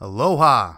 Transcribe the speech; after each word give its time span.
Aloha. 0.00 0.76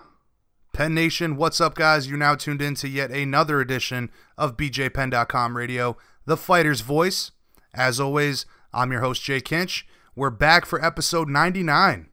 Penn 0.73 0.95
Nation, 0.95 1.37
what's 1.37 1.61
up, 1.61 1.75
guys? 1.75 2.09
You're 2.09 2.17
now 2.17 2.35
tuned 2.35 2.63
in 2.63 2.75
to 2.77 2.89
yet 2.89 3.11
another 3.11 3.61
edition 3.61 4.11
of 4.39 4.57
BJPenn.com 4.57 5.57
radio, 5.57 5.97
the 6.25 6.39
fighter's 6.39 6.81
voice. 6.81 7.31
As 7.75 8.01
always, 8.01 8.47
I'm 8.73 8.91
your 8.91 9.03
host, 9.03 9.23
Jay 9.23 9.41
Kinch. 9.41 9.83
We're 10.17 10.31
back 10.31 10.65
for 10.65 10.83
episode 10.83 11.29
99. 11.29 12.09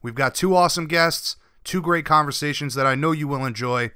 We've 0.00 0.14
got 0.14 0.36
two 0.36 0.54
awesome 0.54 0.86
guests, 0.86 1.36
two 1.64 1.82
great 1.82 2.04
conversations 2.04 2.74
that 2.74 2.86
I 2.86 2.94
know 2.94 3.10
you 3.10 3.26
will 3.26 3.44
enjoy. 3.44 3.90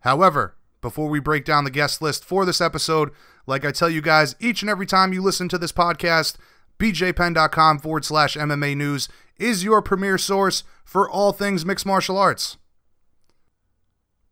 However, 0.00 0.56
before 0.80 1.08
we 1.08 1.20
break 1.20 1.44
down 1.44 1.64
the 1.64 1.70
guest 1.70 2.00
list 2.00 2.24
for 2.24 2.46
this 2.46 2.60
episode, 2.60 3.10
like 3.46 3.66
I 3.66 3.70
tell 3.70 3.90
you 3.90 4.00
guys 4.00 4.34
each 4.40 4.62
and 4.62 4.70
every 4.70 4.86
time 4.86 5.12
you 5.12 5.20
listen 5.20 5.48
to 5.50 5.58
this 5.58 5.72
podcast, 5.72 6.36
bjpenn.com 6.78 7.80
forward 7.80 8.04
slash 8.04 8.36
MMA 8.36 8.76
news 8.76 9.08
is 9.38 9.64
your 9.64 9.82
premier 9.82 10.18
source 10.18 10.64
for 10.84 11.08
all 11.08 11.32
things 11.32 11.64
mixed 11.64 11.86
martial 11.86 12.18
arts. 12.18 12.56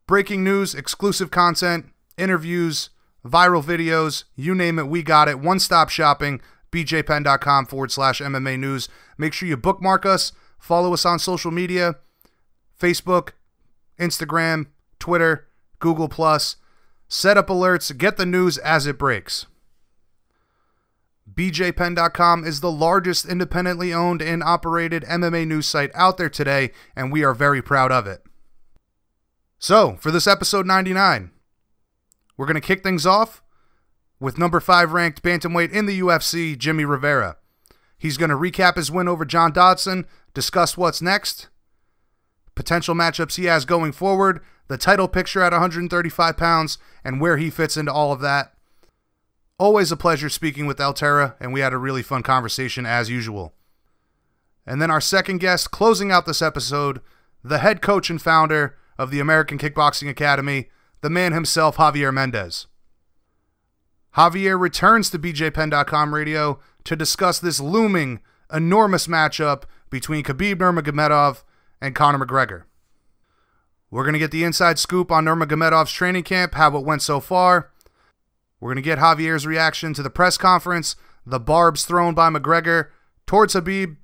Breaking 0.06 0.44
news, 0.44 0.74
exclusive 0.74 1.30
content, 1.30 1.86
interviews, 2.16 2.90
viral 3.24 3.62
videos, 3.64 4.24
you 4.36 4.54
name 4.54 4.78
it, 4.78 4.86
we 4.86 5.02
got 5.02 5.28
it. 5.28 5.40
One 5.40 5.58
stop 5.58 5.88
shopping, 5.88 6.40
bjpenn.com 6.70 7.66
forward 7.66 7.90
slash 7.90 8.20
MMA 8.20 8.58
news. 8.58 8.88
Make 9.16 9.32
sure 9.32 9.48
you 9.48 9.56
bookmark 9.56 10.04
us, 10.04 10.32
follow 10.58 10.92
us 10.92 11.06
on 11.06 11.18
social 11.18 11.50
media 11.50 11.96
Facebook, 12.78 13.30
Instagram, 13.98 14.66
Twitter, 14.98 15.46
Google, 15.78 16.08
set 17.08 17.38
up 17.38 17.48
alerts, 17.48 17.96
get 17.96 18.16
the 18.16 18.26
news 18.26 18.58
as 18.58 18.86
it 18.86 18.98
breaks. 18.98 19.46
BJPenn.com 21.34 22.44
is 22.44 22.60
the 22.60 22.70
largest 22.70 23.26
independently 23.26 23.92
owned 23.92 24.22
and 24.22 24.42
operated 24.42 25.02
MMA 25.04 25.46
news 25.46 25.66
site 25.66 25.90
out 25.94 26.16
there 26.16 26.30
today, 26.30 26.70
and 26.94 27.12
we 27.12 27.24
are 27.24 27.34
very 27.34 27.60
proud 27.60 27.90
of 27.90 28.06
it. 28.06 28.22
So, 29.58 29.96
for 29.96 30.10
this 30.10 30.26
episode 30.26 30.66
99, 30.66 31.30
we're 32.36 32.46
going 32.46 32.54
to 32.54 32.60
kick 32.60 32.82
things 32.82 33.06
off 33.06 33.42
with 34.20 34.38
number 34.38 34.60
5 34.60 34.92
ranked 34.92 35.22
bantamweight 35.22 35.72
in 35.72 35.86
the 35.86 36.00
UFC, 36.00 36.56
Jimmy 36.56 36.84
Rivera. 36.84 37.36
He's 37.98 38.16
going 38.16 38.30
to 38.30 38.36
recap 38.36 38.76
his 38.76 38.90
win 38.90 39.08
over 39.08 39.24
John 39.24 39.52
Dodson, 39.52 40.06
discuss 40.34 40.76
what's 40.76 41.02
next, 41.02 41.48
potential 42.54 42.94
matchups 42.94 43.36
he 43.36 43.46
has 43.46 43.64
going 43.64 43.92
forward, 43.92 44.40
the 44.68 44.78
title 44.78 45.08
picture 45.08 45.42
at 45.42 45.52
135 45.52 46.36
pounds, 46.36 46.78
and 47.02 47.20
where 47.20 47.36
he 47.36 47.50
fits 47.50 47.76
into 47.76 47.92
all 47.92 48.12
of 48.12 48.20
that. 48.20 48.53
Always 49.56 49.92
a 49.92 49.96
pleasure 49.96 50.28
speaking 50.28 50.66
with 50.66 50.80
El 50.80 50.94
Terror, 50.94 51.36
and 51.38 51.52
we 51.52 51.60
had 51.60 51.72
a 51.72 51.78
really 51.78 52.02
fun 52.02 52.24
conversation 52.24 52.86
as 52.86 53.08
usual. 53.08 53.54
And 54.66 54.82
then 54.82 54.90
our 54.90 55.00
second 55.00 55.38
guest, 55.38 55.70
closing 55.70 56.10
out 56.10 56.26
this 56.26 56.42
episode, 56.42 57.00
the 57.44 57.58
head 57.58 57.80
coach 57.80 58.10
and 58.10 58.20
founder 58.20 58.76
of 58.98 59.12
the 59.12 59.20
American 59.20 59.56
Kickboxing 59.56 60.08
Academy, 60.08 60.70
the 61.02 61.10
man 61.10 61.32
himself, 61.32 61.76
Javier 61.76 62.12
Mendez. 62.12 62.66
Javier 64.16 64.58
returns 64.58 65.08
to 65.10 65.18
BJPenn.com 65.20 66.14
radio 66.14 66.58
to 66.82 66.96
discuss 66.96 67.38
this 67.38 67.60
looming, 67.60 68.20
enormous 68.52 69.06
matchup 69.06 69.64
between 69.88 70.24
Khabib 70.24 70.56
Nurmagomedov 70.56 71.44
and 71.80 71.94
Conor 71.94 72.24
McGregor. 72.24 72.64
We're 73.90 74.04
going 74.04 74.14
to 74.14 74.18
get 74.18 74.32
the 74.32 74.42
inside 74.42 74.80
scoop 74.80 75.12
on 75.12 75.24
Nurmagomedov's 75.24 75.92
training 75.92 76.24
camp, 76.24 76.54
how 76.54 76.76
it 76.76 76.84
went 76.84 77.02
so 77.02 77.20
far, 77.20 77.70
we're 78.64 78.72
going 78.72 78.82
to 78.82 78.88
get 78.88 78.98
Javier's 78.98 79.46
reaction 79.46 79.92
to 79.92 80.02
the 80.02 80.08
press 80.08 80.38
conference, 80.38 80.96
the 81.26 81.38
barbs 81.38 81.84
thrown 81.84 82.14
by 82.14 82.30
McGregor 82.30 82.88
towards 83.26 83.52
Khabib, 83.54 83.98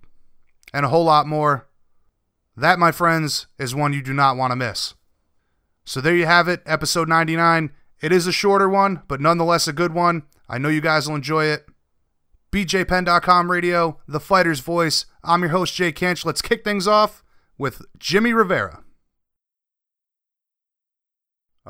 and 0.74 0.84
a 0.84 0.90
whole 0.90 1.04
lot 1.04 1.26
more. 1.26 1.66
That, 2.58 2.78
my 2.78 2.92
friends, 2.92 3.46
is 3.58 3.74
one 3.74 3.94
you 3.94 4.02
do 4.02 4.12
not 4.12 4.36
want 4.36 4.50
to 4.50 4.56
miss. 4.56 4.92
So 5.86 6.02
there 6.02 6.14
you 6.14 6.26
have 6.26 6.46
it, 6.46 6.60
episode 6.66 7.08
99. 7.08 7.70
It 8.02 8.12
is 8.12 8.26
a 8.26 8.32
shorter 8.32 8.68
one, 8.68 9.00
but 9.08 9.18
nonetheless 9.18 9.66
a 9.66 9.72
good 9.72 9.94
one. 9.94 10.24
I 10.46 10.58
know 10.58 10.68
you 10.68 10.82
guys 10.82 11.08
will 11.08 11.16
enjoy 11.16 11.46
it. 11.46 11.64
BJPenn.com 12.52 13.50
radio, 13.50 13.98
the 14.06 14.20
fighter's 14.20 14.60
voice. 14.60 15.06
I'm 15.24 15.40
your 15.40 15.52
host, 15.52 15.74
Jay 15.74 15.90
Kinch. 15.90 16.26
Let's 16.26 16.42
kick 16.42 16.64
things 16.64 16.86
off 16.86 17.24
with 17.56 17.80
Jimmy 17.98 18.34
Rivera. 18.34 18.84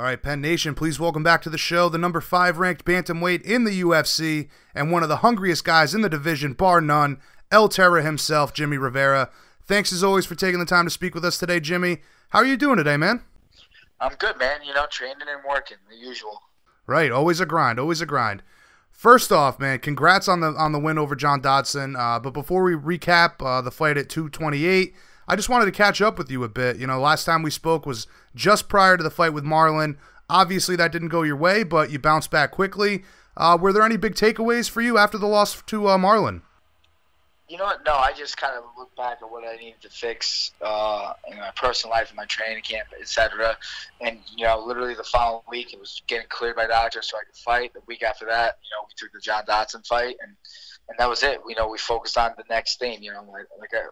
All 0.01 0.07
right, 0.07 0.23
Penn 0.23 0.41
Nation, 0.41 0.75
please 0.75 0.99
welcome 0.99 1.23
back 1.23 1.43
to 1.43 1.51
the 1.51 1.59
show 1.59 1.91
the 1.91 1.99
number 1.99 2.23
five 2.23 2.59
ranked 2.59 2.87
bantamweight 2.87 3.43
in 3.43 3.65
the 3.65 3.83
UFC 3.83 4.49
and 4.75 4.91
one 4.91 5.03
of 5.03 5.11
the 5.11 5.19
hungriest 5.19 5.63
guys 5.63 5.95
in 5.95 6.01
the 6.01 6.09
division, 6.09 6.55
bar 6.55 6.81
none, 6.81 7.21
El 7.53 7.69
Terror 7.69 8.01
himself, 8.01 8.55
Jimmy 8.55 8.79
Rivera. 8.79 9.29
Thanks 9.63 9.93
as 9.93 10.03
always 10.03 10.25
for 10.25 10.35
taking 10.35 10.59
the 10.59 10.65
time 10.65 10.87
to 10.87 10.91
speak 10.91 11.15
with 11.15 11.23
us 11.23 11.37
today, 11.37 11.61
Jimmy. 11.61 11.99
How 12.31 12.39
are 12.39 12.47
you 12.47 12.57
doing 12.57 12.79
today, 12.79 12.97
man? 12.97 13.21
I'm 14.01 14.15
good, 14.15 14.39
man. 14.39 14.61
You 14.65 14.73
know, 14.73 14.87
training 14.87 15.29
and 15.31 15.43
working, 15.47 15.77
the 15.91 15.97
usual. 15.97 16.45
Right, 16.87 17.13
always 17.13 17.41
a 17.41 17.45
grind, 17.45 17.79
always 17.79 18.01
a 18.01 18.07
grind. 18.07 18.43
First 18.91 19.31
off, 19.31 19.61
man, 19.61 19.81
congrats 19.81 20.29
on 20.29 20.41
the 20.41 20.55
on 20.55 20.73
the 20.73 20.81
win 20.81 20.97
over 20.97 21.15
John 21.15 21.43
Dodson. 21.43 21.95
Uh, 21.95 22.19
but 22.19 22.31
before 22.31 22.63
we 22.63 22.73
recap 22.73 23.45
uh, 23.45 23.61
the 23.61 23.71
fight 23.71 23.99
at 23.99 24.09
228, 24.09 24.95
I 25.31 25.37
just 25.37 25.49
wanted 25.49 25.67
to 25.67 25.71
catch 25.71 26.03
up 26.03 26.19
with 26.19 26.29
you 26.29 26.43
a 26.43 26.49
bit. 26.49 26.79
You 26.79 26.89
know, 26.89 26.99
last 26.99 27.25
time 27.25 27.45
we 27.45 27.53
spoke 27.53 27.87
was 27.87 28.09
just 28.35 28.69
prior 28.69 28.97
to 28.97 29.03
the 29.05 29.13
fight 29.13 29.33
with 29.33 29.45
Marlon. 29.45 29.97
Obviously, 30.29 30.75
that 30.75 30.91
didn't 30.91 31.07
go 31.07 31.23
your 31.23 31.37
way, 31.37 31.63
but 31.63 31.93
you 31.93 32.01
bounced 32.01 32.33
back 32.33 32.51
quickly. 32.51 33.05
Uh, 33.37 33.57
were 33.61 33.73
there 33.73 33.85
any 33.85 33.97
big 33.97 34.17
takeaways 34.17 34.69
for 34.69 34.81
you 34.81 34.99
after 34.99 35.19
the 35.19 35.29
loss 35.29 35.63
to 35.63 35.87
uh, 35.87 35.97
Marlon? 35.97 36.43
You 37.49 37.59
know 37.59 37.65
what? 37.65 37.85
No, 37.87 37.95
I 37.95 38.13
just 38.13 38.39
kind 38.39 38.59
of 38.59 38.65
look 38.77 38.93
back 38.97 39.19
at 39.23 39.31
what 39.31 39.47
I 39.47 39.55
needed 39.55 39.81
to 39.83 39.89
fix 39.89 40.51
uh, 40.63 41.13
in 41.31 41.39
my 41.39 41.53
personal 41.55 41.95
life, 41.95 42.11
in 42.11 42.17
my 42.17 42.25
training 42.25 42.65
camp, 42.65 42.89
etc. 43.01 43.57
And 44.01 44.19
you 44.37 44.47
know, 44.47 44.59
literally 44.59 44.95
the 44.95 45.05
following 45.05 45.45
week, 45.49 45.73
it 45.73 45.79
was 45.79 46.03
getting 46.09 46.27
cleared 46.29 46.57
by 46.57 46.67
doctors 46.67 47.09
so 47.09 47.19
I 47.19 47.21
could 47.25 47.37
fight. 47.37 47.73
The 47.73 47.83
week 47.87 48.03
after 48.03 48.27
that, 48.27 48.59
you 48.65 48.71
know, 48.77 48.85
we 48.89 48.95
took 48.97 49.13
the 49.13 49.21
John 49.21 49.45
Dodson 49.47 49.83
fight, 49.83 50.17
and 50.21 50.35
and 50.89 50.99
that 50.99 51.09
was 51.09 51.23
it. 51.23 51.39
You 51.47 51.55
know, 51.55 51.69
we 51.69 51.79
focused 51.79 52.19
on 52.19 52.33
the 52.37 52.45
next 52.51 52.81
thing. 52.81 53.01
You 53.01 53.13
know, 53.13 53.23
like, 53.31 53.47
like 53.61 53.71
I, 53.75 53.87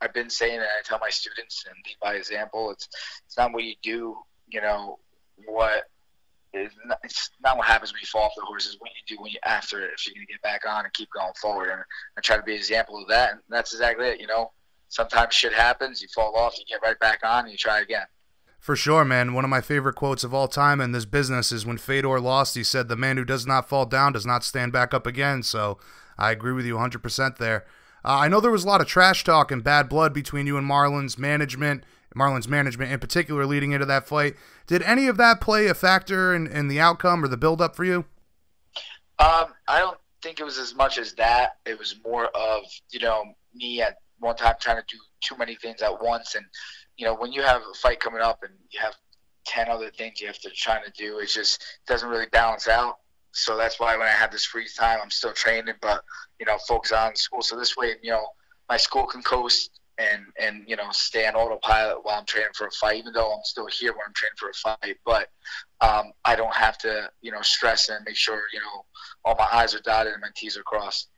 I've 0.00 0.14
been 0.14 0.30
saying 0.30 0.54
and 0.54 0.62
I 0.62 0.82
tell 0.84 0.98
my 0.98 1.10
students 1.10 1.64
and 1.66 1.76
lead 1.84 1.96
by 2.02 2.14
example. 2.14 2.70
It's 2.70 2.88
it's 3.26 3.36
not 3.36 3.52
what 3.52 3.64
you 3.64 3.74
do, 3.82 4.16
you 4.48 4.60
know, 4.60 4.98
what 5.46 5.84
is 6.52 6.72
not, 6.86 6.98
it's 7.04 7.30
not 7.42 7.56
what 7.56 7.66
happens 7.66 7.92
when 7.92 8.00
you 8.00 8.06
fall 8.06 8.22
off 8.22 8.32
the 8.36 8.42
horse. 8.44 8.66
It's 8.66 8.76
what 8.80 8.90
you 8.90 9.16
do 9.16 9.22
when 9.22 9.30
you 9.30 9.38
after 9.44 9.82
it. 9.82 9.90
If 9.94 10.06
you're 10.06 10.14
gonna 10.14 10.26
get 10.26 10.42
back 10.42 10.62
on 10.66 10.84
and 10.84 10.92
keep 10.92 11.08
going 11.14 11.32
forward, 11.40 11.70
and 11.70 11.80
I 12.16 12.20
try 12.20 12.36
to 12.36 12.42
be 12.42 12.52
an 12.52 12.58
example 12.58 13.00
of 13.00 13.08
that. 13.08 13.32
And 13.32 13.40
that's 13.48 13.72
exactly 13.72 14.06
it. 14.06 14.20
You 14.20 14.26
know, 14.26 14.52
sometimes 14.88 15.34
shit 15.34 15.52
happens. 15.52 16.02
You 16.02 16.08
fall 16.14 16.34
off, 16.36 16.58
you 16.58 16.64
get 16.66 16.82
right 16.82 16.98
back 16.98 17.20
on, 17.22 17.44
and 17.44 17.52
you 17.52 17.58
try 17.58 17.80
again. 17.80 18.06
For 18.58 18.76
sure, 18.76 19.06
man. 19.06 19.32
One 19.32 19.44
of 19.44 19.50
my 19.50 19.62
favorite 19.62 19.94
quotes 19.94 20.22
of 20.22 20.34
all 20.34 20.46
time 20.46 20.82
in 20.82 20.92
this 20.92 21.06
business 21.06 21.50
is 21.50 21.64
when 21.64 21.78
Fedor 21.78 22.20
lost, 22.20 22.54
he 22.54 22.62
said, 22.62 22.88
The 22.88 22.96
man 22.96 23.16
who 23.16 23.24
does 23.24 23.46
not 23.46 23.68
fall 23.68 23.86
down 23.86 24.12
does 24.12 24.26
not 24.26 24.44
stand 24.44 24.70
back 24.70 24.92
up 24.92 25.06
again. 25.06 25.42
So 25.42 25.78
I 26.18 26.30
agree 26.30 26.52
with 26.52 26.66
you 26.66 26.74
100% 26.74 27.38
there. 27.38 27.64
Uh, 28.04 28.18
I 28.18 28.28
know 28.28 28.40
there 28.40 28.50
was 28.50 28.64
a 28.64 28.68
lot 28.68 28.80
of 28.80 28.86
trash 28.86 29.24
talk 29.24 29.50
and 29.50 29.62
bad 29.62 29.88
blood 29.88 30.12
between 30.14 30.46
you 30.46 30.56
and 30.56 30.68
Marlins 30.68 31.18
management, 31.18 31.84
Marlins 32.16 32.48
management 32.48 32.92
in 32.92 32.98
particular, 32.98 33.46
leading 33.46 33.72
into 33.72 33.86
that 33.86 34.06
fight. 34.06 34.36
Did 34.66 34.82
any 34.82 35.06
of 35.06 35.16
that 35.18 35.40
play 35.40 35.66
a 35.66 35.74
factor 35.74 36.34
in, 36.34 36.46
in 36.46 36.68
the 36.68 36.80
outcome 36.80 37.24
or 37.24 37.28
the 37.28 37.36
build-up 37.36 37.76
for 37.76 37.84
you? 37.84 38.04
Um, 39.18 39.46
I 39.68 39.80
don't 39.80 39.98
think 40.22 40.40
it 40.40 40.44
was 40.44 40.58
as 40.58 40.74
much 40.74 40.98
as 40.98 41.12
that. 41.14 41.56
It 41.66 41.78
was 41.78 41.96
more 42.04 42.26
of 42.26 42.62
you 42.90 43.00
know 43.00 43.24
me 43.54 43.82
at 43.82 43.96
one 44.18 44.36
time 44.36 44.54
trying 44.60 44.76
to 44.78 44.84
do 44.88 44.98
too 45.20 45.36
many 45.36 45.56
things 45.56 45.82
at 45.82 46.02
once, 46.02 46.34
and 46.34 46.44
you 46.96 47.04
know 47.04 47.14
when 47.14 47.32
you 47.32 47.42
have 47.42 47.60
a 47.60 47.74
fight 47.74 48.00
coming 48.00 48.22
up 48.22 48.42
and 48.42 48.52
you 48.70 48.80
have 48.80 48.94
ten 49.44 49.68
other 49.68 49.90
things 49.90 50.20
you 50.20 50.26
have 50.26 50.38
to 50.40 50.50
try 50.50 50.82
to 50.82 50.90
do, 50.92 51.18
it 51.18 51.26
just 51.28 51.62
doesn't 51.86 52.08
really 52.08 52.28
balance 52.32 52.66
out. 52.66 52.96
So 53.32 53.56
that's 53.56 53.78
why 53.78 53.96
when 53.96 54.06
I 54.06 54.10
have 54.10 54.32
this 54.32 54.44
free 54.44 54.66
time, 54.76 54.98
I'm 55.02 55.10
still 55.10 55.32
training, 55.32 55.74
but 55.80 56.02
you 56.38 56.46
know, 56.46 56.58
focus 56.66 56.92
on 56.92 57.14
school. 57.16 57.42
So 57.42 57.56
this 57.56 57.76
way, 57.76 57.94
you 58.02 58.10
know, 58.10 58.26
my 58.68 58.76
school 58.76 59.06
can 59.06 59.22
coast 59.22 59.80
and 59.98 60.22
and 60.40 60.64
you 60.66 60.76
know 60.76 60.86
stay 60.90 61.26
on 61.26 61.34
autopilot 61.34 61.98
while 62.02 62.18
I'm 62.18 62.26
training 62.26 62.52
for 62.54 62.66
a 62.66 62.70
fight, 62.70 62.96
even 62.96 63.12
though 63.12 63.32
I'm 63.32 63.44
still 63.44 63.66
here 63.66 63.92
when 63.92 64.02
I'm 64.06 64.14
training 64.14 64.36
for 64.38 64.48
a 64.48 64.54
fight. 64.54 64.96
But 65.04 65.28
um, 65.80 66.12
I 66.24 66.36
don't 66.36 66.54
have 66.54 66.78
to 66.78 67.10
you 67.20 67.30
know 67.32 67.42
stress 67.42 67.88
and 67.88 68.02
make 68.06 68.16
sure 68.16 68.40
you 68.52 68.60
know 68.60 68.84
all 69.24 69.36
my 69.38 69.46
I's 69.52 69.74
are 69.74 69.80
dotted 69.80 70.12
and 70.12 70.22
my 70.22 70.28
T's 70.34 70.56
are 70.56 70.62
crossed. 70.62 71.08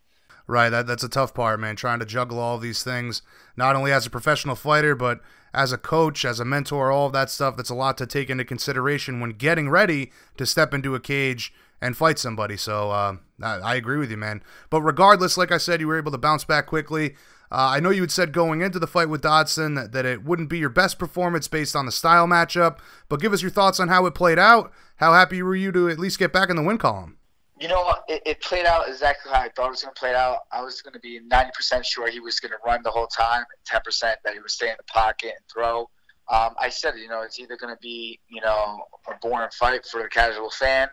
Right, 0.47 0.71
that 0.71 0.87
that's 0.87 1.05
a 1.05 1.09
tough 1.09 1.35
part, 1.35 1.61
man. 1.61 1.77
Trying 1.77 2.01
to 2.01 2.07
juggle 2.07 2.39
all 2.39 2.59
these 2.59 2.83
things, 2.83 3.23
not 3.57 3.77
only 3.77 3.93
as 3.93 4.07
a 4.07 4.11
professional 4.11 4.57
fighter, 4.57 4.95
but 4.95 5.21
as 5.55 5.73
a 5.73 5.79
coach, 5.79 6.25
as 6.25 6.41
a 6.41 6.45
mentor, 6.45 6.91
all 6.91 7.07
of 7.07 7.13
that 7.13 7.31
stuff. 7.31 7.57
That's 7.57 7.71
a 7.71 7.75
lot 7.75 7.99
to 7.99 8.07
take 8.07 8.31
into 8.31 8.45
consideration 8.45 9.21
when 9.21 9.31
getting 9.31 9.69
ready 9.69 10.13
to 10.37 10.47
step 10.47 10.73
into 10.73 10.95
a 10.95 11.01
cage 11.01 11.53
and 11.81 11.97
fight 11.97 12.19
somebody. 12.19 12.57
So 12.57 12.91
uh, 12.91 13.17
I, 13.43 13.59
I, 13.59 13.75
agree 13.75 13.99
with 13.99 14.11
you, 14.11 14.17
man. 14.17 14.43
But 14.71 14.83
regardless, 14.83 15.37
like 15.37 15.51
I 15.51 15.59
said, 15.59 15.81
you 15.81 15.89
were 15.89 15.99
able 15.99 16.13
to 16.13 16.19
bounce 16.19 16.45
back 16.45 16.67
quickly. 16.67 17.17
Uh, 17.51 17.77
I 17.77 17.81
know 17.81 17.91
you 17.91 18.01
had 18.01 18.11
said 18.11 18.33
going 18.33 18.63
into 18.63 18.79
the 18.79 18.87
fight 18.87 19.11
with 19.11 19.21
Dodson 19.21 19.75
that, 19.75 19.93
that 19.93 20.07
it 20.07 20.25
wouldn't 20.25 20.49
be 20.49 20.59
your 20.59 20.71
best 20.71 20.99
performance 20.99 21.49
based 21.49 21.77
on 21.77 21.85
the 21.85 21.93
style 21.93 22.27
matchup, 22.27 22.79
but 23.11 23.21
give 23.21 23.35
us 23.35 23.43
your 23.43 23.51
thoughts 23.51 23.79
on 23.79 23.89
how 23.89 24.07
it 24.07 24.15
played 24.15 24.39
out. 24.39 24.73
How 24.97 25.13
happy 25.13 25.43
were 25.43 25.57
you 25.57 25.71
to 25.73 25.89
at 25.91 25.99
least 25.99 26.19
get 26.19 26.33
back 26.33 26.49
in 26.49 26.57
the 26.57 26.63
win 26.63 26.79
column? 26.79 27.19
You 27.63 27.69
know, 27.69 27.95
it, 28.09 28.23
it 28.27 28.41
played 28.41 28.67
out 28.67 28.89
exactly 28.89 29.31
how 29.31 29.39
I 29.39 29.49
thought 29.49 29.69
it 29.69 29.71
was 29.71 29.83
going 29.83 29.95
to 29.95 30.01
play 30.01 30.17
out. 30.17 30.39
I 30.51 30.63
was 30.63 30.83
going 30.83 30.95
to 30.95 30.99
be 30.99 31.21
90% 31.21 31.85
sure 31.85 32.11
he 32.11 32.19
was 32.19 32.41
going 32.41 32.51
to 32.51 32.59
run 32.67 32.83
the 32.83 32.91
whole 32.91 33.07
time, 33.07 33.45
10% 33.73 34.01
that 34.01 34.33
he 34.33 34.41
would 34.41 34.51
stay 34.51 34.69
in 34.69 34.75
the 34.77 34.85
pocket 34.93 35.35
and 35.37 35.45
throw. 35.53 35.83
Um, 36.29 36.57
I 36.61 36.71
said, 36.71 36.95
you 36.97 37.07
know, 37.07 37.23
it's 37.23 37.39
either 37.39 37.57
going 37.57 37.73
to 37.73 37.79
be, 37.81 38.19
you 38.29 38.41
know, 38.41 38.81
a 39.07 39.15
boring 39.23 39.49
fight 39.57 39.87
for 39.87 40.03
the 40.03 40.09
casual 40.09 40.51
fan 40.51 40.89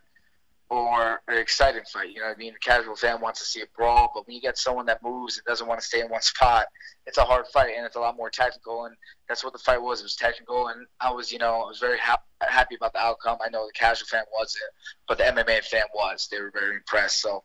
or 0.70 1.22
an 1.28 1.38
exciting 1.38 1.82
fight. 1.92 2.10
You 2.10 2.20
know 2.20 2.28
what 2.28 2.36
I 2.36 2.40
mean? 2.40 2.54
The 2.54 2.60
casual 2.60 2.96
fan 2.96 3.20
wants 3.22 3.40
to 3.40 3.46
see 3.46 3.62
a 3.62 3.66
brawl, 3.76 4.12
but 4.14 4.28
when 4.28 4.36
you 4.36 4.42
get 4.42 4.58
someone 4.58 4.86
that 4.86 5.02
moves 5.02 5.38
and 5.38 5.46
doesn't 5.46 5.68
want 5.68 5.80
to 5.80 5.86
stay 5.86 6.02
in 6.02 6.10
one 6.10 6.22
spot, 6.22 6.68
it's 7.08 7.18
a 7.18 7.24
hard 7.24 7.48
fight 7.48 7.74
and 7.76 7.86
it's 7.86 7.96
a 7.96 8.00
lot 8.00 8.16
more 8.16 8.30
tactical. 8.30 8.86
And 8.86 8.96
that's 9.28 9.44
what 9.44 9.54
the 9.54 9.60
fight 9.60 9.82
was. 9.82 10.02
It 10.02 10.04
was 10.04 10.16
technical, 10.16 10.68
and 10.68 10.86
I 11.00 11.12
was, 11.12 11.32
you 11.32 11.40
know, 11.40 11.62
I 11.64 11.68
was 11.68 11.80
very 11.80 11.98
ha- 11.98 12.22
happy 12.42 12.76
about 12.76 12.94
the 12.94 13.00
outcome. 13.00 13.40
I 13.44 13.50
know 13.50 13.66
the 13.66 13.74
casual 13.74 14.08
fan 14.08 14.24
wasn't, 14.38 14.64
but 15.08 15.18
the 15.18 15.24
MMA 15.24 15.64
fan 15.64 15.86
was. 15.94 16.28
They 16.32 16.40
were 16.40 16.52
very 16.52 16.76
impressed. 16.76 17.22
So, 17.22 17.44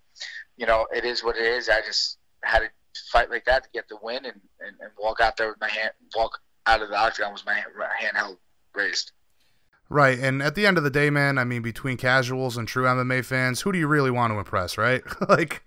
you 0.56 0.66
know, 0.66 0.86
it 0.94 1.04
is 1.04 1.24
what 1.24 1.36
it 1.36 1.46
is. 1.46 1.70
I 1.70 1.80
just 1.80 2.18
had 2.42 2.60
to 2.60 2.68
fight 3.10 3.30
like 3.30 3.46
that 3.46 3.64
to 3.64 3.70
get 3.72 3.88
the 3.88 3.96
win 4.02 4.26
and, 4.26 4.40
and, 4.60 4.76
and 4.80 4.90
walk 4.98 5.20
out 5.20 5.36
there 5.38 5.48
with 5.48 5.60
my 5.60 5.70
hand, 5.70 5.92
walk 6.14 6.38
out 6.66 6.82
of 6.82 6.90
the 6.90 6.96
octagon 6.96 7.32
with 7.32 7.44
my 7.46 7.54
hand 7.54 8.16
held 8.16 8.36
raised. 8.74 9.12
Right, 9.90 10.18
and 10.18 10.42
at 10.42 10.54
the 10.54 10.66
end 10.66 10.78
of 10.78 10.84
the 10.84 10.90
day, 10.90 11.10
man, 11.10 11.36
I 11.36 11.44
mean, 11.44 11.62
between 11.62 11.96
casuals 11.96 12.56
and 12.56 12.66
true 12.66 12.84
MMA 12.84 13.24
fans, 13.24 13.60
who 13.60 13.72
do 13.72 13.78
you 13.78 13.86
really 13.86 14.10
want 14.10 14.32
to 14.32 14.38
impress, 14.38 14.78
right? 14.78 15.02
like, 15.28 15.62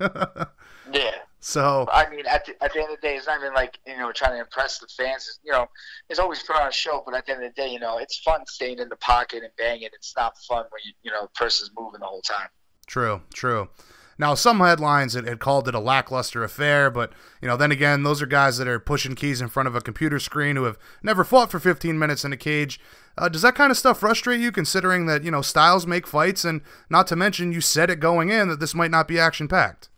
yeah. 0.91 1.11
So 1.39 1.87
I 1.93 2.09
mean, 2.09 2.25
at 2.25 2.45
the, 2.45 2.61
at 2.63 2.73
the 2.73 2.81
end 2.81 2.91
of 2.91 2.99
the 2.99 3.07
day, 3.07 3.15
it's 3.15 3.27
not 3.27 3.39
even 3.39 3.53
like 3.53 3.79
you 3.85 3.95
know 3.97 4.11
trying 4.11 4.31
to 4.31 4.39
impress 4.39 4.79
the 4.79 4.87
fans. 4.87 5.27
It's, 5.27 5.39
you 5.43 5.51
know, 5.51 5.67
it's 6.09 6.19
always 6.19 6.41
put 6.43 6.55
on 6.55 6.67
a 6.67 6.71
show, 6.71 7.03
but 7.05 7.13
at 7.13 7.25
the 7.25 7.33
end 7.33 7.43
of 7.43 7.55
the 7.55 7.61
day, 7.61 7.69
you 7.69 7.79
know, 7.79 7.99
it's 7.99 8.17
fun 8.19 8.45
staying 8.47 8.79
in 8.79 8.89
the 8.89 8.95
pocket 8.97 9.43
and 9.43 9.51
banging. 9.57 9.89
It's 9.93 10.13
not 10.17 10.35
fun 10.39 10.65
when 10.71 10.81
you 10.83 10.93
you 11.03 11.11
know 11.11 11.21
the 11.21 11.29
person's 11.29 11.71
moving 11.77 11.99
the 11.99 12.07
whole 12.07 12.21
time. 12.21 12.49
True, 12.87 13.21
true. 13.33 13.69
Now, 14.19 14.33
some 14.33 14.59
headlines 14.59 15.13
had, 15.13 15.27
had 15.27 15.39
called 15.39 15.67
it 15.67 15.75
a 15.75 15.79
lackluster 15.79 16.43
affair, 16.43 16.89
but 16.89 17.13
you 17.41 17.47
know, 17.47 17.55
then 17.57 17.71
again, 17.71 18.03
those 18.03 18.21
are 18.21 18.25
guys 18.25 18.57
that 18.57 18.67
are 18.67 18.79
pushing 18.79 19.15
keys 19.15 19.41
in 19.41 19.47
front 19.47 19.67
of 19.67 19.75
a 19.75 19.81
computer 19.81 20.19
screen 20.19 20.55
who 20.55 20.63
have 20.63 20.79
never 21.03 21.23
fought 21.23 21.51
for 21.51 21.59
15 21.59 21.97
minutes 21.99 22.25
in 22.25 22.33
a 22.33 22.37
cage. 22.37 22.79
Uh, 23.17 23.29
does 23.29 23.41
that 23.41 23.55
kind 23.55 23.71
of 23.71 23.77
stuff 23.77 23.99
frustrate 23.99 24.39
you, 24.39 24.51
considering 24.51 25.05
that 25.07 25.23
you 25.23 25.31
know 25.31 25.41
styles 25.41 25.87
make 25.87 26.07
fights, 26.07 26.45
and 26.45 26.61
not 26.89 27.07
to 27.07 27.15
mention 27.15 27.51
you 27.51 27.61
said 27.61 27.89
it 27.89 27.99
going 27.99 28.29
in 28.29 28.47
that 28.47 28.59
this 28.59 28.75
might 28.75 28.91
not 28.91 29.07
be 29.07 29.19
action 29.19 29.47
packed? 29.47 29.89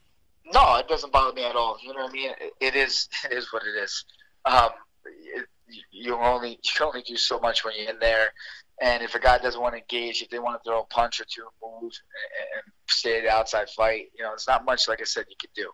No, 0.54 0.78
it 0.78 0.88
doesn't 0.88 1.14
bother 1.14 1.34
me 1.34 1.44
at 1.44 1.56
all. 1.56 1.78
You 1.82 1.94
know 1.94 2.04
what 2.04 2.12
I 2.12 2.14
mean? 2.14 2.32
It, 2.60 2.76
is. 2.76 3.08
It 3.26 3.38
is 3.38 3.52
what 3.54 3.64
it 3.64 3.78
is. 3.82 4.06
Um, 4.46 4.70
it, 5.06 5.46
you 5.92 6.16
only 6.16 6.60
you 6.64 6.86
only 6.86 7.04
do 7.04 7.16
so 7.18 7.40
much 7.40 7.64
when 7.64 7.74
you're 7.78 7.90
in 7.90 8.00
there. 8.00 8.32
And 8.82 9.04
if 9.04 9.14
a 9.16 9.20
guy 9.20 9.38
doesn't 9.38 9.62
want 9.62 9.74
to 9.74 9.80
engage, 9.80 10.22
if 10.22 10.30
they 10.30 10.40
want 10.40 10.62
to 10.62 10.70
throw 10.70 10.82
a 10.82 10.86
punch 10.86 11.20
or 11.20 11.26
two, 11.26 11.44
move 11.62 11.82
and, 11.84 11.92
and 11.92 12.74
stay 12.88 13.22
the 13.22 13.30
outside 13.30 13.70
fight, 13.70 14.08
you 14.18 14.24
know, 14.24 14.34
it's 14.34 14.48
not 14.48 14.64
much. 14.66 14.88
Like 14.88 15.02
I 15.02 15.06
said, 15.06 15.26
you 15.30 15.36
could 15.40 15.54
do. 15.56 15.70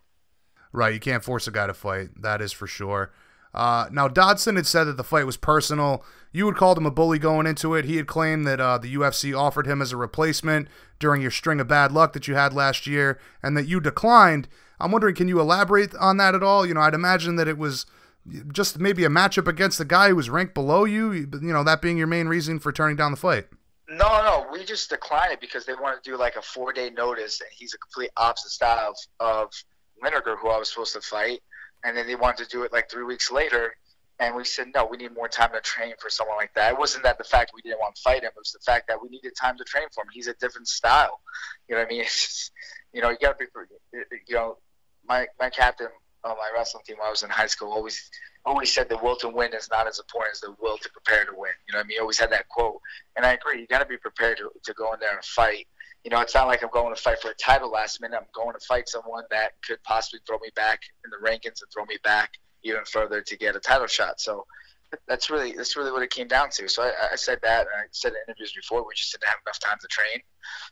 Right, 0.72 0.92
you 0.92 1.00
can't 1.00 1.24
force 1.24 1.46
a 1.46 1.50
guy 1.50 1.66
to 1.66 1.74
fight. 1.74 2.08
That 2.20 2.42
is 2.42 2.52
for 2.52 2.66
sure. 2.66 3.12
Uh, 3.54 3.88
now 3.90 4.06
Dodson 4.06 4.56
had 4.56 4.66
said 4.66 4.84
that 4.84 4.98
the 4.98 5.04
fight 5.04 5.24
was 5.24 5.38
personal. 5.38 6.04
You 6.30 6.46
had 6.46 6.56
called 6.56 6.76
him 6.76 6.84
a 6.84 6.90
bully 6.90 7.18
going 7.18 7.46
into 7.46 7.74
it. 7.74 7.86
He 7.86 7.96
had 7.96 8.06
claimed 8.06 8.46
that 8.46 8.60
uh, 8.60 8.76
the 8.76 8.94
UFC 8.94 9.36
offered 9.36 9.66
him 9.66 9.80
as 9.80 9.92
a 9.92 9.96
replacement 9.96 10.68
during 10.98 11.22
your 11.22 11.30
string 11.30 11.60
of 11.60 11.68
bad 11.68 11.92
luck 11.92 12.12
that 12.12 12.28
you 12.28 12.34
had 12.34 12.52
last 12.52 12.86
year, 12.86 13.18
and 13.42 13.56
that 13.56 13.66
you 13.66 13.80
declined. 13.80 14.48
I'm 14.78 14.92
wondering, 14.92 15.14
can 15.14 15.28
you 15.28 15.40
elaborate 15.40 15.94
on 15.94 16.18
that 16.18 16.34
at 16.34 16.42
all? 16.42 16.66
You 16.66 16.74
know, 16.74 16.82
I'd 16.82 16.92
imagine 16.92 17.36
that 17.36 17.48
it 17.48 17.56
was 17.56 17.86
just 18.52 18.78
maybe 18.78 19.04
a 19.04 19.08
matchup 19.08 19.46
against 19.46 19.78
the 19.78 19.84
guy 19.84 20.08
who 20.08 20.16
was 20.16 20.30
ranked 20.30 20.54
below 20.54 20.84
you. 20.84 21.12
You 21.12 21.28
know, 21.32 21.64
that 21.64 21.82
being 21.82 21.96
your 21.96 22.06
main 22.06 22.28
reason 22.28 22.58
for 22.58 22.72
turning 22.72 22.96
down 22.96 23.10
the 23.10 23.16
fight. 23.16 23.46
No, 23.88 23.96
no, 24.22 24.46
we 24.52 24.64
just 24.64 24.90
declined 24.90 25.32
it 25.32 25.40
because 25.40 25.64
they 25.64 25.74
want 25.74 26.02
to 26.02 26.10
do 26.10 26.16
like 26.16 26.36
a 26.36 26.42
four 26.42 26.72
day 26.72 26.90
notice, 26.90 27.40
and 27.40 27.48
he's 27.56 27.72
a 27.74 27.78
complete 27.78 28.10
opposite 28.16 28.50
style 28.50 28.94
of, 29.20 29.46
of 29.46 29.50
Lineker, 30.02 30.36
who 30.38 30.48
I 30.48 30.58
was 30.58 30.70
supposed 30.70 30.92
to 30.94 31.00
fight, 31.00 31.40
and 31.84 31.96
then 31.96 32.06
they 32.06 32.16
wanted 32.16 32.44
to 32.44 32.50
do 32.50 32.64
it 32.64 32.72
like 32.72 32.90
three 32.90 33.04
weeks 33.04 33.30
later, 33.30 33.76
and 34.18 34.34
we 34.34 34.44
said 34.44 34.68
no, 34.74 34.86
we 34.86 34.96
need 34.96 35.14
more 35.14 35.28
time 35.28 35.50
to 35.52 35.60
train 35.60 35.94
for 36.00 36.10
someone 36.10 36.36
like 36.36 36.52
that. 36.54 36.72
It 36.72 36.78
wasn't 36.78 37.04
that 37.04 37.16
the 37.16 37.24
fact 37.24 37.52
we 37.54 37.62
didn't 37.62 37.78
want 37.78 37.94
to 37.94 38.02
fight 38.02 38.24
him; 38.24 38.30
it 38.34 38.34
was 38.36 38.50
the 38.50 38.58
fact 38.58 38.88
that 38.88 39.00
we 39.00 39.08
needed 39.08 39.34
time 39.40 39.56
to 39.56 39.64
train 39.64 39.86
for 39.94 40.02
him. 40.02 40.08
He's 40.12 40.26
a 40.26 40.34
different 40.34 40.66
style, 40.66 41.20
you 41.68 41.76
know 41.76 41.82
what 41.82 41.86
I 41.86 41.90
mean? 41.90 42.00
It's 42.06 42.26
just, 42.26 42.52
you 42.92 43.02
know, 43.02 43.10
you 43.10 43.18
got 43.20 43.38
to 43.38 43.44
be, 43.44 43.98
you 44.26 44.34
know, 44.34 44.56
my 45.06 45.28
my 45.38 45.48
captain 45.48 45.88
on 46.26 46.36
my 46.36 46.50
wrestling 46.54 46.82
team 46.86 46.96
when 46.98 47.06
I 47.06 47.10
was 47.10 47.22
in 47.22 47.30
high 47.30 47.46
school 47.46 47.72
always 47.72 48.10
always 48.44 48.72
said 48.72 48.88
the 48.88 48.98
will 48.98 49.16
to 49.16 49.28
win 49.28 49.52
is 49.54 49.68
not 49.70 49.88
as 49.88 49.98
important 49.98 50.34
as 50.34 50.40
the 50.40 50.54
will 50.60 50.78
to 50.78 50.88
prepare 50.90 51.24
to 51.24 51.32
win. 51.36 51.52
You 51.66 51.72
know 51.72 51.78
what 51.78 51.84
I 51.84 51.88
mean? 51.88 51.96
He 51.96 52.00
always 52.00 52.18
had 52.18 52.30
that 52.30 52.48
quote, 52.48 52.80
and 53.16 53.26
I 53.26 53.32
agree. 53.32 53.60
You 53.60 53.66
got 53.66 53.80
to 53.80 53.86
be 53.86 53.96
prepared 53.96 54.38
to, 54.38 54.50
to 54.62 54.72
go 54.74 54.92
in 54.92 55.00
there 55.00 55.14
and 55.14 55.24
fight. 55.24 55.66
You 56.04 56.10
know, 56.10 56.20
it's 56.20 56.34
not 56.34 56.46
like 56.46 56.62
I'm 56.62 56.70
going 56.70 56.94
to 56.94 57.00
fight 57.00 57.20
for 57.20 57.30
a 57.30 57.34
title 57.34 57.70
last 57.70 58.00
minute. 58.00 58.16
I'm 58.16 58.28
going 58.32 58.54
to 58.58 58.64
fight 58.64 58.88
someone 58.88 59.24
that 59.30 59.52
could 59.66 59.82
possibly 59.82 60.20
throw 60.26 60.38
me 60.38 60.50
back 60.54 60.80
in 61.04 61.10
the 61.10 61.28
rankings 61.28 61.60
and 61.60 61.68
throw 61.74 61.84
me 61.86 61.98
back 62.04 62.34
even 62.62 62.84
further 62.84 63.20
to 63.22 63.36
get 63.36 63.56
a 63.56 63.60
title 63.60 63.88
shot. 63.88 64.20
So 64.20 64.46
that's 65.08 65.30
really 65.30 65.52
that's 65.52 65.76
really 65.76 65.90
what 65.90 66.02
it 66.02 66.10
came 66.10 66.28
down 66.28 66.50
to. 66.50 66.68
So 66.68 66.82
I, 66.82 66.92
I 67.12 67.16
said 67.16 67.38
that, 67.42 67.62
and 67.62 67.70
I 67.76 67.84
said 67.90 68.12
in 68.12 68.18
interviews 68.28 68.52
before, 68.52 68.86
we 68.86 68.94
just 68.94 69.12
didn't 69.12 69.26
have 69.26 69.38
enough 69.44 69.58
time 69.58 69.78
to 69.80 69.88
train. 69.88 70.22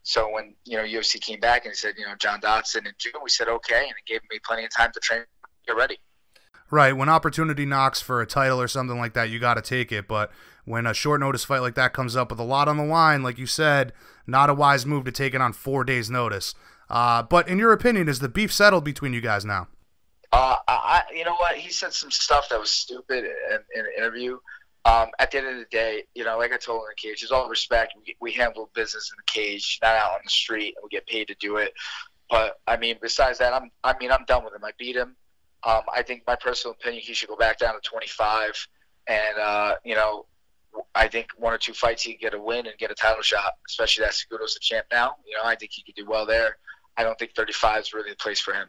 So 0.03 0.31
when 0.31 0.55
you 0.65 0.77
know 0.77 0.85
UFC 0.85 1.21
came 1.21 1.41
back 1.41 1.65
and 1.65 1.73
he 1.73 1.77
said, 1.77 1.95
you 1.99 2.05
know, 2.05 2.15
John 2.19 2.41
Dodson 2.41 2.87
in 2.87 2.93
June, 2.99 3.15
we 3.23 3.31
said 3.31 3.49
okay, 3.49 3.83
and 3.83 3.91
it 3.91 4.07
gave 4.07 4.21
me 4.31 4.39
plenty 4.45 4.65
of 4.65 4.75
time 4.75 4.91
to 4.95 5.01
train, 5.01 5.25
get 5.67 5.77
ready. 5.77 5.99
Right. 6.71 6.97
When 6.97 7.09
opportunity 7.09 7.67
knocks 7.67 8.01
for 8.01 8.21
a 8.21 8.27
title 8.27 8.61
or 8.61 8.69
something 8.69 8.99
like 8.99 9.15
that, 9.15 9.31
you 9.31 9.39
got 9.39 9.55
to 9.55 9.63
take 9.63 9.93
it. 9.93 10.09
But 10.09 10.31
when 10.65 10.87
a 10.87 10.95
short 10.95 11.21
notice 11.21 11.45
fight 11.45 11.61
like 11.61 11.75
that 11.75 11.93
comes 11.93 12.17
up 12.17 12.31
with 12.31 12.41
a 12.41 12.45
lot 12.45 12.69
on 12.69 12.77
the 12.77 12.85
line, 12.85 13.23
like 13.23 13.39
you 13.39 13.47
said, 13.47 13.93
not 14.27 14.51
a 14.51 14.55
wise 14.55 14.87
move 14.87 15.05
to 15.05 15.13
take 15.13 15.35
it 15.35 15.41
on 15.41 15.53
four 15.53 15.85
days' 15.85 16.11
notice. 16.11 16.55
Uh, 16.89 17.23
but 17.23 17.49
in 17.49 17.59
your 17.59 17.73
opinion, 17.73 18.09
is 18.09 18.19
the 18.19 18.29
beef 18.29 18.53
settled 18.53 18.85
between 18.85 19.13
you 19.13 19.21
guys 19.21 19.45
now? 19.45 19.69
Uh, 20.33 20.57
I, 20.67 21.03
you 21.15 21.25
know 21.25 21.35
what? 21.35 21.57
He 21.57 21.71
said 21.71 21.93
some 21.93 22.11
stuff 22.11 22.49
that 22.49 22.59
was 22.59 22.71
stupid 22.71 23.25
in, 23.25 23.59
in 23.75 23.87
an 23.87 23.93
interview. 23.97 24.39
Um, 24.87 25.09
at 25.19 25.31
the 25.31 25.39
end 25.39 25.47
of 25.47 25.57
the 25.57 25.67
day, 25.71 26.05
you 26.15 26.25
know, 26.25 26.37
like 26.37 26.53
I 26.53 26.57
told 26.57 26.81
him 26.81 26.87
in 26.87 26.95
the 26.97 27.09
cage, 27.09 27.21
there's 27.21 27.31
all 27.31 27.49
respect. 27.49 27.95
We, 28.05 28.17
we 28.21 28.33
handle 28.33 28.69
business 28.75 29.11
in 29.11 29.17
the 29.17 29.33
cage, 29.33 29.79
not 29.83 29.95
out 29.95 30.13
on 30.13 30.21
the 30.25 30.31
street, 30.31 30.75
and 30.77 30.83
we 30.83 30.89
get 30.91 31.07
paid 31.07 31.29
to 31.29 31.35
do 31.37 31.57
it. 31.57 31.73
But 32.29 32.61
I 32.67 32.77
mean, 32.77 32.97
besides 33.01 33.39
that, 33.39 33.55
I'm 33.55 33.71
I 33.83 33.95
mean, 33.99 34.11
I'm 34.11 34.25
done 34.27 34.45
with 34.45 34.55
him. 34.55 34.65
I 34.65 34.73
beat 34.77 34.97
him. 34.97 35.17
Um, 35.65 35.83
I 35.93 36.03
think 36.03 36.23
my 36.27 36.37
personal 36.37 36.75
opinion, 36.79 37.03
he 37.03 37.15
should 37.15 37.29
go 37.29 37.37
back 37.37 37.59
down 37.59 37.75
to 37.75 37.81
25, 37.81 38.69
and 39.09 39.39
uh, 39.39 39.75
you 39.85 39.95
know, 39.95 40.27
I 40.95 41.09
think 41.09 41.29
one 41.37 41.53
or 41.53 41.59
two 41.59 41.73
fights 41.73 42.03
he 42.03 42.13
could 42.13 42.21
get 42.21 42.35
a 42.35 42.41
win 42.41 42.67
and 42.67 42.77
get 42.79 42.91
a 42.91 42.95
title 42.95 43.23
shot, 43.23 43.53
especially 43.67 44.05
that 44.05 44.13
Cejudo's 44.13 44.55
the 44.55 44.61
champ 44.61 44.87
now. 44.93 45.17
You 45.27 45.37
know, 45.37 45.45
I 45.45 45.55
think 45.57 45.73
he 45.73 45.83
could 45.83 45.95
do 45.95 46.07
well 46.07 46.27
there. 46.27 46.59
I 46.97 47.03
don't 47.03 47.19
think 47.19 47.35
35 47.35 47.81
is 47.81 47.95
really 47.95 48.11
the 48.11 48.17
place 48.17 48.41
for 48.41 48.55
him. 48.55 48.69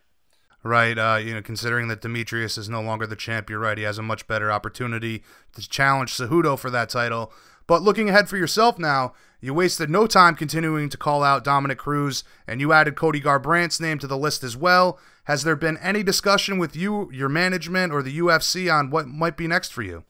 Right, 0.63 0.97
uh, 0.97 1.19
you 1.23 1.35
know, 1.35 1.43
considering 1.43 1.89
that 1.89 2.01
Demetrious 2.01 2.57
is 2.57 2.69
no 2.69 2.81
longer 2.81 3.05
the 3.05 3.15
champ, 3.15 3.51
you're 3.51 3.59
right. 3.59 3.77
He 3.77 3.83
has 3.83 3.99
a 3.99 4.01
much 4.01 4.27
better 4.27 4.51
opportunity 4.51 5.23
to 5.53 5.69
challenge 5.69 6.11
Cejudo 6.13 6.57
for 6.57 6.71
that 6.71 6.89
title. 6.89 7.31
But 7.67 7.83
looking 7.83 8.09
ahead 8.09 8.29
for 8.29 8.37
yourself 8.37 8.79
now, 8.79 9.13
you 9.45 9.53
wasted 9.53 9.89
no 9.89 10.07
time 10.07 10.35
continuing 10.35 10.89
to 10.89 10.97
call 10.97 11.23
out 11.23 11.43
Dominick 11.43 11.77
Cruz, 11.77 12.23
and 12.47 12.59
you 12.59 12.73
added 12.73 12.95
Cody 12.95 13.21
Garbrandt's 13.21 13.79
name 13.79 13.99
to 13.99 14.07
the 14.07 14.17
list 14.17 14.43
as 14.43 14.57
well. 14.57 14.99
Has 15.25 15.43
there 15.43 15.55
been 15.55 15.77
any 15.77 16.03
discussion 16.03 16.57
with 16.57 16.75
you, 16.75 17.11
your 17.11 17.29
management, 17.29 17.93
or 17.93 18.01
the 18.01 18.17
UFC 18.17 18.73
on 18.73 18.89
what 18.89 19.07
might 19.07 19.37
be 19.37 19.47
next 19.47 19.71
for 19.71 19.83
you? 19.83 20.03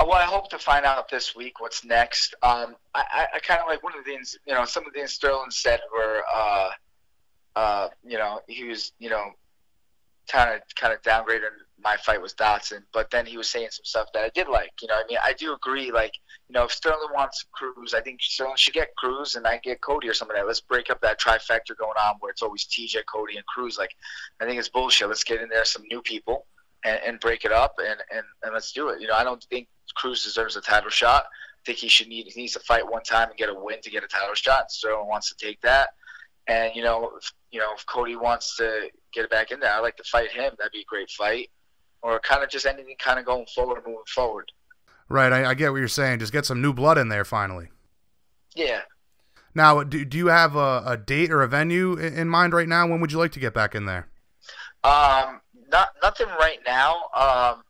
Uh, 0.00 0.06
well, 0.08 0.18
I 0.18 0.24
hope 0.24 0.48
to 0.50 0.58
find 0.58 0.84
out 0.84 1.08
this 1.08 1.36
week 1.36 1.60
what's 1.60 1.84
next. 1.84 2.34
Um, 2.42 2.74
I, 2.94 3.04
I, 3.12 3.26
I 3.34 3.38
kind 3.38 3.60
of 3.60 3.68
like 3.68 3.82
one 3.82 3.92
of 3.96 4.04
the 4.04 4.10
things, 4.10 4.36
you 4.46 4.54
know, 4.54 4.64
some 4.64 4.86
of 4.86 4.92
the 4.92 4.98
things 4.98 5.12
Sterling 5.12 5.50
said 5.50 5.80
were, 5.92 6.22
uh, 6.34 6.70
uh, 7.54 7.88
you 8.04 8.18
know, 8.18 8.40
he 8.48 8.64
was, 8.64 8.92
you 8.98 9.10
know, 9.10 9.30
kind 10.28 10.54
of 10.54 10.62
kind 10.74 10.92
of 10.92 11.02
downgraded 11.02 11.50
my 11.82 11.96
fight 11.96 12.20
was 12.20 12.32
Dodson, 12.32 12.84
but 12.92 13.10
then 13.10 13.26
he 13.26 13.36
was 13.36 13.48
saying 13.48 13.68
some 13.70 13.84
stuff 13.84 14.08
that 14.12 14.24
I 14.24 14.30
did 14.34 14.48
like. 14.48 14.72
You 14.82 14.88
know, 14.88 14.94
I 14.94 15.04
mean, 15.08 15.18
I 15.22 15.32
do 15.32 15.54
agree. 15.54 15.90
Like, 15.90 16.12
you 16.48 16.54
know, 16.54 16.64
if 16.64 16.72
Sterling 16.72 17.08
wants 17.14 17.44
Cruz, 17.52 17.94
I 17.94 18.00
think 18.00 18.20
Sterling 18.22 18.56
should 18.56 18.74
get 18.74 18.94
Cruz, 18.96 19.36
and 19.36 19.46
I 19.46 19.58
get 19.58 19.80
Cody 19.80 20.08
or 20.08 20.12
that. 20.12 20.46
Let's 20.46 20.60
break 20.60 20.90
up 20.90 21.00
that 21.00 21.20
trifecta 21.20 21.76
going 21.78 21.96
on 22.02 22.16
where 22.20 22.30
it's 22.30 22.42
always 22.42 22.66
TJ, 22.66 23.06
Cody, 23.12 23.36
and 23.36 23.46
Cruz. 23.46 23.78
Like, 23.78 23.94
I 24.40 24.44
think 24.44 24.58
it's 24.58 24.68
bullshit. 24.68 25.08
Let's 25.08 25.24
get 25.24 25.40
in 25.40 25.48
there 25.48 25.64
some 25.64 25.84
new 25.90 26.02
people 26.02 26.46
and, 26.84 27.00
and 27.06 27.20
break 27.20 27.44
it 27.44 27.52
up, 27.52 27.74
and, 27.78 28.00
and 28.12 28.24
and 28.42 28.52
let's 28.52 28.72
do 28.72 28.88
it. 28.88 29.00
You 29.00 29.08
know, 29.08 29.14
I 29.14 29.24
don't 29.24 29.42
think 29.44 29.68
Cruz 29.94 30.24
deserves 30.24 30.56
a 30.56 30.60
title 30.60 30.90
shot. 30.90 31.24
I 31.24 31.62
think 31.66 31.78
he 31.78 31.88
should 31.88 32.08
need 32.08 32.26
he 32.28 32.42
needs 32.42 32.54
to 32.54 32.60
fight 32.60 32.90
one 32.90 33.02
time 33.02 33.28
and 33.28 33.36
get 33.36 33.48
a 33.48 33.54
win 33.54 33.80
to 33.82 33.90
get 33.90 34.04
a 34.04 34.08
title 34.08 34.34
shot. 34.34 34.70
Sterling 34.70 35.08
wants 35.08 35.32
to 35.32 35.46
take 35.46 35.60
that. 35.62 35.90
And 36.46 36.74
you 36.74 36.82
know, 36.82 37.12
if, 37.16 37.32
you 37.50 37.60
know, 37.60 37.74
if 37.74 37.86
Cody 37.86 38.16
wants 38.16 38.56
to 38.56 38.90
get 39.12 39.28
back 39.30 39.50
in 39.50 39.60
there, 39.60 39.72
I'd 39.72 39.80
like 39.80 39.96
to 39.96 40.04
fight 40.04 40.30
him. 40.30 40.52
That'd 40.58 40.72
be 40.72 40.80
a 40.80 40.84
great 40.84 41.10
fight. 41.10 41.50
Or 42.02 42.18
kind 42.20 42.42
of 42.42 42.48
just 42.48 42.66
anything, 42.66 42.96
kind 42.98 43.18
of 43.18 43.26
going 43.26 43.46
forward, 43.54 43.82
moving 43.86 44.00
forward. 44.06 44.50
Right, 45.08 45.32
I, 45.32 45.50
I 45.50 45.54
get 45.54 45.72
what 45.72 45.78
you're 45.78 45.88
saying. 45.88 46.20
Just 46.20 46.32
get 46.32 46.46
some 46.46 46.62
new 46.62 46.72
blood 46.72 46.96
in 46.96 47.08
there 47.08 47.24
finally. 47.24 47.68
Yeah. 48.54 48.82
Now, 49.54 49.82
do, 49.82 50.04
do 50.04 50.16
you 50.16 50.28
have 50.28 50.54
a, 50.56 50.82
a 50.86 50.96
date 50.96 51.32
or 51.32 51.42
a 51.42 51.48
venue 51.48 51.94
in 51.94 52.28
mind 52.28 52.52
right 52.52 52.68
now? 52.68 52.86
When 52.86 53.00
would 53.00 53.12
you 53.12 53.18
like 53.18 53.32
to 53.32 53.40
get 53.40 53.52
back 53.52 53.74
in 53.74 53.86
there? 53.86 54.08
Um, 54.84 55.40
not 55.70 55.90
nothing 56.02 56.28
right 56.38 56.58
now. 56.66 56.94
Um, 57.14 57.62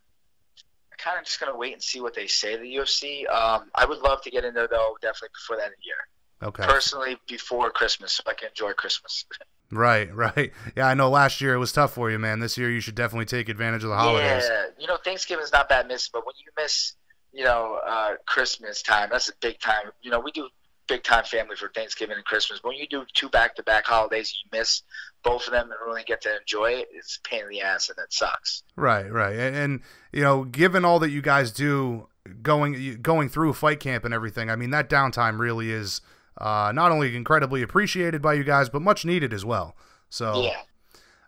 I'm 0.92 0.99
kind 0.99 1.18
of 1.18 1.25
just 1.25 1.40
gonna 1.40 1.56
wait 1.56 1.72
and 1.72 1.82
see 1.82 2.00
what 2.00 2.14
they 2.14 2.26
say 2.26 2.56
the 2.56 2.76
UFC. 2.76 3.28
Um, 3.30 3.70
I 3.75 3.87
would 3.87 3.99
love 3.99 4.22
to 4.22 4.30
get 4.30 4.44
in 4.44 4.54
there 4.54 4.68
though, 4.68 4.96
definitely 5.00 5.30
before 5.34 5.56
the 5.56 5.64
end 5.64 5.72
of 5.72 5.78
the 5.78 5.87
year. 5.87 5.96
Okay. 6.42 6.62
Personally, 6.64 7.18
before 7.28 7.70
Christmas, 7.70 8.12
so 8.12 8.22
I 8.26 8.34
can 8.34 8.49
enjoy 8.49 8.72
Christmas. 8.72 9.25
Right, 9.71 10.15
right. 10.15 10.53
Yeah, 10.77 10.87
I 10.87 10.95
know. 10.95 11.11
Last 11.11 11.41
year 11.41 11.55
it 11.55 11.59
was 11.59 11.73
tough 11.73 11.95
for 11.95 12.11
you, 12.11 12.19
man. 12.19 12.41
This 12.41 12.59
year 12.59 12.71
you 12.71 12.81
should 12.81 12.95
definitely 12.95 13.27
take 13.27 13.49
advantage 13.49 13.85
of 13.85 13.91
the 13.91 13.97
holidays. 13.97 14.45
Yeah, 14.49 14.67
you 14.79 14.87
know 14.87 14.97
Thanksgiving's 15.05 15.53
not 15.53 15.69
bad 15.69 15.89
miss, 15.89 16.09
but 16.09 16.27
when 16.27 16.35
you 16.39 16.50
miss, 16.57 16.95
you 17.33 17.45
know, 17.45 17.79
uh, 17.87 18.15
Christmas 18.27 18.83
time, 18.83 19.09
that's 19.12 19.29
a 19.29 19.33
big 19.41 19.59
time. 19.61 19.91
You 20.03 20.11
know, 20.11 20.21
we 20.21 20.33
do 20.33 20.49
big 20.91 21.05
time 21.05 21.25
family 21.25 21.55
for 21.55 21.69
Thanksgiving 21.69 22.17
and 22.17 22.25
Christmas. 22.25 22.61
But 22.61 22.71
when 22.71 22.79
you 22.79 22.87
do 22.89 23.05
two 23.15 23.29
back 23.29 23.55
to 23.57 23.62
back 23.62 23.87
holidays, 23.87 24.35
you 24.45 24.59
miss 24.59 24.83
both 25.23 25.47
of 25.47 25.53
them 25.53 25.71
and 25.71 25.79
really 25.87 26.03
get 26.03 26.21
to 26.23 26.37
enjoy 26.37 26.73
it. 26.73 26.89
It's 26.93 27.19
a 27.25 27.29
pain 27.29 27.43
in 27.43 27.49
the 27.49 27.62
ass, 27.62 27.89
and 27.89 27.99
it 27.99 28.12
sucks. 28.12 28.65
Right, 28.77 29.11
right. 29.11 29.37
And, 29.37 29.57
and 29.57 29.81
you 30.12 30.23
know, 30.23 30.45
given 30.45 30.85
all 30.85 30.99
that 30.99 31.11
you 31.11 31.23
guys 31.23 31.53
do, 31.53 32.09
going 32.43 32.99
going 33.00 33.29
through 33.29 33.55
fight 33.55 33.81
camp 33.81 34.05
and 34.05 34.12
everything, 34.12 34.50
I 34.50 34.57
mean, 34.57 34.71
that 34.71 34.91
downtime 34.91 35.39
really 35.39 35.71
is 35.71 36.00
uh, 36.38 36.72
not 36.75 36.90
only 36.90 37.14
incredibly 37.14 37.62
appreciated 37.62 38.22
by 38.22 38.34
you 38.34 38.44
guys, 38.44 38.68
but 38.68 38.82
much 38.82 39.04
needed 39.04 39.32
as 39.32 39.44
well. 39.44 39.76
So, 40.08 40.42
yeah. 40.42 40.62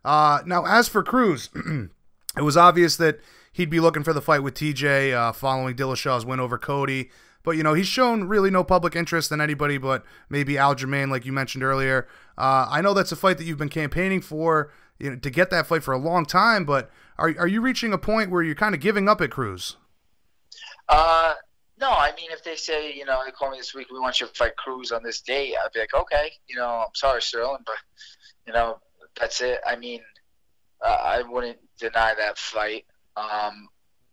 Uh, 0.05 0.41
now, 0.47 0.65
as 0.67 0.89
for 0.89 1.03
Cruz, 1.03 1.51
it 2.37 2.43
was 2.43 2.57
obvious 2.57 2.97
that 2.97 3.21
he'd 3.53 3.71
be 3.71 3.81
looking 3.81 4.03
for 4.03 4.13
the 4.13 4.23
fight 4.23 4.43
with 4.43 4.55
TJ 4.55 5.13
uh, 5.13 5.33
following 5.33 5.77
Dillashaw's 5.77 6.27
win 6.27 6.41
over 6.41 6.59
Cody. 6.59 7.11
But, 7.45 7.53
you 7.53 7.63
know, 7.63 7.75
he's 7.75 7.89
shown 7.89 8.25
really 8.25 8.51
no 8.51 8.63
public 8.63 8.95
interest 8.95 9.33
in 9.33 9.41
anybody 9.41 9.77
but 9.77 10.05
maybe 10.29 10.55
Aljamain, 10.55 11.11
like 11.11 11.27
you 11.27 11.33
mentioned 11.33 11.65
earlier. 11.65 12.07
Uh, 12.39 12.67
I 12.71 12.81
know 12.81 12.95
that's 12.95 13.13
a 13.13 13.17
fight 13.17 13.39
that 13.39 13.45
you've 13.45 13.59
been 13.59 13.69
campaigning 13.69 14.21
for 14.21 14.73
you 14.99 15.11
know, 15.11 15.17
to 15.17 15.31
get 15.31 15.51
that 15.51 15.67
fight 15.67 15.83
for 15.83 15.93
a 15.93 15.99
long 15.99 16.25
time, 16.25 16.65
but 16.65 16.91
are, 17.19 17.35
are 17.39 17.49
you 17.49 17.61
reaching 17.61 17.93
a 17.93 17.99
point 17.99 18.31
where 18.31 18.43
you're 18.43 18.55
kind 18.55 18.75
of 18.75 18.81
giving 18.81 19.09
up 19.09 19.21
at 19.21 19.31
Cruz? 19.31 19.77
Uh, 20.89 21.35
no, 21.83 21.91
I 21.91 22.13
mean, 22.17 22.31
if 22.31 22.45
they 22.45 22.55
say, 22.55 22.95
you 22.95 23.05
know, 23.05 23.21
they 23.27 23.33
call 23.33 23.51
me 23.51 23.59
this 23.59 23.75
week, 23.75 23.89
we 23.91 23.99
want 23.99 24.21
you 24.21 24.29
to 24.29 24.33
fight 24.35 24.55
Cruz 24.57 24.93
on 24.93 25.03
this 25.03 25.21
date, 25.21 25.57
I'd 25.63 25.73
be 25.73 25.81
like, 25.81 25.93
okay, 25.93 26.31
you 26.47 26.55
know, 26.55 26.69
I'm 26.69 26.95
sorry, 26.95 27.21
Sterling, 27.21 27.65
but, 27.67 27.75
you 28.47 28.53
know, 28.53 28.79
that's 29.19 29.41
it. 29.41 29.59
I 29.67 29.75
mean, 29.75 30.01
uh, 30.81 30.97
I 31.03 31.23
wouldn't 31.23 31.59
deny 31.81 32.15
that 32.17 32.39
fight. 32.39 32.85
Um, 33.17 33.69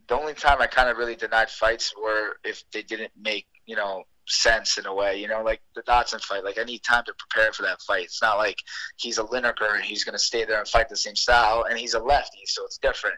the 0.07 0.19
only 0.19 0.33
time 0.33 0.57
I 0.59 0.65
kind 0.65 0.89
of 0.89 0.97
really 0.97 1.15
denied 1.15 1.51
fights 1.51 1.93
were 1.95 2.37
if 2.43 2.63
they 2.73 2.81
didn't 2.81 3.11
make, 3.15 3.45
you 3.67 3.75
know, 3.75 4.03
sense 4.27 4.79
in 4.79 4.87
a 4.87 4.93
way, 4.93 5.21
you 5.21 5.27
know, 5.27 5.43
like 5.43 5.61
the 5.75 5.83
Dodson 5.83 6.19
fight. 6.21 6.43
Like 6.43 6.57
I 6.59 6.63
need 6.63 6.81
time 6.81 7.03
to 7.05 7.13
prepare 7.13 7.53
for 7.53 7.61
that 7.63 7.81
fight. 7.83 8.05
It's 8.05 8.21
not 8.21 8.37
like 8.39 8.57
he's 8.97 9.19
a 9.19 9.23
Lineker 9.23 9.75
and 9.75 9.83
he's 9.83 10.03
going 10.03 10.13
to 10.13 10.19
stay 10.19 10.43
there 10.43 10.57
and 10.57 10.67
fight 10.67 10.89
the 10.89 10.97
same 10.97 11.15
style, 11.15 11.65
and 11.69 11.77
he's 11.77 11.93
a 11.93 11.99
lefty, 11.99 12.45
so 12.45 12.65
it's 12.65 12.79
different. 12.79 13.17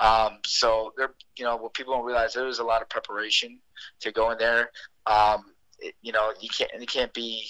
Um, 0.00 0.38
so 0.46 0.94
there, 0.96 1.10
you 1.36 1.44
know, 1.44 1.56
what 1.56 1.74
people 1.74 1.92
don't 1.92 2.06
realize 2.06 2.32
there 2.32 2.48
is 2.48 2.58
a 2.58 2.64
lot 2.64 2.80
of 2.80 2.88
preparation 2.88 3.58
to 4.00 4.12
go 4.12 4.30
in 4.30 4.38
there. 4.38 4.70
Um, 5.06 5.44
it, 5.78 5.94
you 6.02 6.12
know, 6.12 6.32
you 6.40 6.48
can't 6.48 6.70
you 6.78 6.86
can't 6.86 7.12
be, 7.12 7.46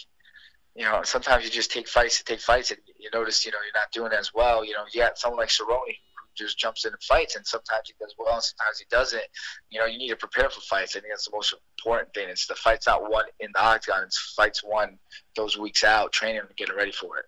you 0.75 0.85
know, 0.85 1.01
sometimes 1.03 1.45
you 1.45 1.51
just 1.51 1.71
take 1.71 1.89
fights 1.89 2.19
to 2.19 2.25
take 2.25 2.41
fights, 2.41 2.71
and 2.71 2.81
you 2.99 3.11
notice, 3.13 3.45
you 3.45 3.53
know, 3.53 3.59
you're 3.65 3.81
not 3.81 3.93
doing 3.93 4.13
as 4.19 4.33
well. 4.35 4.65
You 4.65 4.73
know, 4.75 4.85
you 4.93 5.01
got 5.01 5.19
someone 5.19 5.41
like 5.41 5.49
Cerrone 5.49 5.81
who 5.87 5.93
just 6.37 6.59
jumps 6.59 6.85
in 6.85 6.93
and 6.93 7.03
fights, 7.03 7.37
and 7.37 7.47
sometimes 7.47 7.83
he 7.87 7.95
does 8.01 8.15
well, 8.19 8.35
and 8.35 8.43
sometimes 8.43 8.79
he 8.79 8.87
doesn't. 8.91 9.25
You 9.71 9.81
know, 9.81 9.87
you 9.87 9.99
need 9.99 10.11
to 10.11 10.17
prepare 10.17 10.49
for 10.51 10.61
fights. 10.61 10.97
I 10.97 11.01
think 11.01 11.13
that's 11.13 11.27
the 11.27 11.37
most 11.37 11.55
important 11.79 12.15
thing. 12.15 12.29
It's 12.29 12.47
the 12.47 12.55
fight's 12.55 12.87
not 12.87 13.03
won 13.11 13.25
in 13.41 13.51
the 13.55 13.63
octagon; 13.63 14.05
it's 14.05 14.35
fights 14.37 14.63
won 14.65 14.99
those 15.37 15.59
weeks 15.59 15.85
out, 15.85 16.13
training 16.13 16.41
and 16.41 16.57
getting 16.57 16.77
ready 16.77 16.93
for 16.93 17.19
it. 17.19 17.25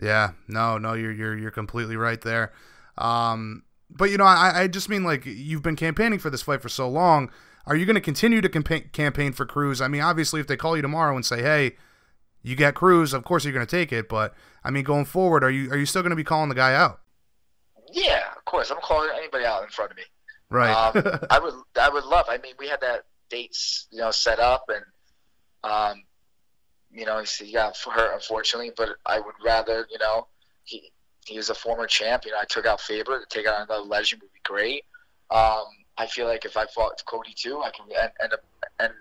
Yeah, 0.00 0.32
no, 0.48 0.78
no, 0.78 0.94
you're 0.94 1.12
you're 1.12 1.36
you're 1.36 1.50
completely 1.50 1.96
right 1.96 2.20
there. 2.20 2.52
Um, 2.98 3.64
but 3.90 4.10
you 4.10 4.16
know, 4.16 4.24
I, 4.24 4.62
I 4.62 4.68
just 4.68 4.88
mean 4.88 5.04
like 5.04 5.26
you've 5.26 5.62
been 5.62 5.76
campaigning 5.76 6.18
for 6.18 6.30
this 6.30 6.42
fight 6.42 6.62
for 6.62 6.68
so 6.68 6.88
long. 6.88 7.30
Are 7.66 7.76
you 7.76 7.86
going 7.86 7.94
to 7.94 8.00
continue 8.00 8.40
to 8.40 8.48
campaign 8.48 8.90
campaign 8.92 9.32
for 9.32 9.46
Cruz? 9.46 9.80
I 9.80 9.88
mean, 9.88 10.00
obviously, 10.00 10.40
if 10.40 10.46
they 10.46 10.56
call 10.56 10.76
you 10.76 10.82
tomorrow 10.82 11.14
and 11.14 11.24
say, 11.24 11.42
"Hey, 11.42 11.76
you 12.42 12.56
get 12.56 12.74
Cruz," 12.74 13.12
of 13.12 13.24
course 13.24 13.44
you're 13.44 13.52
going 13.52 13.66
to 13.66 13.70
take 13.70 13.92
it. 13.92 14.08
But 14.08 14.34
I 14.64 14.70
mean, 14.70 14.84
going 14.84 15.04
forward, 15.04 15.44
are 15.44 15.50
you 15.50 15.70
are 15.70 15.76
you 15.76 15.86
still 15.86 16.02
going 16.02 16.10
to 16.10 16.16
be 16.16 16.24
calling 16.24 16.48
the 16.48 16.54
guy 16.54 16.74
out? 16.74 17.00
Yeah, 17.92 18.22
of 18.36 18.44
course. 18.44 18.70
I'm 18.70 18.80
calling 18.82 19.10
anybody 19.16 19.44
out 19.44 19.62
in 19.62 19.68
front 19.68 19.90
of 19.90 19.96
me. 19.96 20.04
Right. 20.50 20.72
um, 20.72 21.20
I 21.30 21.38
would 21.38 21.54
I 21.80 21.88
would 21.88 22.04
love. 22.04 22.26
I 22.28 22.38
mean, 22.38 22.54
we 22.58 22.68
had 22.68 22.80
that 22.80 23.04
dates 23.30 23.86
you 23.90 23.98
know 23.98 24.10
set 24.10 24.40
up, 24.40 24.68
and 24.68 24.84
um, 25.62 26.02
you 26.90 27.06
know 27.06 27.22
he 27.22 27.52
got 27.52 27.76
hurt 27.76 28.14
unfortunately. 28.14 28.72
But 28.76 28.90
I 29.06 29.20
would 29.20 29.34
rather 29.44 29.86
you 29.90 29.98
know 29.98 30.26
he 30.64 30.90
he 31.26 31.36
was 31.36 31.50
a 31.50 31.54
former 31.54 31.86
champ. 31.86 32.24
You 32.24 32.32
know, 32.32 32.38
I 32.40 32.44
took 32.48 32.66
out 32.66 32.80
Faber 32.80 33.20
to 33.20 33.26
take 33.28 33.46
out 33.46 33.62
another 33.62 33.84
legend 33.84 34.22
would 34.22 34.32
be 34.32 34.40
great. 34.44 34.84
Um, 35.30 35.64
I 36.02 36.06
feel 36.08 36.26
like 36.26 36.44
if 36.44 36.56
I 36.56 36.66
fought 36.66 37.00
Cody 37.06 37.32
too, 37.32 37.62
I 37.62 37.70
can 37.70 37.86
end, 38.20 38.32
up 38.32 38.40
and 38.80 38.92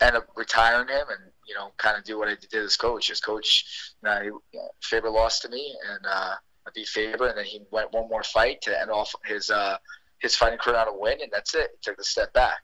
end 0.00 0.16
up 0.16 0.28
retiring 0.36 0.86
him 0.86 1.06
and 1.08 1.32
you 1.46 1.56
know 1.56 1.72
kind 1.76 1.96
of 1.98 2.04
do 2.04 2.18
what 2.18 2.28
I 2.28 2.36
did 2.36 2.62
as 2.62 2.76
coach. 2.76 3.10
As 3.10 3.20
coach, 3.20 3.94
you 4.02 4.08
know, 4.08 4.70
Faber 4.80 5.10
lost 5.10 5.42
to 5.42 5.48
me 5.48 5.74
and 5.90 6.06
uh, 6.06 6.34
I 6.66 6.70
beat 6.72 6.86
Faber, 6.86 7.26
and 7.26 7.36
then 7.36 7.44
he 7.44 7.62
went 7.72 7.92
one 7.92 8.08
more 8.08 8.22
fight 8.22 8.62
to 8.62 8.80
end 8.80 8.92
off 8.92 9.12
his 9.24 9.50
uh, 9.50 9.76
his 10.20 10.36
fighting 10.36 10.60
career 10.60 10.76
on 10.76 10.86
a 10.86 10.96
win, 10.96 11.20
and 11.20 11.32
that's 11.32 11.54
it. 11.56 11.70
He 11.72 11.78
took 11.82 11.98
a 11.98 12.04
step 12.04 12.32
back, 12.32 12.60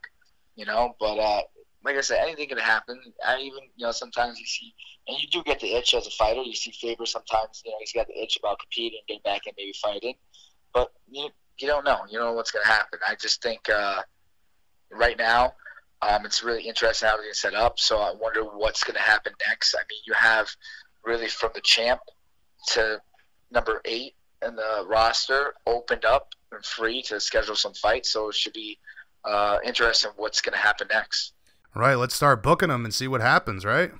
you 0.54 0.64
know. 0.64 0.94
But 1.00 1.18
uh, 1.18 1.42
like 1.84 1.96
I 1.96 2.02
said, 2.02 2.20
anything 2.22 2.48
can 2.48 2.58
happen. 2.58 3.00
I 3.26 3.38
even, 3.38 3.64
you 3.74 3.84
know, 3.84 3.90
sometimes 3.90 4.38
you 4.38 4.46
see, 4.46 4.72
and 5.08 5.18
you 5.18 5.26
do 5.28 5.42
get 5.42 5.58
the 5.58 5.74
itch 5.74 5.92
as 5.94 6.06
a 6.06 6.10
fighter. 6.10 6.42
You 6.42 6.54
see 6.54 6.70
Faber 6.70 7.06
sometimes, 7.06 7.62
you 7.64 7.72
know, 7.72 7.78
he's 7.80 7.92
got 7.92 8.06
the 8.06 8.22
itch 8.22 8.36
about 8.36 8.60
competing, 8.60 9.00
getting 9.08 9.22
back 9.24 9.42
and 9.46 9.54
maybe 9.58 9.74
fighting. 9.82 10.14
But 10.72 10.92
you, 11.10 11.30
you 11.60 11.68
don't 11.68 11.84
know. 11.84 12.00
You 12.08 12.18
don't 12.18 12.28
know 12.28 12.34
what's 12.34 12.50
going 12.50 12.64
to 12.64 12.70
happen. 12.70 12.98
I 13.06 13.14
just 13.14 13.42
think 13.42 13.68
uh, 13.68 14.02
right 14.90 15.18
now, 15.18 15.54
um, 16.00 16.24
it's 16.24 16.42
really 16.42 16.62
interesting 16.62 17.08
how 17.08 17.14
everything's 17.14 17.40
set 17.40 17.54
up. 17.54 17.78
So 17.78 17.98
I 17.98 18.12
wonder 18.18 18.42
what's 18.42 18.84
going 18.84 18.94
to 18.94 19.00
happen 19.00 19.32
next. 19.48 19.74
I 19.74 19.82
mean, 19.90 20.00
you 20.06 20.14
have 20.14 20.48
really 21.04 21.28
from 21.28 21.50
the 21.54 21.60
champ 21.60 22.00
to 22.68 23.00
number 23.50 23.80
eight 23.84 24.14
in 24.46 24.54
the 24.54 24.84
roster 24.86 25.54
opened 25.66 26.04
up 26.04 26.28
and 26.52 26.64
free 26.64 27.02
to 27.02 27.18
schedule 27.20 27.56
some 27.56 27.74
fights. 27.74 28.12
So 28.12 28.28
it 28.28 28.34
should 28.34 28.52
be 28.52 28.78
uh, 29.24 29.58
interesting 29.64 30.12
what's 30.16 30.40
going 30.40 30.52
to 30.52 30.58
happen 30.58 30.88
next. 30.92 31.32
Right. 31.74 31.94
Let's 31.94 32.14
start 32.14 32.42
booking 32.42 32.68
them 32.68 32.84
and 32.84 32.94
see 32.94 33.08
what 33.08 33.20
happens. 33.20 33.64
Right. 33.64 33.90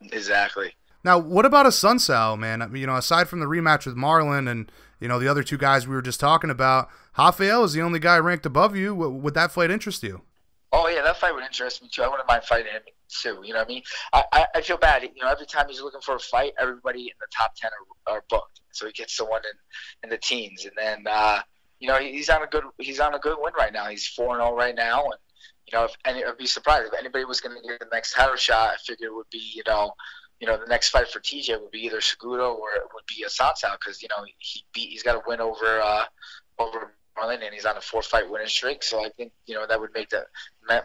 Exactly. 0.00 0.74
Now, 1.04 1.18
what 1.18 1.46
about 1.46 1.66
a 1.66 1.70
Assunção, 1.70 2.38
man? 2.38 2.70
You 2.74 2.86
know, 2.86 2.96
aside 2.96 3.28
from 3.28 3.40
the 3.40 3.46
rematch 3.46 3.86
with 3.86 3.96
Marlon 3.96 4.50
and 4.50 4.70
you 5.00 5.08
know 5.08 5.18
the 5.18 5.28
other 5.28 5.42
two 5.42 5.58
guys 5.58 5.86
we 5.86 5.94
were 5.94 6.02
just 6.02 6.20
talking 6.20 6.50
about, 6.50 6.88
Rafael 7.16 7.64
is 7.64 7.72
the 7.72 7.82
only 7.82 7.98
guy 7.98 8.18
ranked 8.18 8.46
above 8.46 8.76
you. 8.76 8.94
Would 8.94 9.34
that 9.34 9.52
fight 9.52 9.70
interest 9.70 10.02
you? 10.02 10.22
Oh 10.72 10.88
yeah, 10.88 11.02
that 11.02 11.16
fight 11.16 11.34
would 11.34 11.44
interest 11.44 11.82
me 11.82 11.88
too. 11.90 12.02
I 12.02 12.08
wouldn't 12.08 12.28
mind 12.28 12.44
fighting 12.44 12.72
him 12.72 12.82
too. 13.08 13.40
You 13.42 13.54
know 13.54 13.60
what 13.60 13.68
I 13.68 13.68
mean? 13.68 13.82
I, 14.12 14.24
I, 14.32 14.46
I 14.56 14.60
feel 14.60 14.76
bad. 14.76 15.02
You 15.02 15.22
know, 15.22 15.30
every 15.30 15.46
time 15.46 15.66
he's 15.68 15.80
looking 15.80 16.00
for 16.00 16.16
a 16.16 16.20
fight, 16.20 16.52
everybody 16.58 17.02
in 17.02 17.16
the 17.20 17.26
top 17.34 17.54
ten 17.56 17.70
are, 18.06 18.14
are 18.14 18.24
booked. 18.28 18.60
So 18.72 18.86
he 18.86 18.92
gets 18.92 19.16
someone 19.16 19.40
in 19.44 20.04
in 20.04 20.10
the 20.10 20.18
teens, 20.18 20.64
and 20.64 20.74
then 20.76 21.04
uh, 21.10 21.40
you 21.80 21.88
know 21.88 21.98
he's 21.98 22.28
on 22.28 22.42
a 22.42 22.46
good 22.46 22.64
he's 22.78 23.00
on 23.00 23.14
a 23.14 23.18
good 23.18 23.36
win 23.40 23.52
right 23.58 23.72
now. 23.72 23.86
He's 23.88 24.06
four 24.06 24.34
and 24.34 24.44
zero 24.44 24.54
right 24.54 24.74
now, 24.74 25.04
and 25.04 25.14
you 25.70 25.78
know, 25.78 25.84
if 25.84 25.92
any, 26.04 26.24
I'd 26.24 26.38
be 26.38 26.46
surprised 26.46 26.86
if 26.86 26.98
anybody 26.98 27.24
was 27.24 27.40
going 27.40 27.54
to 27.60 27.68
get 27.68 27.80
the 27.80 27.86
next 27.92 28.14
title 28.14 28.36
shot. 28.36 28.70
I 28.70 28.76
figured 28.78 29.10
it 29.10 29.14
would 29.14 29.28
be, 29.30 29.52
you 29.54 29.62
know, 29.66 29.92
you 30.40 30.46
know, 30.46 30.56
the 30.56 30.66
next 30.66 30.90
fight 30.90 31.08
for 31.08 31.20
TJ 31.20 31.60
would 31.60 31.70
be 31.70 31.80
either 31.80 31.98
Cejudo 32.00 32.56
or 32.56 32.70
it 32.72 32.82
would 32.94 33.04
be 33.06 33.24
a 33.24 33.28
Assunção 33.28 33.72
because 33.78 34.02
you 34.02 34.08
know 34.08 34.24
he 34.38 34.64
beat, 34.72 34.90
he's 34.90 35.02
got 35.02 35.16
a 35.16 35.22
win 35.26 35.40
over 35.40 35.80
uh, 35.80 36.04
over 36.58 36.94
Marlon 37.18 37.44
and 37.44 37.52
he's 37.52 37.64
on 37.64 37.76
a 37.76 37.80
four 37.80 38.02
fight 38.02 38.28
winning 38.28 38.48
streak. 38.48 38.82
So 38.82 39.04
I 39.04 39.10
think 39.16 39.32
you 39.46 39.54
know 39.54 39.66
that 39.66 39.80
would 39.80 39.92
make 39.94 40.10
the 40.10 40.24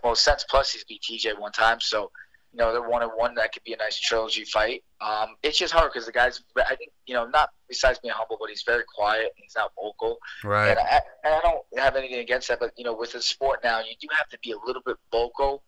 most 0.04 0.24
sense. 0.24 0.46
Plus 0.50 0.72
he's 0.72 0.84
beat 0.84 1.02
TJ 1.02 1.40
one 1.40 1.52
time, 1.52 1.80
so 1.80 2.12
you 2.54 2.60
know, 2.60 2.72
they're 2.72 2.88
one 2.88 3.02
and 3.02 3.12
one. 3.16 3.34
That 3.36 3.52
could 3.52 3.64
be 3.64 3.74
a 3.74 3.78
nice 3.78 4.00
trilogy 4.00 4.46
fight. 4.46 4.84
Um, 5.02 5.36
it's 5.42 5.58
just 5.58 5.74
hard 5.74 5.92
because 5.92 6.06
the 6.06 6.12
guy's, 6.12 6.44
I 6.56 6.76
think, 6.76 6.92
you 7.08 7.16
know, 7.16 7.26
not 7.26 7.50
besides 7.68 7.98
being 7.98 8.14
humble, 8.16 8.38
but 8.40 8.50
he's 8.50 8.62
very 8.64 8.84
quiet. 8.96 9.34
And 9.36 9.44
he's 9.44 9.56
not 9.56 9.72
vocal. 9.76 10.18
Right. 10.44 10.70
And 10.70 10.80
I, 10.80 11.02
and 11.24 11.34
I 11.34 11.40
don't 11.42 11.62
have 11.78 11.96
anything 11.96 12.20
against 12.20 12.48
that, 12.50 12.60
but 12.60 12.72
you 12.78 12.84
know, 12.84 12.94
with 12.94 13.14
the 13.14 13.22
sport 13.22 13.62
now, 13.64 13.80
you 13.80 13.96
do 14.00 14.08
have 14.16 14.30
to 14.30 14.38
be 14.44 14.52
a 14.52 14.58
little 14.68 14.84
bit 14.86 14.98
vocal. 15.12 15.64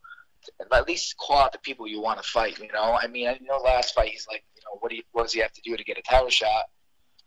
At 0.72 0.88
least 0.88 1.16
call 1.18 1.38
out 1.38 1.52
the 1.52 1.60
people 1.60 1.88
you 1.88 2.02
want 2.02 2.22
to 2.22 2.28
fight. 2.28 2.60
You 2.60 2.68
know, 2.74 2.98
I 3.02 3.08
mean, 3.08 3.28
I 3.28 3.38
know 3.42 3.58
last 3.58 3.94
fight 3.94 4.10
he's 4.10 4.28
like, 4.30 4.44
you 4.56 4.62
know, 4.66 4.78
what 4.80 4.90
do 4.90 4.98
you, 4.98 5.04
what 5.12 5.24
does 5.24 5.34
he 5.34 5.40
have 5.40 5.54
to 5.54 5.62
do 5.62 5.76
to 5.76 5.84
get 5.84 5.98
a 5.98 6.02
title 6.02 6.30
shot? 6.30 6.66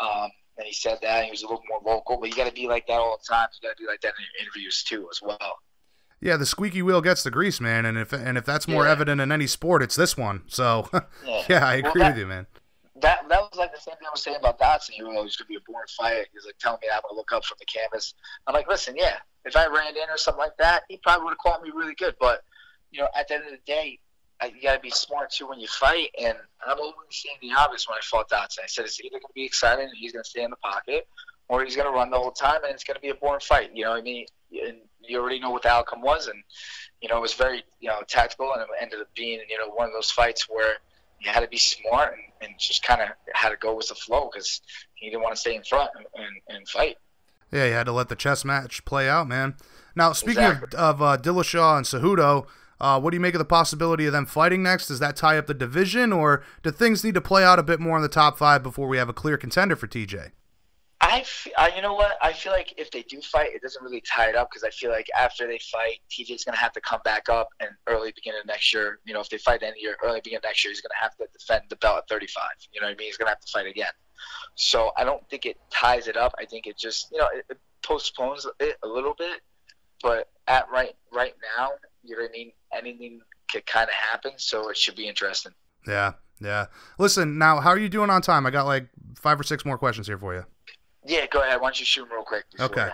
Um, 0.00 0.30
and 0.58 0.66
he 0.66 0.72
said 0.72 0.98
that 1.02 1.18
and 1.18 1.24
he 1.26 1.30
was 1.30 1.42
a 1.42 1.46
little 1.46 1.62
more 1.68 1.80
vocal, 1.82 2.18
but 2.20 2.28
you 2.28 2.34
got 2.34 2.48
to 2.48 2.52
be 2.52 2.66
like 2.66 2.86
that 2.88 2.94
all 2.94 3.18
the 3.20 3.26
time. 3.32 3.48
You 3.60 3.68
got 3.68 3.76
to 3.76 3.82
be 3.82 3.86
like 3.86 4.00
that 4.00 4.08
in 4.18 4.24
your 4.24 4.46
interviews 4.46 4.82
too, 4.82 5.08
as 5.10 5.20
well. 5.22 5.58
Yeah, 6.20 6.36
the 6.36 6.46
squeaky 6.46 6.82
wheel 6.82 7.00
gets 7.00 7.22
the 7.22 7.30
grease, 7.30 7.60
man, 7.60 7.86
and 7.86 7.96
if 7.96 8.12
and 8.12 8.36
if 8.36 8.44
that's 8.44 8.66
more 8.66 8.84
yeah. 8.84 8.90
evident 8.90 9.20
in 9.20 9.30
any 9.30 9.46
sport, 9.46 9.84
it's 9.84 9.94
this 9.94 10.16
one. 10.16 10.42
So, 10.48 10.88
yeah, 11.24 11.44
yeah 11.48 11.66
I 11.66 11.74
agree 11.76 11.92
well, 11.94 11.94
that, 11.94 12.08
with 12.10 12.18
you, 12.18 12.26
man. 12.26 12.46
That 13.00 13.28
that 13.28 13.40
was 13.40 13.56
like 13.56 13.72
the 13.72 13.80
same 13.80 13.94
thing 13.94 14.08
I 14.08 14.10
was 14.10 14.22
saying 14.22 14.38
about 14.40 14.58
Dodson. 14.58 14.96
You 14.98 15.04
know, 15.04 15.22
he's 15.22 15.36
gonna 15.36 15.46
be 15.46 15.54
a 15.54 15.60
born 15.64 15.84
fighter. 15.96 16.26
He's 16.32 16.44
like 16.44 16.58
telling 16.58 16.80
me 16.82 16.88
I'm 16.92 17.02
gonna 17.08 17.16
look 17.16 17.30
up 17.32 17.44
from 17.44 17.58
the 17.60 17.66
canvas. 17.66 18.14
I'm 18.48 18.54
like, 18.54 18.66
listen, 18.66 18.96
yeah, 18.96 19.18
if 19.44 19.54
I 19.54 19.66
ran 19.68 19.96
in 19.96 20.10
or 20.10 20.16
something 20.16 20.40
like 20.40 20.56
that, 20.58 20.82
he 20.88 20.98
probably 21.04 21.24
would 21.24 21.30
have 21.30 21.38
caught 21.38 21.62
me 21.62 21.70
really 21.72 21.94
good. 21.94 22.16
But 22.18 22.42
you 22.90 23.00
know, 23.00 23.08
at 23.16 23.28
the 23.28 23.34
end 23.34 23.44
of 23.44 23.50
the 23.50 23.58
day, 23.66 23.98
you 24.44 24.62
got 24.62 24.74
to 24.74 24.80
be 24.80 24.90
smart 24.90 25.30
too 25.30 25.48
when 25.48 25.58
you 25.58 25.66
fight. 25.66 26.10
And 26.22 26.36
I'm 26.66 26.78
always 26.78 26.94
saying 27.10 27.36
the 27.42 27.52
obvious 27.56 27.88
when 27.88 27.96
I 27.96 28.00
fought 28.02 28.28
Dodson. 28.28 28.62
I 28.64 28.68
said 28.68 28.84
it's 28.84 29.00
either 29.00 29.10
going 29.10 29.22
to 29.22 29.34
be 29.34 29.44
exciting 29.44 29.86
and 29.86 29.94
he's 29.98 30.12
going 30.12 30.22
to 30.22 30.30
stay 30.30 30.42
in 30.42 30.50
the 30.50 30.56
pocket, 30.56 31.08
or 31.48 31.64
he's 31.64 31.76
going 31.76 31.88
to 31.88 31.92
run 31.92 32.10
the 32.10 32.18
whole 32.18 32.30
time 32.30 32.62
and 32.64 32.72
it's 32.72 32.84
going 32.84 32.94
to 32.94 33.00
be 33.00 33.08
a 33.08 33.14
boring 33.14 33.40
fight. 33.40 33.70
You 33.74 33.84
know 33.84 33.90
what 33.90 34.00
I 34.00 34.02
mean? 34.02 34.26
And 34.52 34.76
you 35.00 35.18
already 35.18 35.40
know 35.40 35.50
what 35.50 35.62
the 35.62 35.70
outcome 35.70 36.02
was, 36.02 36.26
and 36.26 36.42
you 37.00 37.08
know 37.08 37.18
it 37.18 37.22
was 37.22 37.34
very 37.34 37.62
you 37.80 37.88
know 37.88 38.00
tactical, 38.06 38.52
and 38.52 38.62
it 38.62 38.68
ended 38.80 39.00
up 39.00 39.08
being 39.14 39.40
you 39.48 39.58
know 39.58 39.68
one 39.74 39.86
of 39.86 39.92
those 39.92 40.10
fights 40.10 40.48
where 40.48 40.74
you 41.20 41.30
had 41.30 41.40
to 41.40 41.48
be 41.48 41.58
smart 41.58 42.14
and, 42.14 42.50
and 42.50 42.58
just 42.58 42.82
kind 42.82 43.00
of 43.00 43.08
had 43.34 43.50
to 43.50 43.56
go 43.56 43.74
with 43.74 43.88
the 43.88 43.94
flow 43.94 44.30
because 44.32 44.60
he 44.94 45.10
didn't 45.10 45.22
want 45.22 45.34
to 45.34 45.40
stay 45.40 45.56
in 45.56 45.64
front 45.64 45.90
and, 45.96 46.06
and, 46.14 46.56
and, 46.56 46.68
fight. 46.68 46.96
Yeah, 47.50 47.64
you 47.66 47.72
had 47.72 47.86
to 47.86 47.92
let 47.92 48.08
the 48.08 48.14
chess 48.14 48.44
match 48.44 48.84
play 48.84 49.08
out, 49.08 49.26
man. 49.26 49.56
Now, 49.96 50.12
speaking 50.12 50.44
exactly. 50.44 50.78
of, 50.78 51.00
of 51.00 51.02
uh, 51.02 51.18
Dillashaw 51.18 51.78
and 51.78 51.86
Cejudo, 51.86 52.46
uh, 52.80 53.00
what 53.00 53.10
do 53.10 53.16
you 53.16 53.20
make 53.20 53.34
of 53.34 53.38
the 53.38 53.44
possibility 53.44 54.06
of 54.06 54.12
them 54.12 54.26
fighting 54.26 54.62
next? 54.62 54.86
Does 54.86 55.00
that 55.00 55.16
tie 55.16 55.38
up 55.38 55.46
the 55.46 55.54
division, 55.54 56.12
or 56.12 56.44
do 56.62 56.70
things 56.70 57.02
need 57.02 57.14
to 57.14 57.20
play 57.20 57.44
out 57.44 57.58
a 57.58 57.62
bit 57.62 57.80
more 57.80 57.96
in 57.96 58.02
the 58.02 58.08
top 58.08 58.38
five 58.38 58.62
before 58.62 58.88
we 58.88 58.98
have 58.98 59.08
a 59.08 59.12
clear 59.14 59.36
contender 59.36 59.76
for 59.76 59.86
TJ? 59.86 60.32
I, 61.00 61.24
I, 61.56 61.74
you 61.76 61.82
know 61.82 61.94
what? 61.94 62.16
I 62.20 62.32
feel 62.32 62.52
like 62.52 62.74
if 62.76 62.90
they 62.90 63.02
do 63.02 63.20
fight, 63.20 63.50
it 63.54 63.62
doesn't 63.62 63.82
really 63.82 64.00
tie 64.00 64.28
it 64.28 64.34
up 64.34 64.50
because 64.50 64.64
I 64.64 64.70
feel 64.70 64.90
like 64.90 65.06
after 65.16 65.46
they 65.46 65.58
fight, 65.58 66.00
TJ's 66.10 66.44
gonna 66.44 66.58
have 66.58 66.72
to 66.72 66.80
come 66.80 67.00
back 67.04 67.28
up 67.28 67.48
and 67.60 67.70
early 67.86 68.12
beginning 68.14 68.40
of 68.40 68.46
next 68.46 68.74
year. 68.74 68.98
You 69.04 69.14
know, 69.14 69.20
if 69.20 69.28
they 69.28 69.38
fight 69.38 69.62
any 69.62 69.80
year, 69.80 69.96
early 70.02 70.20
beginning 70.20 70.38
of 70.38 70.42
next 70.44 70.64
year, 70.64 70.72
he's 70.72 70.80
gonna 70.80 71.00
have 71.00 71.16
to 71.18 71.26
defend 71.32 71.64
the 71.70 71.76
belt 71.76 71.98
at 71.98 72.08
35. 72.08 72.44
You 72.72 72.80
know 72.80 72.88
what 72.88 72.94
I 72.94 72.96
mean? 72.96 73.06
He's 73.06 73.16
gonna 73.16 73.30
have 73.30 73.40
to 73.40 73.50
fight 73.50 73.66
again. 73.66 73.92
So 74.56 74.90
I 74.96 75.04
don't 75.04 75.22
think 75.30 75.46
it 75.46 75.56
ties 75.70 76.08
it 76.08 76.16
up. 76.16 76.34
I 76.38 76.44
think 76.44 76.66
it 76.66 76.76
just, 76.76 77.12
you 77.12 77.18
know, 77.18 77.28
it, 77.32 77.44
it 77.48 77.58
postpones 77.82 78.44
it 78.58 78.76
a 78.82 78.88
little 78.88 79.14
bit. 79.16 79.40
But 80.02 80.28
at 80.48 80.68
right 80.70 80.94
right 81.12 81.34
now, 81.56 81.70
you 82.02 82.16
know 82.16 82.22
what 82.22 82.30
I 82.30 82.32
mean? 82.32 82.52
Anything 82.72 83.20
could 83.50 83.66
kind 83.66 83.88
of 83.88 83.94
happen, 83.94 84.32
so 84.36 84.68
it 84.68 84.76
should 84.76 84.96
be 84.96 85.08
interesting. 85.08 85.52
Yeah, 85.86 86.12
yeah. 86.40 86.66
Listen, 86.98 87.38
now 87.38 87.60
how 87.60 87.70
are 87.70 87.78
you 87.78 87.88
doing 87.88 88.10
on 88.10 88.22
time? 88.22 88.46
I 88.46 88.50
got 88.50 88.66
like 88.66 88.88
five 89.16 89.38
or 89.38 89.42
six 89.44 89.64
more 89.64 89.78
questions 89.78 90.06
here 90.06 90.18
for 90.18 90.34
you. 90.34 90.44
Yeah, 91.06 91.26
go 91.26 91.40
ahead. 91.42 91.60
Why 91.60 91.68
don't 91.68 91.80
you 91.80 91.86
shoot 91.86 92.02
them 92.02 92.12
real 92.12 92.24
quick? 92.24 92.44
Okay. 92.60 92.88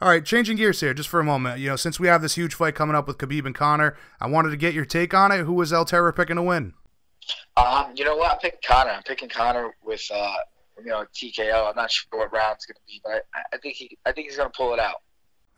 All 0.00 0.08
right, 0.08 0.24
changing 0.24 0.56
gears 0.56 0.78
here 0.80 0.94
just 0.94 1.08
for 1.08 1.18
a 1.18 1.24
moment. 1.24 1.58
You 1.58 1.70
know, 1.70 1.76
since 1.76 1.98
we 1.98 2.06
have 2.06 2.22
this 2.22 2.36
huge 2.36 2.54
fight 2.54 2.76
coming 2.76 2.94
up 2.94 3.08
with 3.08 3.18
Khabib 3.18 3.46
and 3.46 3.54
Conor, 3.54 3.96
I 4.20 4.28
wanted 4.28 4.50
to 4.50 4.56
get 4.56 4.72
your 4.72 4.84
take 4.84 5.12
on 5.12 5.32
it. 5.32 5.38
Who 5.44 5.54
was 5.54 5.72
El 5.72 5.84
Terror 5.84 6.12
picking 6.12 6.36
to 6.36 6.42
win? 6.42 6.74
Um, 7.56 7.92
you 7.96 8.04
know 8.04 8.16
what? 8.16 8.30
I'm 8.30 8.38
picking 8.38 8.60
Conor. 8.64 8.90
I'm 8.90 9.02
picking 9.02 9.28
Conor 9.28 9.74
with 9.84 10.02
uh, 10.14 10.34
you 10.78 10.86
know 10.86 11.04
TKO. 11.14 11.68
I'm 11.68 11.76
not 11.76 11.90
sure 11.90 12.06
what 12.12 12.32
round 12.32 12.54
it's 12.54 12.66
going 12.66 12.76
to 12.76 12.80
be, 12.86 13.00
but 13.04 13.26
I, 13.34 13.56
I 13.56 13.58
think 13.58 13.74
he, 13.74 13.98
I 14.06 14.12
think 14.12 14.28
he's 14.28 14.36
going 14.36 14.48
to 14.50 14.56
pull 14.56 14.72
it 14.72 14.78
out. 14.78 15.02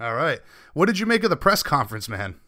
All 0.01 0.15
right. 0.15 0.41
What 0.73 0.87
did 0.87 0.99
you 0.99 1.05
make 1.05 1.23
of 1.25 1.31
the 1.31 1.37
press 1.37 1.63
conference, 1.63 2.09
man? 2.09 2.41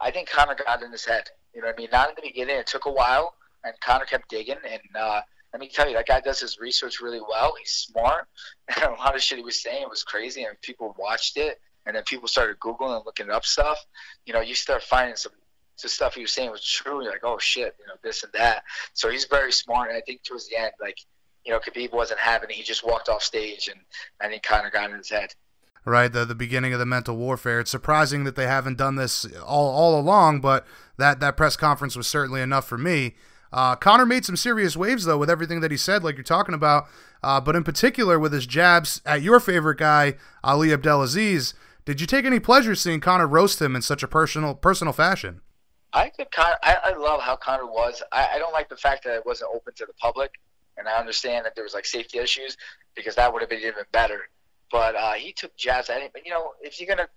I 0.00 0.10
think 0.10 0.28
Conor 0.28 0.54
got 0.54 0.82
in 0.82 0.92
his 0.92 1.04
head. 1.04 1.28
You 1.54 1.62
know 1.62 1.68
what 1.68 1.76
I 1.76 1.80
mean? 1.80 1.88
Not 1.92 2.10
in 2.10 2.14
the 2.16 2.22
beginning. 2.22 2.56
It 2.56 2.66
took 2.66 2.86
a 2.86 2.92
while, 2.92 3.34
and 3.64 3.74
Conor 3.80 4.04
kept 4.04 4.28
digging, 4.28 4.56
and 4.68 4.80
uh, 4.98 5.20
let 5.52 5.60
me 5.60 5.68
tell 5.68 5.88
you, 5.88 5.94
that 5.94 6.06
guy 6.06 6.20
does 6.20 6.40
his 6.40 6.58
research 6.58 7.00
really 7.00 7.20
well. 7.20 7.54
He's 7.58 7.70
smart. 7.70 8.26
And 8.76 8.92
a 8.92 8.98
lot 8.98 9.14
of 9.14 9.22
shit 9.22 9.38
he 9.38 9.44
was 9.44 9.62
saying 9.62 9.86
was 9.88 10.02
crazy, 10.02 10.44
and 10.44 10.60
people 10.60 10.94
watched 10.98 11.36
it, 11.38 11.58
and 11.86 11.96
then 11.96 12.02
people 12.04 12.28
started 12.28 12.58
googling 12.60 12.96
and 12.96 13.06
looking 13.06 13.30
up 13.30 13.46
stuff. 13.46 13.78
You 14.26 14.34
know, 14.34 14.40
you 14.40 14.54
start 14.54 14.82
finding 14.82 15.16
some 15.16 15.32
the 15.82 15.88
stuff 15.88 16.14
he 16.14 16.22
was 16.22 16.32
saying 16.32 16.50
was 16.50 16.64
true. 16.64 17.02
You're 17.02 17.12
like, 17.12 17.24
oh 17.24 17.38
shit, 17.38 17.74
you 17.78 17.86
know, 17.86 17.94
this 18.02 18.24
and 18.24 18.32
that. 18.32 18.64
So 18.94 19.10
he's 19.10 19.24
very 19.24 19.52
smart, 19.52 19.90
and 19.90 19.96
I 19.96 20.00
think 20.00 20.22
towards 20.22 20.48
the 20.48 20.56
end, 20.56 20.72
like, 20.80 20.98
you 21.44 21.52
know, 21.52 21.60
Khabib 21.60 21.92
wasn't 21.92 22.20
having 22.20 22.50
it. 22.50 22.56
He 22.56 22.62
just 22.62 22.84
walked 22.84 23.08
off 23.08 23.22
stage, 23.22 23.68
and 23.68 23.80
I 24.20 24.28
think 24.28 24.42
Conor 24.42 24.70
got 24.70 24.90
in 24.90 24.96
his 24.96 25.08
head. 25.08 25.30
Right, 25.84 26.12
the 26.12 26.24
the 26.24 26.34
beginning 26.34 26.72
of 26.72 26.78
the 26.78 26.86
mental 26.86 27.16
warfare. 27.16 27.60
It's 27.60 27.70
surprising 27.70 28.24
that 28.24 28.36
they 28.36 28.46
haven't 28.46 28.76
done 28.76 28.96
this 28.96 29.26
all 29.44 29.70
all 29.70 29.98
along, 29.98 30.40
but 30.40 30.66
that 30.98 31.20
that 31.20 31.36
press 31.36 31.56
conference 31.56 31.96
was 31.96 32.06
certainly 32.06 32.42
enough 32.42 32.66
for 32.66 32.76
me. 32.78 33.14
Uh, 33.52 33.74
Conor 33.76 34.04
made 34.04 34.24
some 34.24 34.36
serious 34.36 34.76
waves 34.76 35.04
though 35.04 35.16
with 35.16 35.30
everything 35.30 35.60
that 35.60 35.70
he 35.70 35.76
said, 35.76 36.04
like 36.04 36.16
you're 36.16 36.24
talking 36.24 36.54
about, 36.54 36.86
uh, 37.22 37.40
but 37.40 37.56
in 37.56 37.64
particular 37.64 38.18
with 38.18 38.32
his 38.32 38.46
jabs 38.46 39.00
at 39.06 39.22
your 39.22 39.40
favorite 39.40 39.78
guy, 39.78 40.14
Ali 40.44 40.72
Abdelaziz. 40.72 41.54
Did 41.86 42.02
you 42.02 42.06
take 42.06 42.26
any 42.26 42.38
pleasure 42.38 42.74
seeing 42.74 43.00
Conor 43.00 43.26
roast 43.26 43.62
him 43.62 43.74
in 43.74 43.80
such 43.80 44.02
a 44.02 44.08
personal 44.08 44.54
personal 44.54 44.92
fashion? 44.92 45.40
I 45.94 46.10
Conor. 46.30 46.56
I, 46.62 46.76
I 46.84 46.92
love 46.96 47.22
how 47.22 47.36
Conor 47.36 47.66
was. 47.66 48.02
I, 48.12 48.28
I 48.34 48.38
don't 48.38 48.52
like 48.52 48.68
the 48.68 48.76
fact 48.76 49.04
that 49.04 49.14
it 49.14 49.24
wasn't 49.24 49.50
open 49.54 49.72
to 49.76 49.86
the 49.86 49.94
public, 49.94 50.32
and 50.76 50.86
I 50.86 50.98
understand 50.98 51.46
that 51.46 51.54
there 51.54 51.64
was 51.64 51.72
like 51.72 51.86
safety 51.86 52.18
issues 52.18 52.56
because 52.94 53.14
that 53.14 53.32
would 53.32 53.40
have 53.40 53.48
been 53.48 53.60
even 53.60 53.84
better. 53.90 54.28
But 54.70 54.94
uh, 54.96 55.12
he 55.12 55.32
took 55.32 55.56
jabs 55.56 55.88
at 55.90 56.02
him. 56.02 56.10
But 56.12 56.24
you 56.24 56.32
know, 56.32 56.52
if 56.60 56.80
you're 56.80 56.88
gonna 56.88 57.08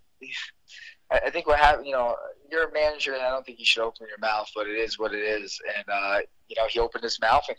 I 1.11 1.29
think 1.29 1.47
what 1.47 1.59
happened, 1.59 1.87
you 1.87 1.93
know, 1.93 2.15
you're 2.49 2.69
a 2.69 2.73
manager, 2.73 3.13
and 3.13 3.21
I 3.21 3.29
don't 3.29 3.45
think 3.45 3.59
you 3.59 3.65
should 3.65 3.83
open 3.83 4.07
your 4.07 4.17
mouth, 4.19 4.49
but 4.55 4.67
it 4.67 4.77
is 4.77 4.97
what 4.97 5.13
it 5.13 5.19
is. 5.19 5.59
And 5.75 5.85
uh, 5.91 6.19
you 6.47 6.55
know, 6.57 6.67
he 6.67 6.79
opened 6.79 7.03
his 7.03 7.19
mouth, 7.19 7.43
and 7.49 7.57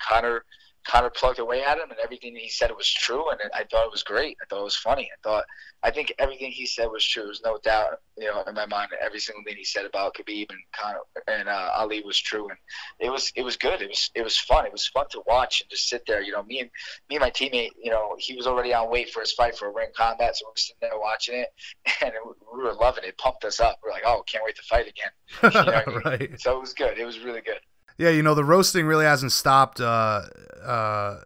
Conor 0.86 1.02
Conor 1.02 1.10
plugged 1.10 1.38
away 1.38 1.62
at 1.64 1.78
him, 1.78 1.90
and 1.90 1.98
everything 1.98 2.36
he 2.36 2.48
said 2.48 2.70
was 2.76 2.88
true, 2.88 3.30
and 3.30 3.40
I 3.54 3.64
thought 3.64 3.86
it 3.86 3.92
was 3.92 4.02
great. 4.02 4.36
I 4.42 4.46
thought 4.46 4.60
it 4.60 4.64
was 4.64 4.76
funny. 4.76 5.10
I 5.12 5.28
thought 5.28 5.44
I 5.82 5.90
think 5.90 6.12
everything 6.18 6.52
he 6.52 6.66
said 6.66 6.86
was 6.86 7.04
true. 7.04 7.24
There's 7.24 7.42
no 7.44 7.58
doubt, 7.62 7.98
you 8.16 8.26
know, 8.26 8.42
in 8.46 8.54
my 8.54 8.66
mind, 8.66 8.90
every 9.00 9.18
single 9.18 9.42
thing 9.44 9.56
he 9.56 9.64
said 9.64 9.84
about 9.84 10.14
Khabib 10.14 10.46
and 10.50 10.60
Conor 10.72 11.00
and 11.26 11.48
uh, 11.48 11.70
Ali 11.74 12.02
was 12.02 12.18
true, 12.18 12.48
and 12.48 12.58
it 13.00 13.10
was 13.10 13.32
it 13.34 13.42
was 13.42 13.56
good. 13.56 13.82
It 13.82 13.88
was 13.88 14.10
it 14.14 14.22
was 14.22 14.38
fun. 14.38 14.66
It 14.66 14.72
was 14.72 14.86
fun 14.86 15.06
to 15.10 15.22
watch 15.26 15.60
and 15.60 15.70
just 15.70 15.88
sit 15.88 16.02
there. 16.06 16.22
You 16.22 16.32
know, 16.32 16.42
me 16.44 16.60
and 16.60 16.70
me 17.08 17.16
and 17.16 17.22
my 17.22 17.30
teammate, 17.30 17.70
you 17.82 17.90
know, 17.90 18.14
he 18.18 18.36
was 18.36 18.46
already 18.46 18.74
on 18.74 18.90
weight 18.90 19.10
for 19.10 19.20
his 19.20 19.32
fight 19.32 19.56
for 19.56 19.68
a 19.68 19.72
ring 19.72 19.88
combat, 19.96 20.36
so 20.36 20.46
we're 20.46 20.52
sitting 20.56 20.76
there 20.80 20.98
watching 20.98 21.36
it, 21.36 21.48
and 22.02 22.10
it, 22.10 22.20
we 22.52 22.62
were 22.62 22.74
loving 22.74 23.04
it. 23.04 23.08
it. 23.08 23.18
Pumped 23.18 23.44
us 23.44 23.60
up. 23.60 23.78
We're 23.82 23.90
like, 23.90 24.04
oh, 24.06 24.22
can't 24.26 24.44
wait 24.44 24.56
to 24.56 24.62
fight 24.62 24.86
again. 24.88 25.10
You 25.42 25.50
know 25.50 25.72
I 25.72 25.86
mean? 25.86 26.00
right. 26.04 26.40
So 26.40 26.56
it 26.56 26.60
was 26.60 26.74
good. 26.74 26.98
It 26.98 27.04
was 27.04 27.18
really 27.20 27.40
good. 27.40 27.58
Yeah, 27.98 28.10
you 28.10 28.22
know 28.22 28.34
the 28.34 28.44
roasting 28.44 28.86
really 28.86 29.04
hasn't 29.04 29.32
stopped 29.32 29.80
uh, 29.80 30.22
uh, 30.64 31.20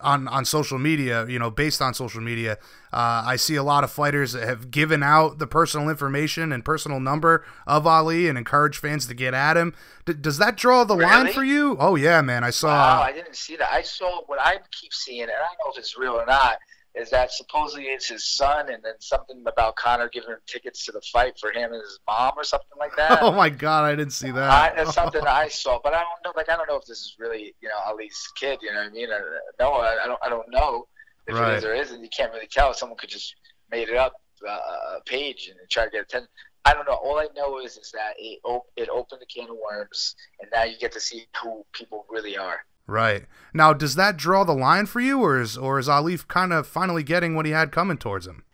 on 0.00 0.28
on 0.28 0.44
social 0.44 0.78
media. 0.78 1.26
You 1.26 1.38
know, 1.38 1.50
based 1.50 1.80
on 1.80 1.94
social 1.94 2.20
media, 2.20 2.58
uh, 2.92 3.24
I 3.26 3.36
see 3.36 3.56
a 3.56 3.62
lot 3.62 3.84
of 3.84 3.90
fighters 3.90 4.32
that 4.32 4.46
have 4.46 4.70
given 4.70 5.02
out 5.02 5.38
the 5.38 5.46
personal 5.46 5.88
information 5.88 6.52
and 6.52 6.64
personal 6.64 7.00
number 7.00 7.44
of 7.66 7.86
Ali 7.86 8.28
and 8.28 8.36
encourage 8.36 8.78
fans 8.78 9.06
to 9.06 9.14
get 9.14 9.34
at 9.34 9.56
him. 9.56 9.74
D- 10.04 10.14
does 10.14 10.38
that 10.38 10.56
draw 10.56 10.84
the 10.84 10.96
really? 10.96 11.10
line 11.10 11.32
for 11.32 11.44
you? 11.44 11.76
Oh 11.78 11.96
yeah, 11.96 12.20
man, 12.20 12.44
I 12.44 12.50
saw. 12.50 12.68
Wow, 12.68 13.02
I 13.02 13.12
didn't 13.12 13.36
see 13.36 13.56
that. 13.56 13.72
I 13.72 13.82
saw 13.82 14.22
what 14.26 14.40
I 14.40 14.58
keep 14.70 14.92
seeing, 14.92 15.22
and 15.22 15.30
I 15.30 15.34
don't 15.34 15.58
know 15.64 15.72
if 15.72 15.78
it's 15.78 15.96
real 15.96 16.14
or 16.14 16.26
not 16.26 16.58
is 16.94 17.08
that 17.10 17.32
supposedly 17.32 17.86
it's 17.86 18.08
his 18.08 18.24
son, 18.24 18.68
and 18.68 18.82
then 18.82 18.94
something 18.98 19.42
about 19.46 19.76
Conor 19.76 20.10
giving 20.12 20.30
him 20.30 20.38
tickets 20.46 20.84
to 20.84 20.92
the 20.92 21.00
fight 21.12 21.38
for 21.38 21.50
him 21.50 21.72
and 21.72 21.80
his 21.80 21.98
mom 22.06 22.32
or 22.36 22.44
something 22.44 22.78
like 22.78 22.94
that. 22.96 23.20
Oh 23.22 23.32
my 23.32 23.48
God, 23.48 23.84
I 23.84 23.94
didn't 23.94 24.12
see 24.12 24.30
that. 24.30 24.50
I, 24.50 24.72
that's 24.76 24.94
something 24.94 25.22
I 25.26 25.48
saw, 25.48 25.78
but 25.82 25.94
I 25.94 26.00
don't 26.02 26.24
know. 26.24 26.32
Like 26.36 26.50
I 26.50 26.56
don't 26.56 26.68
know 26.68 26.76
if 26.76 26.84
this 26.84 26.98
is 26.98 27.16
really 27.18 27.54
you 27.60 27.68
know 27.68 27.76
Ali's 27.86 28.30
kid. 28.38 28.58
You 28.62 28.72
know 28.72 28.80
what 28.80 28.88
I 28.88 28.90
mean? 28.90 29.08
I, 29.10 29.20
no, 29.60 29.72
I, 29.72 30.04
I 30.04 30.06
don't. 30.06 30.20
I 30.22 30.28
don't 30.28 30.50
know 30.50 30.86
if 31.26 31.34
right. 31.34 31.54
it 31.54 31.58
is 31.58 31.64
or 31.64 31.74
isn't. 31.74 32.02
You 32.02 32.10
can't 32.14 32.32
really 32.32 32.48
tell. 32.48 32.74
Someone 32.74 32.98
could 32.98 33.10
just 33.10 33.34
made 33.70 33.88
it 33.88 33.96
up 33.96 34.12
uh, 34.46 34.98
a 34.98 35.00
page 35.06 35.48
and 35.48 35.58
try 35.70 35.84
to 35.84 35.90
get 35.90 36.02
attention. 36.02 36.28
I 36.64 36.74
don't 36.74 36.86
know. 36.86 36.94
All 36.94 37.18
I 37.18 37.26
know 37.34 37.58
is 37.58 37.76
is 37.76 37.90
that 37.92 38.14
it 38.18 38.40
op- 38.44 38.70
it 38.76 38.88
opened 38.88 39.22
a 39.22 39.26
can 39.26 39.48
of 39.50 39.56
worms, 39.56 40.14
and 40.40 40.50
now 40.52 40.64
you 40.64 40.78
get 40.78 40.92
to 40.92 41.00
see 41.00 41.26
who 41.42 41.64
people 41.72 42.06
really 42.08 42.36
are. 42.36 42.64
Right. 42.86 43.26
Now, 43.54 43.72
does 43.72 43.94
that 43.94 44.16
draw 44.16 44.44
the 44.44 44.54
line 44.54 44.86
for 44.86 45.00
you, 45.00 45.20
or 45.20 45.40
is 45.40 45.56
or 45.56 45.78
is 45.78 45.88
Ali 45.88 46.18
kind 46.18 46.52
of 46.52 46.66
finally 46.66 47.02
getting 47.02 47.34
what 47.34 47.46
he 47.46 47.52
had 47.52 47.70
coming 47.72 47.96
towards 47.96 48.26
him? 48.26 48.44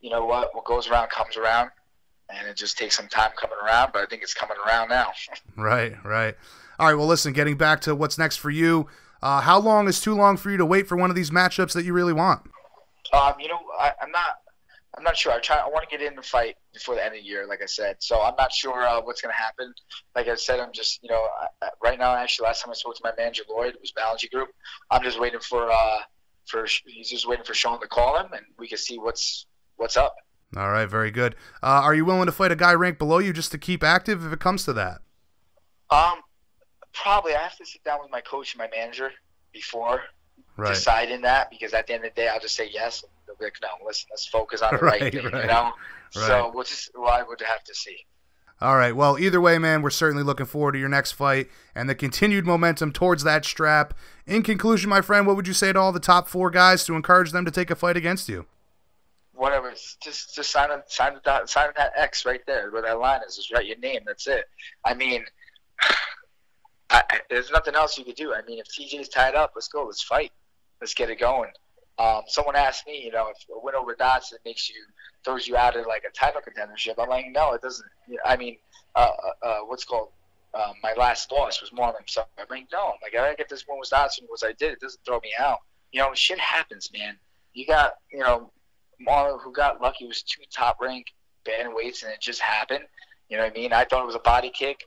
You 0.00 0.10
know 0.10 0.24
what? 0.24 0.54
What 0.54 0.64
goes 0.64 0.88
around 0.88 1.10
comes 1.10 1.36
around, 1.36 1.70
and 2.28 2.46
it 2.46 2.56
just 2.56 2.78
takes 2.78 2.96
some 2.96 3.08
time 3.08 3.30
coming 3.36 3.56
around, 3.64 3.92
but 3.92 4.02
I 4.02 4.06
think 4.06 4.22
it's 4.22 4.34
coming 4.34 4.56
around 4.66 4.88
now. 4.88 5.12
right. 5.56 5.94
Right. 6.04 6.36
All 6.78 6.86
right. 6.88 6.94
Well, 6.94 7.06
listen. 7.06 7.32
Getting 7.32 7.56
back 7.56 7.80
to 7.82 7.94
what's 7.94 8.18
next 8.18 8.36
for 8.36 8.50
you. 8.50 8.88
Uh, 9.22 9.40
how 9.40 9.58
long 9.58 9.88
is 9.88 10.00
too 10.00 10.14
long 10.14 10.36
for 10.36 10.50
you 10.50 10.56
to 10.56 10.66
wait 10.66 10.88
for 10.88 10.96
one 10.96 11.10
of 11.10 11.16
these 11.16 11.30
matchups 11.30 11.72
that 11.74 11.84
you 11.84 11.92
really 11.92 12.12
want? 12.12 12.42
Um, 13.12 13.34
you 13.38 13.48
know, 13.48 13.58
I, 13.78 13.92
I'm 14.00 14.10
not 14.10 14.38
I'm 14.96 15.04
not 15.04 15.16
sure. 15.16 15.32
I 15.32 15.40
try. 15.40 15.56
I 15.56 15.68
want 15.68 15.88
to 15.88 15.96
get 15.96 16.06
in 16.06 16.14
the 16.14 16.22
fight 16.22 16.56
before 16.74 16.94
the 16.94 17.04
end 17.04 17.14
of 17.14 17.22
the 17.22 17.26
year, 17.26 17.46
like 17.46 17.62
I 17.62 17.66
said. 17.66 17.96
So 18.00 18.20
I'm 18.20 18.34
not 18.36 18.52
sure 18.52 18.86
uh, 18.86 19.00
what's 19.00 19.22
going 19.22 19.32
to 19.32 19.42
happen. 19.42 19.72
Like 20.14 20.28
I 20.28 20.34
said, 20.34 20.60
I'm 20.60 20.72
just 20.72 21.02
you 21.02 21.08
know 21.08 21.26
I, 21.62 21.68
right 21.82 21.98
now. 21.98 22.14
Actually, 22.14 22.46
last 22.46 22.62
time 22.62 22.70
I 22.70 22.74
spoke 22.74 22.96
to 22.96 23.00
my 23.02 23.12
manager 23.16 23.42
Lloyd, 23.48 23.74
it 23.74 23.80
was 23.80 23.92
Balance 23.92 24.24
Group. 24.26 24.50
I'm 24.90 25.02
just 25.02 25.18
waiting 25.18 25.40
for 25.40 25.70
uh 25.70 25.98
for 26.46 26.66
he's 26.86 27.08
just 27.08 27.26
waiting 27.26 27.44
for 27.44 27.54
Sean 27.54 27.80
to 27.80 27.86
call 27.86 28.18
him, 28.18 28.32
and 28.32 28.44
we 28.58 28.68
can 28.68 28.78
see 28.78 28.98
what's 28.98 29.46
what's 29.76 29.96
up. 29.96 30.14
All 30.56 30.70
right, 30.70 30.86
very 30.86 31.10
good. 31.10 31.36
Uh, 31.62 31.80
are 31.82 31.94
you 31.94 32.04
willing 32.04 32.26
to 32.26 32.32
fight 32.32 32.52
a 32.52 32.56
guy 32.56 32.74
ranked 32.74 32.98
below 32.98 33.18
you 33.18 33.32
just 33.32 33.52
to 33.52 33.58
keep 33.58 33.82
active 33.82 34.26
if 34.26 34.32
it 34.32 34.40
comes 34.40 34.64
to 34.64 34.74
that? 34.74 34.98
Um, 35.90 36.20
probably. 36.92 37.34
I 37.34 37.42
have 37.42 37.56
to 37.56 37.64
sit 37.64 37.82
down 37.84 38.00
with 38.02 38.10
my 38.10 38.20
coach 38.20 38.52
and 38.52 38.58
my 38.58 38.68
manager 38.76 39.10
before 39.52 40.02
right. 40.56 40.74
deciding 40.74 41.22
that 41.22 41.50
because 41.50 41.72
at 41.72 41.86
the 41.86 41.94
end 41.94 42.04
of 42.04 42.14
the 42.14 42.20
day, 42.20 42.28
I'll 42.28 42.40
just 42.40 42.54
say 42.54 42.68
yes 42.70 43.04
they'll 43.38 43.38
be 43.38 43.44
like, 43.46 43.58
no, 43.62 43.86
listen, 43.86 44.08
let's 44.10 44.26
focus 44.26 44.62
on 44.62 44.76
the 44.78 44.84
right, 44.84 45.00
right 45.00 45.12
thing, 45.12 45.24
right. 45.24 45.42
you 45.42 45.48
know? 45.48 45.72
Right. 46.14 46.26
So 46.26 46.50
we'll 46.54 46.64
just, 46.64 46.90
well, 46.94 47.10
I 47.10 47.22
would 47.22 47.40
have 47.40 47.64
to 47.64 47.74
see. 47.74 47.96
All 48.62 48.76
right. 48.76 48.94
Well, 48.94 49.18
either 49.18 49.40
way, 49.40 49.58
man, 49.58 49.82
we're 49.82 49.90
certainly 49.90 50.22
looking 50.22 50.46
forward 50.46 50.72
to 50.72 50.78
your 50.78 50.88
next 50.88 51.12
fight 51.12 51.50
and 51.74 51.88
the 51.88 51.96
continued 51.96 52.46
momentum 52.46 52.92
towards 52.92 53.24
that 53.24 53.44
strap. 53.44 53.92
In 54.24 54.44
conclusion, 54.44 54.88
my 54.88 55.00
friend, 55.00 55.26
what 55.26 55.34
would 55.34 55.48
you 55.48 55.52
say 55.52 55.72
to 55.72 55.78
all 55.80 55.90
the 55.90 55.98
top 55.98 56.28
four 56.28 56.48
guys 56.48 56.84
to 56.84 56.94
encourage 56.94 57.32
them 57.32 57.44
to 57.44 57.50
take 57.50 57.72
a 57.72 57.74
fight 57.74 57.96
against 57.96 58.28
you? 58.28 58.46
Whatever. 59.34 59.72
Just 60.00 60.36
just 60.36 60.50
sign 60.52 60.70
on, 60.70 60.82
sign 60.86 61.18
that 61.24 61.50
sign 61.50 61.70
that 61.76 61.92
X 61.96 62.24
right 62.24 62.42
there 62.46 62.70
where 62.70 62.82
that 62.82 63.00
line 63.00 63.22
is. 63.26 63.34
Just 63.34 63.52
write 63.52 63.66
your 63.66 63.78
name. 63.78 64.02
That's 64.06 64.28
it. 64.28 64.44
I 64.84 64.94
mean, 64.94 65.24
I, 66.90 67.02
there's 67.30 67.50
nothing 67.50 67.74
else 67.74 67.98
you 67.98 68.04
could 68.04 68.14
do. 68.14 68.32
I 68.32 68.42
mean, 68.42 68.60
if 68.60 68.66
TJ's 68.68 69.08
tied 69.08 69.34
up, 69.34 69.52
let's 69.56 69.66
go. 69.66 69.86
Let's 69.86 70.04
fight. 70.04 70.30
Let's 70.80 70.94
get 70.94 71.10
it 71.10 71.18
going. 71.18 71.50
Um, 71.98 72.22
someone 72.26 72.56
asked 72.56 72.86
me, 72.86 73.02
you 73.04 73.12
know, 73.12 73.28
if 73.28 73.36
a 73.54 73.60
win 73.62 73.74
over 73.74 73.94
Dodson 73.94 74.38
makes 74.44 74.68
you 74.68 74.76
throws 75.24 75.46
you 75.46 75.56
out 75.56 75.76
of 75.76 75.86
like 75.86 76.04
a 76.08 76.12
title 76.12 76.40
contendership. 76.40 76.94
I'm 76.98 77.08
like, 77.08 77.26
no, 77.30 77.52
it 77.52 77.62
doesn't. 77.62 77.88
I 78.24 78.36
mean, 78.36 78.56
uh, 78.94 79.10
uh, 79.42 79.46
uh, 79.46 79.58
what's 79.60 79.84
called 79.84 80.08
um, 80.54 80.74
my 80.82 80.92
last 80.94 81.30
loss 81.32 81.60
was 81.60 81.70
Marlon. 81.70 81.94
So 82.06 82.22
I'm 82.38 82.46
like, 82.50 82.66
no, 82.72 82.86
I'm 82.86 82.98
like, 83.02 83.14
I 83.16 83.34
get 83.34 83.48
this 83.48 83.64
win 83.68 83.78
was 83.78 83.92
not 83.92 84.06
as 84.06 84.42
I 84.42 84.52
did. 84.52 84.72
It 84.72 84.80
doesn't 84.80 85.04
throw 85.04 85.20
me 85.20 85.30
out. 85.38 85.58
You 85.92 86.00
know, 86.00 86.10
shit 86.14 86.38
happens, 86.38 86.90
man. 86.92 87.16
You 87.52 87.66
got, 87.66 87.94
you 88.10 88.20
know, 88.20 88.50
Marlon 89.06 89.40
who 89.42 89.52
got 89.52 89.80
lucky 89.80 90.06
was 90.06 90.22
two 90.22 90.42
top 90.54 90.78
rank 90.80 91.06
band 91.44 91.74
weights, 91.74 92.02
and 92.02 92.12
it 92.12 92.20
just 92.20 92.40
happened. 92.40 92.84
You 93.28 93.36
know 93.36 93.44
what 93.44 93.52
I 93.52 93.54
mean? 93.54 93.72
I 93.72 93.84
thought 93.84 94.02
it 94.02 94.06
was 94.06 94.14
a 94.14 94.20
body 94.20 94.50
kick. 94.50 94.84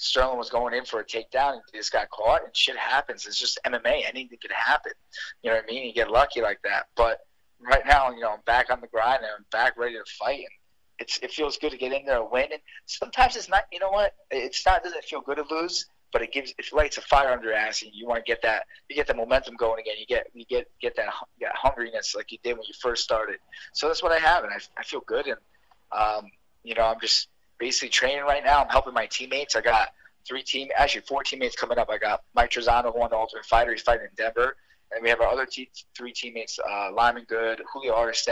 Sterling 0.00 0.38
was 0.38 0.50
going 0.50 0.74
in 0.74 0.84
for 0.84 1.00
a 1.00 1.04
takedown 1.04 1.54
and 1.54 1.62
just 1.74 1.92
got 1.92 2.10
caught, 2.10 2.44
and 2.44 2.56
shit 2.56 2.76
happens. 2.76 3.26
It's 3.26 3.38
just 3.38 3.58
MMA. 3.66 4.08
Anything 4.08 4.38
could 4.40 4.52
happen. 4.52 4.92
You 5.42 5.50
know 5.50 5.56
what 5.56 5.64
I 5.64 5.66
mean? 5.66 5.86
You 5.86 5.92
get 5.92 6.10
lucky 6.10 6.40
like 6.40 6.60
that. 6.62 6.86
But 6.96 7.18
right 7.60 7.84
now, 7.86 8.10
you 8.10 8.20
know, 8.20 8.30
I'm 8.30 8.40
back 8.46 8.70
on 8.70 8.80
the 8.80 8.86
grind 8.86 9.22
and 9.22 9.30
I'm 9.36 9.44
back 9.50 9.76
ready 9.76 9.94
to 9.94 10.04
fight. 10.18 10.38
And 10.38 10.48
it's 10.98 11.18
it 11.18 11.32
feels 11.32 11.56
good 11.58 11.70
to 11.70 11.76
get 11.76 11.92
in 11.92 12.04
there 12.04 12.20
and 12.20 12.30
win. 12.30 12.46
And 12.52 12.60
sometimes 12.86 13.36
it's 13.36 13.48
not. 13.48 13.64
You 13.72 13.80
know 13.80 13.90
what? 13.90 14.14
It's 14.30 14.64
not. 14.64 14.82
Doesn't 14.82 15.04
feel 15.04 15.20
good 15.20 15.36
to 15.36 15.44
lose, 15.50 15.86
but 16.12 16.22
it 16.22 16.32
gives 16.32 16.52
it 16.58 16.66
lights 16.72 16.98
a 16.98 17.00
fire 17.02 17.30
under 17.30 17.48
your 17.48 17.54
ass, 17.54 17.82
and 17.82 17.90
you 17.94 18.06
want 18.06 18.24
to 18.24 18.28
get 18.28 18.42
that. 18.42 18.64
You 18.88 18.96
get 18.96 19.06
the 19.06 19.14
momentum 19.14 19.56
going 19.56 19.80
again. 19.80 19.94
You 19.98 20.06
get 20.06 20.26
you 20.34 20.44
get 20.46 20.68
get 20.80 20.96
that 20.96 21.12
that 21.40 21.54
hungriness 21.54 22.16
like 22.16 22.32
you 22.32 22.38
did 22.42 22.54
when 22.54 22.64
you 22.66 22.74
first 22.80 23.04
started. 23.04 23.38
So 23.72 23.86
that's 23.86 24.02
what 24.02 24.12
I 24.12 24.18
have, 24.18 24.44
and 24.44 24.52
I, 24.52 24.58
I 24.76 24.82
feel 24.82 25.00
good. 25.00 25.26
And 25.26 25.38
um, 25.92 26.30
you 26.64 26.74
know, 26.74 26.84
I'm 26.84 27.00
just 27.00 27.28
basically 27.58 27.88
training 27.88 28.22
right 28.22 28.44
now. 28.44 28.62
I'm 28.62 28.68
helping 28.68 28.94
my 28.94 29.06
teammates. 29.06 29.56
I 29.56 29.60
got 29.60 29.88
three 30.26 30.42
team, 30.42 30.68
actually 30.76 31.02
four 31.02 31.22
teammates 31.22 31.56
coming 31.56 31.78
up. 31.78 31.88
I 31.90 31.98
got 31.98 32.22
Mike 32.34 32.50
Trizano, 32.50 32.92
who 32.92 33.00
won 33.00 33.10
the 33.10 33.16
Ultimate 33.16 33.44
Fighter. 33.46 33.72
He's 33.72 33.82
fighting 33.82 34.06
in 34.06 34.14
Denver. 34.16 34.56
And 34.92 35.02
we 35.02 35.10
have 35.10 35.20
our 35.20 35.28
other 35.28 35.46
te- 35.46 35.70
three 35.96 36.12
teammates, 36.12 36.58
uh, 36.58 36.92
Lyman 36.92 37.24
Good, 37.28 37.62
Julio 37.72 37.94
Arce, 37.94 38.28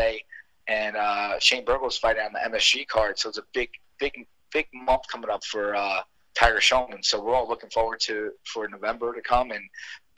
and 0.69 0.97
uh, 0.97 1.39
Shane 1.39 1.65
Burgos 1.65 1.99
fighting 1.99 2.23
on 2.23 2.33
the 2.33 2.57
MSG 2.57 2.89
card. 2.89 3.19
So 3.19 3.29
it's 3.29 3.39
a 3.39 3.45
big, 3.53 3.71
big, 3.99 4.27
big 4.53 4.67
month 4.73 5.03
coming 5.11 5.31
up 5.31 5.45
for 5.45 5.77
uh, 5.77 6.01
Tiger 6.37 6.59
Schulmann. 6.59 7.05
So 7.05 7.23
we're 7.23 7.35
all 7.35 7.49
looking 7.49 7.71
forward 7.71 8.01
to 8.01 8.31
for 8.45 8.69
November 8.69 9.15
to 9.15 9.23
come, 9.23 9.51
and 9.51 9.65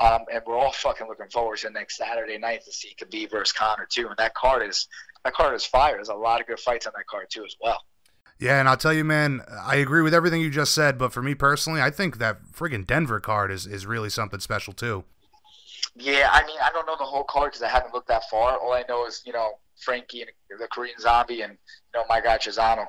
um, 0.01 0.25
and 0.33 0.42
we're 0.47 0.57
all 0.57 0.73
fucking 0.73 1.09
looking 1.09 1.29
forward 1.29 1.59
to 1.59 1.71
next 1.71 1.97
Saturday 1.97 2.38
night 2.38 2.64
to 2.64 2.73
see 2.73 2.94
Khabib 3.01 3.31
versus 3.31 3.53
Conor 3.53 3.87
too. 3.90 4.07
And 4.09 4.16
that 4.18 4.35
card 4.35 4.68
is 4.68 4.88
that 5.25 5.35
card 5.35 5.55
is 5.55 5.64
fire. 5.64 5.94
There's 5.94 6.09
a 6.09 6.14
lot 6.14 6.40
of 6.40 6.47
good 6.47 6.61
fights 6.61 6.87
on 6.87 6.92
that 6.97 7.07
card 7.07 7.27
too 7.31 7.44
as 7.44 7.57
well. 7.61 7.79
Yeah, 8.38 8.61
and 8.61 8.68
I'll 8.68 8.77
tell 8.77 8.92
you, 8.92 9.05
man, 9.05 9.42
I 9.64 9.77
agree 9.77 10.03
with 10.03 10.14
everything 10.14 10.40
you 10.40 10.51
just 10.51 10.72
said, 10.72 10.96
but 10.96 11.12
for 11.12 11.22
me 11.22 11.35
personally, 11.35 11.81
I 11.81 11.90
think 11.90 12.18
that 12.18 12.38
friggin' 12.53 12.87
Denver 12.87 13.18
card 13.18 13.51
is, 13.51 13.66
is 13.66 13.85
really 13.85 14.11
something 14.11 14.38
special 14.38 14.72
too. 14.72 15.05
Yeah, 15.96 16.29
I 16.33 16.46
mean, 16.46 16.57
I 16.62 16.70
don't 16.70 16.87
know 16.87 16.96
the 16.96 17.05
whole 17.05 17.24
card 17.24 17.51
because 17.51 17.62
I 17.62 17.68
haven't 17.68 17.92
looked 17.92 18.07
that 18.09 18.22
far. 18.31 18.57
All 18.57 18.72
I 18.72 18.85
know 18.88 19.07
is, 19.07 19.22
you 19.27 19.33
know, 19.33 19.59
Frankie 19.77 20.22
and 20.22 20.31
the 20.61 20.68
Korean 20.68 20.98
Zombie 21.01 21.42
and, 21.42 21.53
you 21.53 22.01
know, 22.01 22.05
my 22.09 22.20
guy 22.20 22.38
Trizano. 22.38 22.79
All 22.79 22.87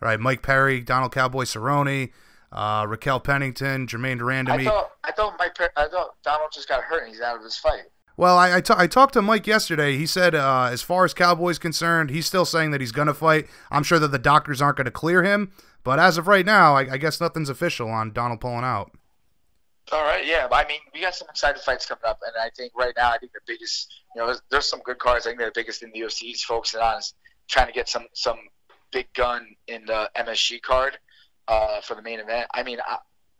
right, 0.00 0.18
Mike 0.18 0.40
Perry, 0.40 0.80
Donald 0.80 1.12
Cowboy 1.12 1.44
Cerrone, 1.44 2.10
uh, 2.50 2.86
Raquel 2.88 3.20
Pennington, 3.20 3.86
Germaine 3.86 4.16
de 4.16 4.24
Randamie. 4.24 4.60
I 4.60 4.64
thought, 4.64 4.90
I 5.04 5.12
thought 5.12 5.34
Mike, 5.38 5.56
I 5.76 5.88
thought 5.88 6.14
Donald 6.24 6.50
just 6.54 6.68
got 6.68 6.82
hurt 6.82 7.04
and 7.04 7.12
he's 7.12 7.20
out 7.20 7.36
of 7.36 7.42
his 7.42 7.58
fight. 7.58 7.82
Well, 8.20 8.36
I, 8.36 8.56
I, 8.56 8.60
t- 8.60 8.74
I 8.76 8.86
talked 8.86 9.14
to 9.14 9.22
Mike 9.22 9.46
yesterday. 9.46 9.96
He 9.96 10.04
said, 10.04 10.34
uh, 10.34 10.68
as 10.70 10.82
far 10.82 11.06
as 11.06 11.14
Cowboys 11.14 11.58
concerned, 11.58 12.10
he's 12.10 12.26
still 12.26 12.44
saying 12.44 12.70
that 12.72 12.82
he's 12.82 12.92
going 12.92 13.06
to 13.06 13.14
fight. 13.14 13.46
I'm 13.70 13.82
sure 13.82 13.98
that 13.98 14.08
the 14.08 14.18
doctors 14.18 14.60
aren't 14.60 14.76
going 14.76 14.84
to 14.84 14.90
clear 14.90 15.22
him, 15.22 15.52
but 15.84 15.98
as 15.98 16.18
of 16.18 16.28
right 16.28 16.44
now, 16.44 16.76
I, 16.76 16.80
I, 16.80 16.96
guess 16.98 17.18
nothing's 17.18 17.48
official 17.48 17.88
on 17.88 18.12
Donald 18.12 18.42
pulling 18.42 18.62
out. 18.62 18.92
All 19.90 20.02
right, 20.02 20.26
yeah. 20.26 20.46
I 20.52 20.66
mean, 20.68 20.80
we 20.92 21.00
got 21.00 21.14
some 21.14 21.28
exciting 21.30 21.62
fights 21.62 21.86
coming 21.86 22.02
up, 22.06 22.18
and 22.22 22.34
I 22.38 22.50
think 22.54 22.74
right 22.76 22.92
now, 22.94 23.10
I 23.10 23.16
think 23.16 23.32
the 23.32 23.40
biggest, 23.46 23.90
you 24.14 24.20
know, 24.20 24.26
there's, 24.26 24.42
there's 24.50 24.68
some 24.68 24.80
good 24.84 24.98
cards. 24.98 25.26
I 25.26 25.30
think 25.30 25.40
the 25.40 25.50
biggest 25.54 25.82
in 25.82 25.90
the 25.90 26.00
UFC 26.00 26.30
is 26.34 26.44
focusing 26.44 26.80
on 26.82 26.98
is 26.98 27.14
trying 27.48 27.68
to 27.68 27.72
get 27.72 27.88
some 27.88 28.04
some 28.12 28.36
big 28.92 29.10
gun 29.14 29.46
in 29.66 29.86
the 29.86 30.10
MSG 30.14 30.60
card 30.60 30.98
uh, 31.48 31.80
for 31.80 31.94
the 31.94 32.02
main 32.02 32.20
event. 32.20 32.48
I 32.52 32.64
mean, 32.64 32.80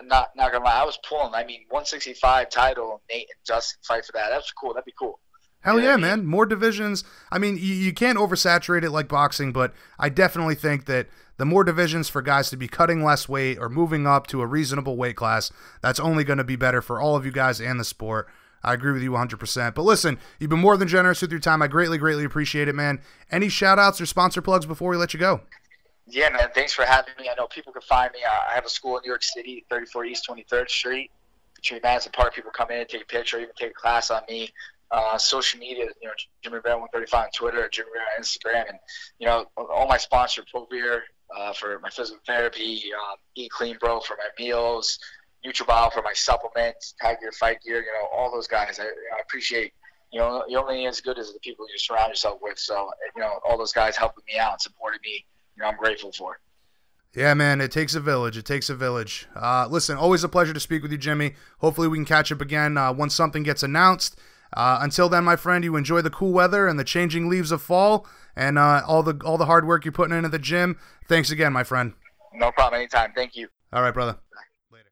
not 0.08 0.30
not 0.36 0.52
gonna 0.52 0.64
lie, 0.64 0.80
I 0.80 0.84
was 0.84 0.98
pulling. 1.08 1.34
I 1.34 1.44
mean, 1.44 1.60
165 1.68 2.50
title, 2.50 3.02
Nate 3.10 3.28
and 3.28 3.44
Justin 3.46 3.80
fight 3.82 4.04
for 4.04 4.12
that. 4.12 4.30
That's 4.30 4.50
cool. 4.52 4.74
That'd 4.74 4.84
be 4.84 4.94
cool. 4.98 5.20
Hell 5.60 5.78
yeah, 5.78 5.96
man! 5.96 6.24
More 6.24 6.46
divisions. 6.46 7.04
I 7.30 7.38
mean, 7.38 7.56
you, 7.56 7.74
you 7.74 7.92
can't 7.92 8.16
oversaturate 8.16 8.82
it 8.82 8.90
like 8.90 9.08
boxing, 9.08 9.52
but 9.52 9.74
I 9.98 10.08
definitely 10.08 10.54
think 10.54 10.86
that 10.86 11.08
the 11.36 11.44
more 11.44 11.64
divisions 11.64 12.08
for 12.08 12.22
guys 12.22 12.48
to 12.50 12.56
be 12.56 12.66
cutting 12.66 13.04
less 13.04 13.28
weight 13.28 13.58
or 13.58 13.68
moving 13.68 14.06
up 14.06 14.26
to 14.28 14.40
a 14.40 14.46
reasonable 14.46 14.96
weight 14.96 15.16
class, 15.16 15.52
that's 15.82 16.00
only 16.00 16.24
going 16.24 16.38
to 16.38 16.44
be 16.44 16.56
better 16.56 16.80
for 16.80 17.00
all 17.00 17.16
of 17.16 17.26
you 17.26 17.32
guys 17.32 17.60
and 17.60 17.78
the 17.78 17.84
sport. 17.84 18.28
I 18.62 18.74
agree 18.74 18.92
with 18.92 19.02
you 19.02 19.12
100%. 19.12 19.74
But 19.74 19.82
listen, 19.82 20.18
you've 20.38 20.50
been 20.50 20.60
more 20.60 20.76
than 20.76 20.86
generous 20.88 21.22
with 21.22 21.30
your 21.30 21.40
time. 21.40 21.62
I 21.62 21.66
greatly, 21.66 21.96
greatly 21.96 22.24
appreciate 22.24 22.68
it, 22.68 22.74
man. 22.74 23.00
Any 23.30 23.48
shout 23.48 23.78
outs 23.78 24.00
or 24.00 24.06
sponsor 24.06 24.42
plugs 24.42 24.66
before 24.66 24.90
we 24.90 24.98
let 24.98 25.14
you 25.14 25.20
go? 25.20 25.40
Yeah, 26.11 26.29
man. 26.31 26.49
Thanks 26.53 26.73
for 26.73 26.85
having 26.85 27.14
me. 27.18 27.29
I 27.31 27.35
know 27.37 27.46
people 27.46 27.73
can 27.73 27.83
find 27.83 28.12
me. 28.12 28.18
I 28.25 28.53
have 28.55 28.64
a 28.64 28.68
school 28.68 28.96
in 28.96 29.03
New 29.05 29.11
York 29.11 29.23
City, 29.23 29.64
34 29.70 30.07
East 30.07 30.27
23rd 30.29 30.68
Street. 30.68 31.11
Between 31.55 31.81
Madison 31.85 32.11
Park, 32.12 32.35
people 32.35 32.51
come 32.51 32.70
in, 32.70 32.81
and 32.81 32.88
take 32.88 33.03
a 33.03 33.07
picture, 33.07 33.38
even 33.38 33.51
take 33.57 33.70
a 33.70 33.75
class 33.75 34.11
on 34.11 34.23
me. 34.29 34.51
Uh, 34.90 35.16
social 35.16 35.61
media, 35.61 35.85
you 36.03 36.09
know, 36.09 36.14
Jimmy 36.42 36.57
Rivera 36.57 36.75
135 36.75 37.25
on 37.27 37.31
Twitter, 37.33 37.68
Jimmy 37.70 37.90
Rivera 37.92 38.07
on 38.16 38.23
Instagram, 38.23 38.70
and 38.70 38.79
you 39.20 39.27
know, 39.27 39.46
all 39.57 39.87
my 39.87 39.99
sponsors, 39.99 40.46
Pro 40.51 40.66
Beer 40.68 41.05
uh, 41.37 41.53
for 41.53 41.79
my 41.79 41.90
physical 41.90 42.20
therapy, 42.27 42.83
um, 42.92 43.16
Eat 43.37 43.53
Clean 43.53 43.77
Bro 43.79 44.01
for 44.01 44.16
my 44.16 44.29
meals, 44.42 44.99
NutriBio 45.46 45.92
for 45.92 46.03
my 46.03 46.12
supplements, 46.14 46.94
Tiger 47.01 47.31
Fight 47.38 47.59
Gear, 47.64 47.83
you 47.83 47.92
know, 47.92 48.09
all 48.12 48.33
those 48.33 48.49
guys. 48.49 48.81
I, 48.81 48.85
I 48.85 49.20
appreciate. 49.23 49.75
You 50.12 50.18
know, 50.18 50.42
you're 50.49 50.61
only 50.61 50.87
as 50.87 51.01
good 51.01 51.20
as 51.20 51.33
the 51.33 51.38
people 51.38 51.66
you 51.68 51.79
surround 51.79 52.09
yourself 52.09 52.40
with. 52.42 52.59
So, 52.59 52.90
you 53.14 53.23
know, 53.23 53.38
all 53.49 53.57
those 53.57 53.73
guys 53.73 53.96
helping 53.96 54.25
me 54.27 54.40
out 54.40 54.55
and 54.55 54.61
supporting 54.61 54.99
me 55.05 55.25
I'm 55.64 55.76
grateful 55.76 56.12
for. 56.12 56.40
Yeah, 57.14 57.34
man, 57.34 57.60
it 57.60 57.72
takes 57.72 57.94
a 57.94 58.00
village. 58.00 58.36
It 58.36 58.44
takes 58.44 58.70
a 58.70 58.74
village. 58.74 59.26
Uh, 59.34 59.66
listen, 59.68 59.96
always 59.96 60.22
a 60.22 60.28
pleasure 60.28 60.52
to 60.52 60.60
speak 60.60 60.82
with 60.82 60.92
you, 60.92 60.98
Jimmy. 60.98 61.34
Hopefully, 61.58 61.88
we 61.88 61.98
can 61.98 62.04
catch 62.04 62.30
up 62.30 62.40
again 62.40 62.78
uh, 62.78 62.92
once 62.92 63.14
something 63.14 63.42
gets 63.42 63.62
announced. 63.62 64.16
Uh, 64.52 64.78
until 64.80 65.08
then, 65.08 65.24
my 65.24 65.36
friend, 65.36 65.64
you 65.64 65.76
enjoy 65.76 66.02
the 66.02 66.10
cool 66.10 66.32
weather 66.32 66.68
and 66.68 66.78
the 66.78 66.84
changing 66.84 67.28
leaves 67.28 67.50
of 67.50 67.62
fall, 67.62 68.06
and 68.36 68.58
uh, 68.58 68.82
all 68.86 69.02
the 69.02 69.20
all 69.24 69.38
the 69.38 69.46
hard 69.46 69.66
work 69.66 69.84
you're 69.84 69.92
putting 69.92 70.16
into 70.16 70.28
the 70.28 70.38
gym. 70.38 70.78
Thanks 71.08 71.30
again, 71.30 71.52
my 71.52 71.64
friend. 71.64 71.94
No 72.32 72.52
problem. 72.52 72.80
Anytime. 72.80 73.12
Thank 73.12 73.36
you. 73.36 73.48
All 73.72 73.82
right, 73.82 73.94
brother. 73.94 74.18
Later. 74.72 74.84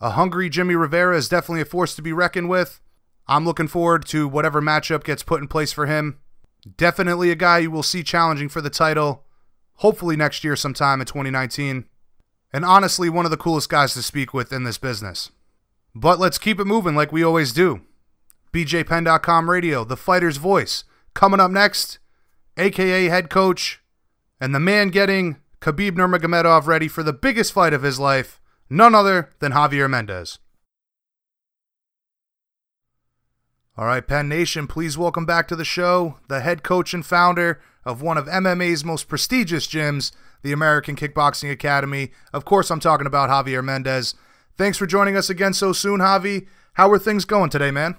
A 0.00 0.10
hungry 0.10 0.48
Jimmy 0.48 0.74
Rivera 0.74 1.16
is 1.16 1.28
definitely 1.28 1.60
a 1.60 1.64
force 1.64 1.94
to 1.94 2.02
be 2.02 2.12
reckoned 2.12 2.48
with. 2.48 2.80
I'm 3.28 3.44
looking 3.44 3.68
forward 3.68 4.04
to 4.06 4.26
whatever 4.26 4.60
matchup 4.60 5.04
gets 5.04 5.22
put 5.22 5.40
in 5.40 5.48
place 5.48 5.72
for 5.72 5.86
him. 5.86 6.18
Definitely 6.76 7.30
a 7.30 7.36
guy 7.36 7.58
you 7.58 7.70
will 7.70 7.82
see 7.82 8.02
challenging 8.02 8.48
for 8.48 8.60
the 8.60 8.70
title, 8.70 9.24
hopefully 9.74 10.16
next 10.16 10.44
year 10.44 10.56
sometime 10.56 11.00
in 11.00 11.06
2019. 11.06 11.84
And 12.52 12.64
honestly, 12.64 13.10
one 13.10 13.24
of 13.24 13.30
the 13.30 13.36
coolest 13.36 13.68
guys 13.68 13.94
to 13.94 14.02
speak 14.02 14.32
with 14.32 14.52
in 14.52 14.64
this 14.64 14.78
business. 14.78 15.30
But 15.94 16.18
let's 16.18 16.38
keep 16.38 16.58
it 16.58 16.64
moving 16.64 16.94
like 16.94 17.12
we 17.12 17.22
always 17.22 17.52
do. 17.52 17.82
BJPenn.com 18.52 19.50
radio, 19.50 19.84
the 19.84 19.96
fighter's 19.96 20.38
voice. 20.38 20.84
Coming 21.14 21.40
up 21.40 21.50
next, 21.50 21.98
AKA 22.56 23.06
head 23.06 23.30
coach, 23.30 23.82
and 24.40 24.54
the 24.54 24.60
man 24.60 24.88
getting 24.88 25.36
Khabib 25.60 25.92
Nurmagomedov 25.92 26.66
ready 26.66 26.88
for 26.88 27.02
the 27.02 27.12
biggest 27.12 27.52
fight 27.52 27.72
of 27.72 27.82
his 27.82 27.98
life, 27.98 28.40
none 28.70 28.94
other 28.94 29.30
than 29.40 29.52
Javier 29.52 29.90
Mendez. 29.90 30.38
All 33.78 33.86
right, 33.86 34.04
Penn 34.04 34.28
Nation, 34.28 34.66
please 34.66 34.98
welcome 34.98 35.24
back 35.24 35.46
to 35.46 35.54
the 35.54 35.64
show 35.64 36.16
the 36.26 36.40
head 36.40 36.64
coach 36.64 36.92
and 36.92 37.06
founder 37.06 37.60
of 37.84 38.02
one 38.02 38.18
of 38.18 38.26
MMA's 38.26 38.84
most 38.84 39.06
prestigious 39.06 39.68
gyms, 39.68 40.10
the 40.42 40.50
American 40.50 40.96
Kickboxing 40.96 41.52
Academy. 41.52 42.10
Of 42.32 42.44
course, 42.44 42.72
I'm 42.72 42.80
talking 42.80 43.06
about 43.06 43.30
Javier 43.30 43.62
Mendez. 43.62 44.16
Thanks 44.56 44.78
for 44.78 44.86
joining 44.88 45.16
us 45.16 45.30
again 45.30 45.54
so 45.54 45.72
soon, 45.72 46.00
Javi. 46.00 46.48
How 46.72 46.90
are 46.90 46.98
things 46.98 47.24
going 47.24 47.50
today, 47.50 47.70
man? 47.70 47.94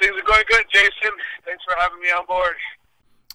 Things 0.00 0.12
are 0.16 0.22
going 0.22 0.44
good, 0.48 0.66
Jason. 0.72 1.16
Thanks 1.44 1.64
for 1.64 1.74
having 1.76 1.98
me 2.00 2.06
on 2.10 2.24
board. 2.24 2.54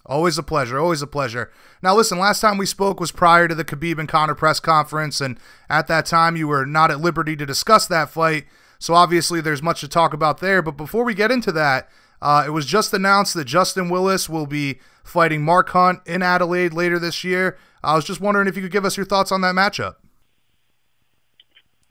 Always 0.05 0.37
a 0.37 0.43
pleasure. 0.43 0.79
Always 0.79 1.01
a 1.01 1.07
pleasure. 1.07 1.51
Now, 1.81 1.97
listen, 1.97 2.17
last 2.17 2.39
time 2.39 2.57
we 2.57 2.65
spoke 2.65 3.01
was 3.01 3.11
prior 3.11 3.49
to 3.49 3.55
the 3.55 3.65
Khabib 3.65 3.99
and 3.99 4.07
Conor 4.07 4.35
press 4.35 4.61
conference, 4.61 5.19
and 5.19 5.37
at 5.69 5.87
that 5.87 6.05
time 6.05 6.37
you 6.37 6.47
were 6.47 6.65
not 6.65 6.91
at 6.91 7.01
liberty 7.01 7.35
to 7.35 7.45
discuss 7.45 7.87
that 7.87 8.09
fight. 8.09 8.45
So 8.83 8.95
obviously 8.95 9.39
there's 9.39 9.63
much 9.63 9.79
to 9.79 9.87
talk 9.87 10.11
about 10.13 10.41
there. 10.41 10.61
But 10.61 10.75
before 10.75 11.05
we 11.05 11.13
get 11.13 11.31
into 11.31 11.53
that, 11.53 11.87
uh, 12.21 12.43
it 12.45 12.49
was 12.49 12.65
just 12.65 12.93
announced 12.93 13.33
that 13.35 13.45
Justin 13.45 13.87
Willis 13.87 14.27
will 14.27 14.45
be 14.45 14.81
fighting 15.05 15.41
Mark 15.41 15.69
Hunt 15.69 16.01
in 16.05 16.21
Adelaide 16.21 16.73
later 16.73 16.99
this 16.99 17.23
year. 17.23 17.55
I 17.81 17.95
was 17.95 18.03
just 18.03 18.19
wondering 18.19 18.45
if 18.49 18.57
you 18.57 18.61
could 18.61 18.75
give 18.75 18.83
us 18.83 18.97
your 18.97 19.05
thoughts 19.05 19.31
on 19.31 19.39
that 19.39 19.55
matchup. 19.55 20.03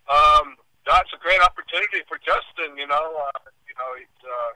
Um, 0.05 0.61
that's 0.85 1.09
a 1.17 1.21
great 1.25 1.41
opportunity 1.41 2.05
for 2.05 2.21
Justin. 2.21 2.77
You 2.77 2.87
know, 2.87 3.25
uh, 3.25 3.41
you 3.65 3.73
know, 3.73 3.89
he's, 3.97 4.19
uh, 4.29 4.53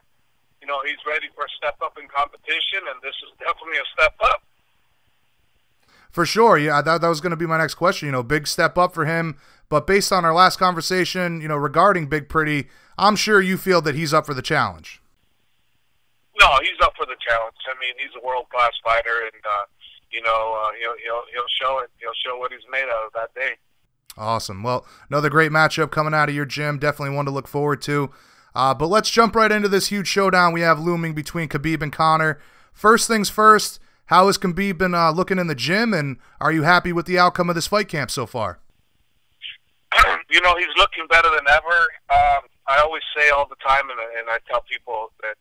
you 0.61 0.67
know, 0.67 0.77
he's 0.85 1.01
ready 1.09 1.33
for 1.33 1.41
a 1.41 1.49
step 1.57 1.81
up 1.81 1.97
in 1.97 2.05
competition, 2.05 2.85
and 2.85 3.01
this 3.01 3.17
is 3.25 3.33
definitely 3.41 3.81
a 3.81 3.87
step 3.97 4.13
up. 4.21 4.45
For 6.17 6.25
sure, 6.25 6.57
yeah, 6.57 6.81
that, 6.81 7.01
that 7.01 7.07
was 7.07 7.21
going 7.21 7.29
to 7.29 7.37
be 7.37 7.45
my 7.45 7.59
next 7.59 7.75
question. 7.75 8.07
You 8.07 8.11
know, 8.11 8.23
big 8.23 8.47
step 8.47 8.75
up 8.75 8.93
for 8.93 9.05
him 9.05 9.37
but 9.69 9.85
based 9.85 10.11
on 10.11 10.23
our 10.23 10.33
last 10.33 10.57
conversation, 10.57 11.41
you 11.41 11.47
know, 11.47 11.57
regarding 11.57 12.07
Big 12.07 12.29
Pretty, 12.29 12.67
I'm 12.97 13.15
sure 13.15 13.41
you 13.41 13.57
feel 13.57 13.81
that 13.81 13.95
he's 13.95 14.13
up 14.13 14.25
for 14.25 14.33
the 14.33 14.41
challenge. 14.41 15.01
No, 16.39 16.47
he's 16.61 16.79
up 16.81 16.93
for 16.95 17.05
the 17.05 17.15
challenge. 17.27 17.55
I 17.67 17.73
mean, 17.79 17.93
he's 17.97 18.15
a 18.21 18.25
world 18.25 18.45
class 18.49 18.71
fighter, 18.83 19.23
and 19.23 19.43
uh, 19.43 19.65
you 20.11 20.21
know, 20.21 20.57
uh, 20.63 20.71
he'll 20.79 20.95
he'll 21.03 21.23
he'll 21.33 21.51
show 21.61 21.79
it. 21.79 21.89
He'll 21.99 22.13
show 22.25 22.37
what 22.37 22.51
he's 22.51 22.61
made 22.71 22.85
of 22.85 23.11
that 23.13 23.33
day. 23.33 23.55
Awesome. 24.17 24.63
Well, 24.63 24.85
another 25.09 25.29
great 25.29 25.51
matchup 25.51 25.91
coming 25.91 26.13
out 26.13 26.29
of 26.29 26.35
your 26.35 26.45
gym. 26.45 26.79
Definitely 26.79 27.15
one 27.15 27.25
to 27.25 27.31
look 27.31 27.47
forward 27.47 27.81
to. 27.83 28.11
Uh, 28.55 28.73
but 28.73 28.87
let's 28.87 29.09
jump 29.09 29.35
right 29.35 29.51
into 29.51 29.67
this 29.67 29.87
huge 29.87 30.07
showdown 30.07 30.53
we 30.53 30.61
have 30.61 30.79
looming 30.79 31.13
between 31.13 31.49
Khabib 31.49 31.81
and 31.81 31.91
Conor. 31.91 32.39
First 32.73 33.07
things 33.07 33.29
first, 33.29 33.79
how 34.07 34.27
has 34.27 34.37
Khabib 34.37 34.77
been 34.77 34.95
uh, 34.95 35.11
looking 35.11 35.39
in 35.39 35.47
the 35.47 35.55
gym, 35.55 35.93
and 35.93 36.17
are 36.39 36.51
you 36.51 36.63
happy 36.63 36.91
with 36.91 37.05
the 37.05 37.19
outcome 37.19 37.49
of 37.49 37.55
this 37.55 37.67
fight 37.67 37.87
camp 37.87 38.11
so 38.11 38.25
far? 38.25 38.59
you 40.29 40.41
know, 40.41 40.55
he's 40.57 40.71
looking 40.77 41.07
better 41.09 41.29
than 41.29 41.47
ever. 41.47 41.79
Um, 42.09 42.47
I 42.67 42.79
always 42.83 43.03
say 43.15 43.29
all 43.29 43.47
the 43.47 43.59
time, 43.65 43.89
and, 43.89 43.99
and 44.19 44.29
I 44.29 44.39
tell 44.49 44.63
people 44.67 45.11
that, 45.23 45.35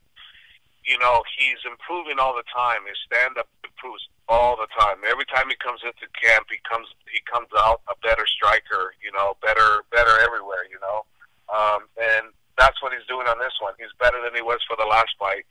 you 0.84 0.98
know, 0.98 1.22
he's 1.38 1.58
improving 1.66 2.18
all 2.18 2.34
the 2.34 2.46
time. 2.54 2.82
His 2.86 2.98
stand-up 3.06 3.48
improves 3.62 4.06
all 4.28 4.56
the 4.56 4.66
time. 4.78 4.98
Every 5.06 5.26
time 5.26 5.46
he 5.48 5.56
comes 5.56 5.80
into 5.82 6.06
camp, 6.14 6.46
he 6.50 6.58
comes 6.68 6.86
he 7.10 7.22
comes 7.30 7.48
out 7.58 7.82
a 7.86 7.94
better 8.06 8.26
striker. 8.26 8.94
You 9.02 9.10
know, 9.10 9.36
better 9.42 9.82
better 9.90 10.14
everywhere. 10.22 10.66
You 10.70 10.78
know, 10.82 11.06
um, 11.50 11.86
and 11.98 12.30
that's 12.58 12.82
what 12.82 12.92
he's 12.92 13.06
doing 13.06 13.26
on 13.26 13.38
this 13.38 13.54
one. 13.60 13.74
He's 13.78 13.94
better 13.98 14.18
than 14.22 14.34
he 14.34 14.42
was 14.42 14.58
for 14.66 14.76
the 14.78 14.86
last 14.86 15.14
fight. 15.18 15.46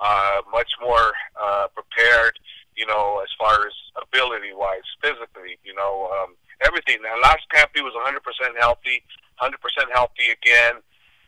Uh, 0.00 0.40
much 0.52 0.70
more 0.80 1.12
uh, 1.34 1.66
prepared, 1.74 2.38
you 2.78 2.86
know, 2.86 3.20
as 3.22 3.28
far 3.36 3.66
as 3.66 3.74
ability 3.98 4.54
wise, 4.54 4.86
physically, 5.02 5.58
you 5.64 5.74
know, 5.74 6.08
um, 6.14 6.38
everything. 6.62 7.02
Now, 7.02 7.18
last 7.20 7.42
camp 7.52 7.70
he 7.74 7.82
was 7.82 7.92
100% 7.92 8.22
healthy, 8.58 9.02
100% 9.42 9.50
healthy 9.92 10.30
again. 10.30 10.80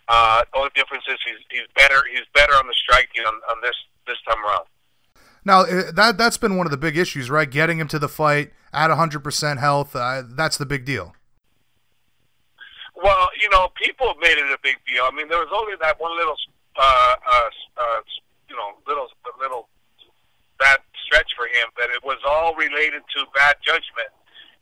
Uh, 0.06 0.42
only 0.54 0.70
difference 0.74 1.04
is 1.08 1.18
he's, 1.26 1.42
he's 1.50 1.68
better. 1.74 2.02
He's 2.10 2.26
better 2.34 2.54
on 2.54 2.66
the 2.66 2.74
striking 2.74 3.24
on, 3.26 3.34
on 3.50 3.58
this 3.62 3.74
this 4.06 4.16
time 4.26 4.42
around. 4.44 4.66
Now 5.44 5.62
uh, 5.62 5.92
that 5.92 6.18
that's 6.18 6.36
been 6.36 6.56
one 6.56 6.66
of 6.66 6.70
the 6.70 6.76
big 6.76 6.96
issues, 6.96 7.30
right? 7.30 7.50
Getting 7.50 7.78
him 7.78 7.88
to 7.88 7.98
the 7.98 8.08
fight 8.08 8.52
at 8.72 8.90
100% 8.90 9.58
health. 9.58 9.94
Uh, 9.94 10.22
that's 10.26 10.56
the 10.56 10.66
big 10.66 10.84
deal. 10.84 11.14
Well, 12.96 13.28
you 13.40 13.48
know, 13.50 13.68
people 13.80 14.08
have 14.08 14.20
made 14.20 14.36
it 14.36 14.50
a 14.50 14.58
big 14.62 14.76
deal. 14.86 15.04
I 15.04 15.10
mean, 15.14 15.28
there 15.28 15.38
was 15.38 15.48
only 15.54 15.72
that 15.80 15.98
one 15.98 16.16
little, 16.16 16.36
uh, 16.76 16.82
uh, 16.82 17.50
uh, 17.80 18.00
you 18.48 18.56
know, 18.56 18.76
little, 18.86 19.08
little 19.40 19.40
bad 19.40 19.48
stretch 19.48 19.59
for 19.59 19.59
him, 21.60 21.68
but 21.76 21.92
it 21.92 22.00
was 22.00 22.16
all 22.24 22.56
related 22.56 23.04
to 23.16 23.28
bad 23.36 23.60
judgment. 23.60 24.08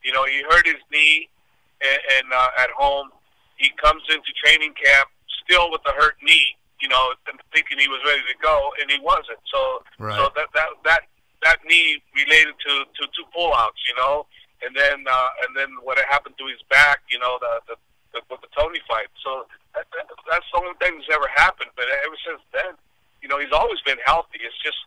You 0.02 0.10
know, 0.10 0.26
he 0.26 0.42
hurt 0.50 0.66
his 0.66 0.82
knee, 0.90 1.30
and, 1.78 2.00
and 2.18 2.26
uh, 2.34 2.50
at 2.58 2.70
home, 2.74 3.14
he 3.56 3.70
comes 3.78 4.02
into 4.10 4.30
training 4.42 4.74
camp 4.74 5.08
still 5.42 5.70
with 5.70 5.82
the 5.86 5.94
hurt 5.94 6.18
knee. 6.22 6.58
You 6.82 6.86
know, 6.86 7.10
and 7.26 7.34
thinking 7.50 7.78
he 7.82 7.90
was 7.90 7.98
ready 8.06 8.22
to 8.22 8.38
go, 8.38 8.70
and 8.78 8.86
he 8.86 9.02
wasn't. 9.02 9.42
So, 9.50 9.82
right. 9.98 10.14
so 10.14 10.30
that 10.38 10.46
that 10.54 10.70
that 10.86 11.02
that 11.42 11.58
knee 11.66 11.98
related 12.14 12.54
to 12.54 12.72
to 12.86 13.02
two 13.18 13.26
pullouts. 13.34 13.82
You 13.90 13.98
know, 13.98 14.30
and 14.62 14.70
then 14.78 15.02
uh, 15.02 15.30
and 15.42 15.58
then 15.58 15.74
what 15.82 15.98
happened 16.06 16.38
to 16.38 16.46
his 16.46 16.62
back. 16.70 17.02
You 17.10 17.18
know, 17.18 17.34
the 17.42 17.74
the 17.74 17.76
the, 18.14 18.20
with 18.30 18.46
the 18.46 18.52
Tony 18.54 18.78
fight. 18.86 19.10
So 19.26 19.50
that, 19.74 19.90
that, 19.90 20.06
that's 20.30 20.46
the 20.54 20.58
only 20.62 20.78
thing 20.78 21.02
that's 21.02 21.10
ever 21.10 21.26
happened. 21.34 21.74
But 21.74 21.90
ever 22.06 22.14
since 22.22 22.42
then, 22.54 22.78
you 23.22 23.28
know, 23.28 23.42
he's 23.42 23.52
always 23.52 23.82
been 23.82 23.98
healthy. 24.06 24.38
It's 24.38 24.54
just 24.62 24.78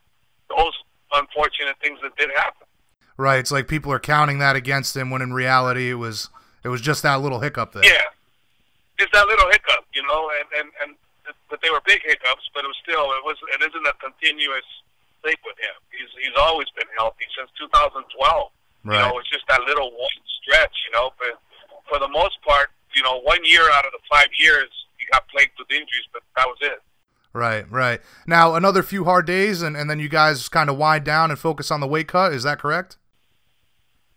those 0.47 0.76
unfortunate 1.13 1.76
things 1.82 2.00
that 2.04 2.15
did 2.17 2.30
happen. 2.36 2.67
Right. 3.17 3.39
It's 3.39 3.52
like 3.52 3.67
people 3.67 3.91
are 3.91 4.00
counting 4.00 4.39
that 4.39 4.56
against 4.56 4.95
him 4.95 5.10
when 5.10 5.21
in 5.21 5.34
reality 5.34 5.91
it 5.91 6.00
was 6.00 6.30
it 6.63 6.69
was 6.69 6.82
just 6.82 7.04
that 7.04 7.21
little 7.21 7.39
hiccup 7.39 7.74
there. 7.74 7.86
Yeah. 7.86 8.10
It's 9.00 9.12
that 9.13 9.28
little 9.28 9.50
hiccup, 9.50 9.86
you 9.93 10.04
know, 10.04 10.32
and 10.39 10.47
and 10.58 10.69
and 10.82 10.89
but 11.50 11.62
they 11.62 11.69
were 11.69 11.82
big 11.86 12.02
hiccups, 12.04 12.50
but 12.54 12.63
it 12.63 12.67
was 12.67 12.80
still 12.82 13.06
it 13.13 13.24
was 13.24 13.38
it 13.54 13.62
isn't 13.62 13.88
a 13.88 13.93
continuous 14.02 14.65
thing 15.24 15.38
with 15.45 15.58
him. 15.60 15.78
He's 15.93 16.10
he's 16.17 16.38
always 16.38 16.67
been 16.74 16.89
healthy 16.97 17.26
since 17.38 17.50
2012. 17.60 18.10
Right. 18.84 18.95
You 18.95 19.00
know, 19.06 19.19
it's 19.19 19.30
just 19.30 19.45
that 19.47 19.62
little 19.69 19.91
one 19.93 20.17
stretch, 20.41 20.74
you 20.89 20.91
know, 20.97 21.13
but 21.19 21.38
for 21.89 22.00
the 22.00 22.10
most 22.10 22.41
part, 22.41 22.74
you 22.95 23.04
know, 23.04 23.21
one 23.21 23.43
year 23.45 23.69
out 23.78 23.86
of 23.86 23.91
the 23.93 24.02
five 24.10 24.30
years, 24.38 24.69
he 24.97 25.06
got 25.12 25.28
plagued 25.30 25.54
with 25.60 25.69
injuries, 25.69 26.08
but 26.13 26.24
that 26.36 26.47
was 26.47 26.58
it. 26.62 26.82
Right, 27.34 27.70
right. 27.72 28.02
Now, 28.28 28.56
another 28.56 28.84
few 28.84 29.06
hard 29.06 29.26
days, 29.26 29.62
and, 29.62 29.78
and 29.78 29.89
then 29.89 30.00
you 30.00 30.10
guys 30.10 30.50
kind 30.50 30.70
of 30.70 30.78
wind 30.78 31.06
down 31.06 31.32
and 31.32 31.39
focus 31.39 31.72
on 31.72 31.80
the 31.80 31.88
weight 31.88 32.10
cut. 32.10 32.34
Is 32.34 32.44
that 32.44 32.60
correct? 32.60 32.98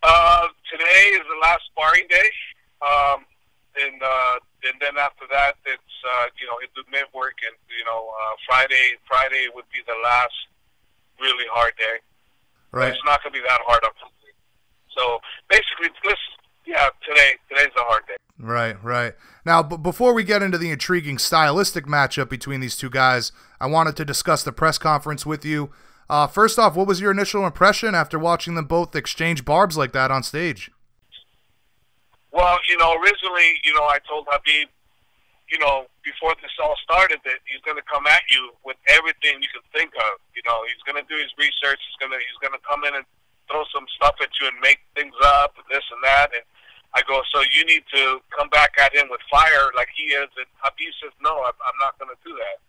Uh, 0.03 0.47
today 0.69 1.15
is 1.15 1.21
the 1.23 1.39
last 1.41 1.63
sparring 1.71 2.07
day. 2.09 2.29
Um, 2.83 3.25
and, 3.79 4.03
uh, 4.03 4.35
and 4.67 4.75
then 4.81 4.97
after 4.99 5.25
that, 5.31 5.55
it's, 5.65 5.95
uh, 6.03 6.27
you 6.39 6.45
know, 6.45 6.59
it's 6.61 6.75
the 6.75 6.83
mid 6.91 7.05
work, 7.13 7.39
and, 7.47 7.55
you 7.71 7.85
know, 7.85 8.11
uh, 8.11 8.35
Friday, 8.47 8.99
Friday 9.07 9.47
would 9.55 9.65
be 9.71 9.79
the 9.87 9.95
last 10.03 10.35
really 11.19 11.45
hard 11.51 11.71
day. 11.77 12.03
Right. 12.71 12.91
But 12.91 12.99
it's 12.99 13.05
not 13.05 13.23
going 13.23 13.31
to 13.31 13.39
be 13.39 13.47
that 13.47 13.63
hard, 13.63 13.83
on 13.83 13.95
unfortunately. 13.95 14.35
So 14.91 15.19
basically, 15.47 15.89
this, 16.03 16.19
yeah, 16.65 16.89
today, 17.07 17.33
today's 17.49 17.73
a 17.77 17.83
hard 17.83 18.03
day. 18.07 18.15
Right, 18.37 18.81
right. 18.83 19.13
Now, 19.45 19.63
b- 19.63 19.77
before 19.77 20.13
we 20.13 20.23
get 20.23 20.41
into 20.41 20.57
the 20.57 20.71
intriguing 20.71 21.17
stylistic 21.17 21.85
matchup 21.85 22.29
between 22.29 22.59
these 22.59 22.75
two 22.75 22.89
guys, 22.89 23.31
I 23.59 23.67
wanted 23.67 23.95
to 23.97 24.05
discuss 24.05 24.43
the 24.43 24.51
press 24.51 24.77
conference 24.77 25.25
with 25.25 25.45
you. 25.45 25.69
Uh, 26.09 26.27
first 26.27 26.59
off, 26.59 26.75
what 26.75 26.87
was 26.87 27.01
your 27.01 27.11
initial 27.11 27.45
impression 27.45 27.95
after 27.95 28.19
watching 28.19 28.55
them 28.55 28.65
both 28.65 28.95
exchange 28.95 29.45
barbs 29.45 29.77
like 29.77 29.93
that 29.93 30.11
on 30.11 30.21
stage? 30.21 30.69
Well, 32.31 32.59
you 32.69 32.77
know, 32.77 32.93
originally, 32.99 33.55
you 33.63 33.73
know, 33.73 33.87
I 33.87 33.97
told 34.07 34.27
Khabib, 34.27 34.67
you 35.49 35.59
know, 35.59 35.87
before 36.03 36.35
this 36.41 36.51
all 36.61 36.75
started, 36.83 37.19
that 37.23 37.39
he's 37.47 37.61
going 37.61 37.77
to 37.77 37.87
come 37.87 38.05
at 38.07 38.21
you 38.29 38.51
with 38.65 38.77
everything 38.91 39.41
you 39.41 39.49
can 39.53 39.63
think 39.71 39.93
of. 39.95 40.19
You 40.35 40.43
know, 40.45 40.61
he's 40.67 40.83
going 40.83 40.99
to 40.99 41.07
do 41.07 41.15
his 41.15 41.31
research. 41.39 41.79
He's 41.79 41.97
going 41.97 42.11
to 42.11 42.19
he's 42.19 42.39
going 42.43 42.53
to 42.53 42.61
come 42.67 42.83
in 42.83 42.93
and 42.93 43.05
throw 43.49 43.63
some 43.73 43.85
stuff 43.95 44.19
at 44.21 44.29
you 44.41 44.49
and 44.49 44.57
make 44.59 44.81
things 44.93 45.15
up 45.23 45.55
and 45.57 45.65
this 45.69 45.85
and 45.89 46.01
that. 46.03 46.33
And 46.33 46.43
I 46.95 47.03
go, 47.03 47.19
so 47.27 47.43
you 47.51 47.67
need 47.67 47.83
to 47.91 48.23
come 48.31 48.47
back 48.49 48.79
at 48.79 48.95
him 48.95 49.11
with 49.11 49.19
fire 49.27 49.67
like 49.75 49.91
he 49.91 50.15
is. 50.15 50.31
And 50.39 50.47
Khabib 50.63 50.91
says, 51.03 51.11
no, 51.19 51.43
I'm, 51.43 51.57
I'm 51.59 51.79
not 51.83 51.99
going 51.99 52.07
to 52.07 52.19
do 52.23 52.31
that. 52.39 52.63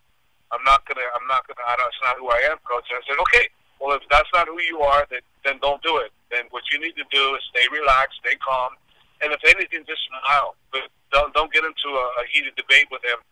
I'm 0.51 0.62
not 0.67 0.83
going 0.87 0.99
to, 0.99 1.07
I'm 1.15 1.27
not 1.31 1.47
going 1.47 1.55
to, 1.55 1.62
that's 1.62 2.03
not 2.03 2.19
who 2.19 2.27
I 2.35 2.51
am, 2.51 2.59
coach. 2.67 2.91
And 2.91 2.99
I 2.99 3.03
said, 3.07 3.23
okay, 3.23 3.47
well, 3.79 3.95
if 3.95 4.03
that's 4.11 4.31
not 4.35 4.51
who 4.51 4.59
you 4.67 4.83
are, 4.83 5.07
then, 5.15 5.23
then 5.47 5.62
don't 5.62 5.79
do 5.87 6.03
it. 6.03 6.11
Then 6.35 6.51
what 6.51 6.67
you 6.75 6.83
need 6.83 6.99
to 6.99 7.07
do 7.15 7.39
is 7.39 7.43
stay 7.55 7.71
relaxed, 7.71 8.19
stay 8.19 8.35
calm. 8.43 8.75
And 9.23 9.31
if 9.31 9.41
anything, 9.47 9.87
just 9.87 10.03
smile. 10.11 10.59
But 10.75 10.91
don't, 11.15 11.31
don't 11.31 11.53
get 11.55 11.62
into 11.62 11.89
a, 11.95 12.05
a 12.19 12.23
heated 12.27 12.59
debate 12.59 12.91
with 12.91 13.07
him 13.07 13.23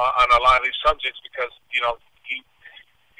uh, 0.00 0.24
on 0.24 0.28
a 0.32 0.40
lot 0.40 0.60
of 0.60 0.64
these 0.64 0.80
subjects 0.80 1.20
because, 1.28 1.52
you 1.76 1.84
know, 1.84 2.00
he, 2.24 2.40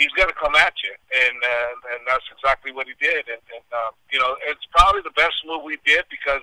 he's 0.00 0.12
going 0.16 0.32
to 0.32 0.38
come 0.38 0.56
at 0.56 0.72
you, 0.80 0.94
and 0.94 1.36
uh, 1.42 1.72
and 1.92 2.00
that's 2.06 2.24
exactly 2.32 2.70
what 2.72 2.86
he 2.86 2.94
did. 3.02 3.26
And, 3.26 3.42
and 3.50 3.66
uh, 3.74 3.90
you 4.10 4.18
know, 4.18 4.38
it's 4.46 4.62
probably 4.70 5.02
the 5.02 5.14
best 5.18 5.34
move 5.44 5.66
we 5.66 5.76
did 5.84 6.06
because 6.08 6.42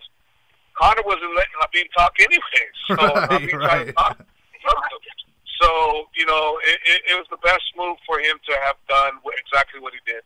Conor 0.78 1.02
wasn't 1.06 1.36
letting 1.36 1.56
Khabib 1.62 1.88
talk 1.98 2.14
anyway. 2.20 2.66
So 2.88 2.96
right, 2.96 3.54
right. 3.54 3.96
Talk. 3.96 4.20
So 5.62 6.06
you 6.16 6.26
know, 6.26 6.60
it, 6.66 6.80
it, 6.86 7.02
it 7.12 7.16
was 7.16 7.28
the 7.30 7.38
best 7.38 7.64
move 7.78 7.98
for 8.06 8.20
him 8.20 8.38
to 8.48 8.54
have 8.66 8.76
done 8.88 9.20
exactly 9.40 9.80
what 9.80 9.94
he 9.94 10.00
did. 10.06 10.24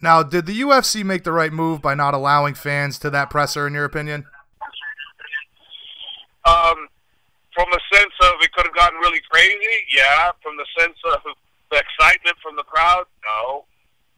Now, 0.00 0.22
did 0.22 0.46
the 0.46 0.60
UFC 0.60 1.04
make 1.04 1.24
the 1.24 1.32
right 1.32 1.52
move 1.52 1.82
by 1.82 1.94
not 1.94 2.14
allowing 2.14 2.54
fans 2.54 2.98
to 3.00 3.10
that 3.10 3.30
presser, 3.30 3.66
in 3.66 3.74
your 3.74 3.84
opinion? 3.84 4.26
Um, 6.46 6.88
from 7.52 7.66
the 7.72 7.80
sense 7.92 8.14
of 8.22 8.34
it 8.40 8.52
could 8.52 8.64
have 8.64 8.74
gotten 8.74 8.98
really 9.00 9.20
crazy, 9.28 9.58
yeah. 9.92 10.30
From 10.42 10.56
the 10.56 10.66
sense 10.78 10.96
of 11.04 11.18
the 11.70 11.82
excitement 11.82 12.36
from 12.42 12.56
the 12.56 12.62
crowd, 12.62 13.04
no. 13.24 13.64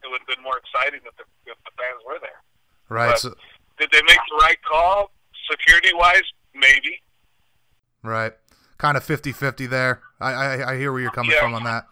It 0.03 0.09
would 0.09 0.21
have 0.21 0.27
been 0.27 0.43
more 0.43 0.57
exciting 0.57 1.01
if 1.05 1.15
the, 1.17 1.25
if 1.49 1.57
the 1.65 1.71
fans 1.77 2.01
were 2.05 2.19
there. 2.21 2.41
Right. 2.89 3.17
So, 3.17 3.33
did 3.79 3.89
they 3.91 4.01
make 4.05 4.19
the 4.29 4.37
right 4.41 4.61
call? 4.61 5.11
Security 5.51 5.93
wise, 5.93 6.23
maybe. 6.55 7.01
Right. 8.03 8.33
Kind 8.77 8.97
of 8.97 9.03
50 9.03 9.31
50 9.31 9.67
there. 9.67 10.01
I, 10.19 10.33
I, 10.33 10.71
I, 10.71 10.77
hear 10.77 10.91
where 10.91 11.01
you're 11.01 11.11
coming 11.11 11.31
yeah. 11.31 11.41
from 11.41 11.53
on 11.53 11.63
that. 11.63 11.85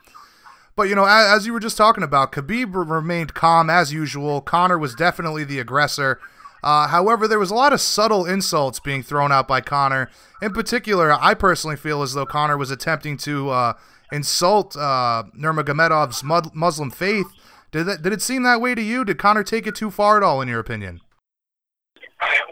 But, 0.75 0.83
you 0.83 0.95
know, 0.95 1.05
as, 1.05 1.39
as, 1.39 1.45
you 1.45 1.53
were 1.53 1.59
just 1.59 1.77
talking 1.77 2.03
about, 2.03 2.31
Khabib 2.31 2.73
remained 2.73 3.33
calm 3.33 3.69
as 3.69 3.91
usual. 3.91 4.41
Conor 4.41 4.77
was 4.77 4.95
definitely 4.95 5.43
the 5.43 5.59
aggressor. 5.59 6.19
Uh, 6.63 6.87
however, 6.87 7.27
there 7.27 7.39
was 7.39 7.51
a 7.51 7.55
lot 7.55 7.73
of 7.73 7.81
subtle 7.81 8.25
insults 8.25 8.79
being 8.79 9.03
thrown 9.03 9.31
out 9.31 9.47
by 9.47 9.61
Conor. 9.61 10.09
In 10.41 10.53
particular, 10.53 11.11
I 11.11 11.33
personally 11.33 11.75
feel 11.75 12.01
as 12.01 12.13
though 12.13 12.25
Conor 12.25 12.57
was 12.57 12.71
attempting 12.71 13.17
to 13.17 13.49
uh, 13.49 13.73
insult 14.11 14.75
uh, 14.75 15.23
Nurmagomedov's 15.37 16.23
Muslim 16.23 16.91
faith. 16.91 17.27
Did, 17.71 17.85
that, 17.85 18.01
did 18.01 18.13
it 18.13 18.21
seem 18.21 18.43
that 18.43 18.61
way 18.61 18.73
to 18.75 18.81
you? 18.81 19.05
Did 19.05 19.17
Conor 19.17 19.43
take 19.43 19.67
it 19.67 19.75
too 19.75 19.91
far 19.91 20.17
at 20.17 20.23
all, 20.23 20.41
in 20.41 20.47
your 20.47 20.59
opinion? 20.59 21.01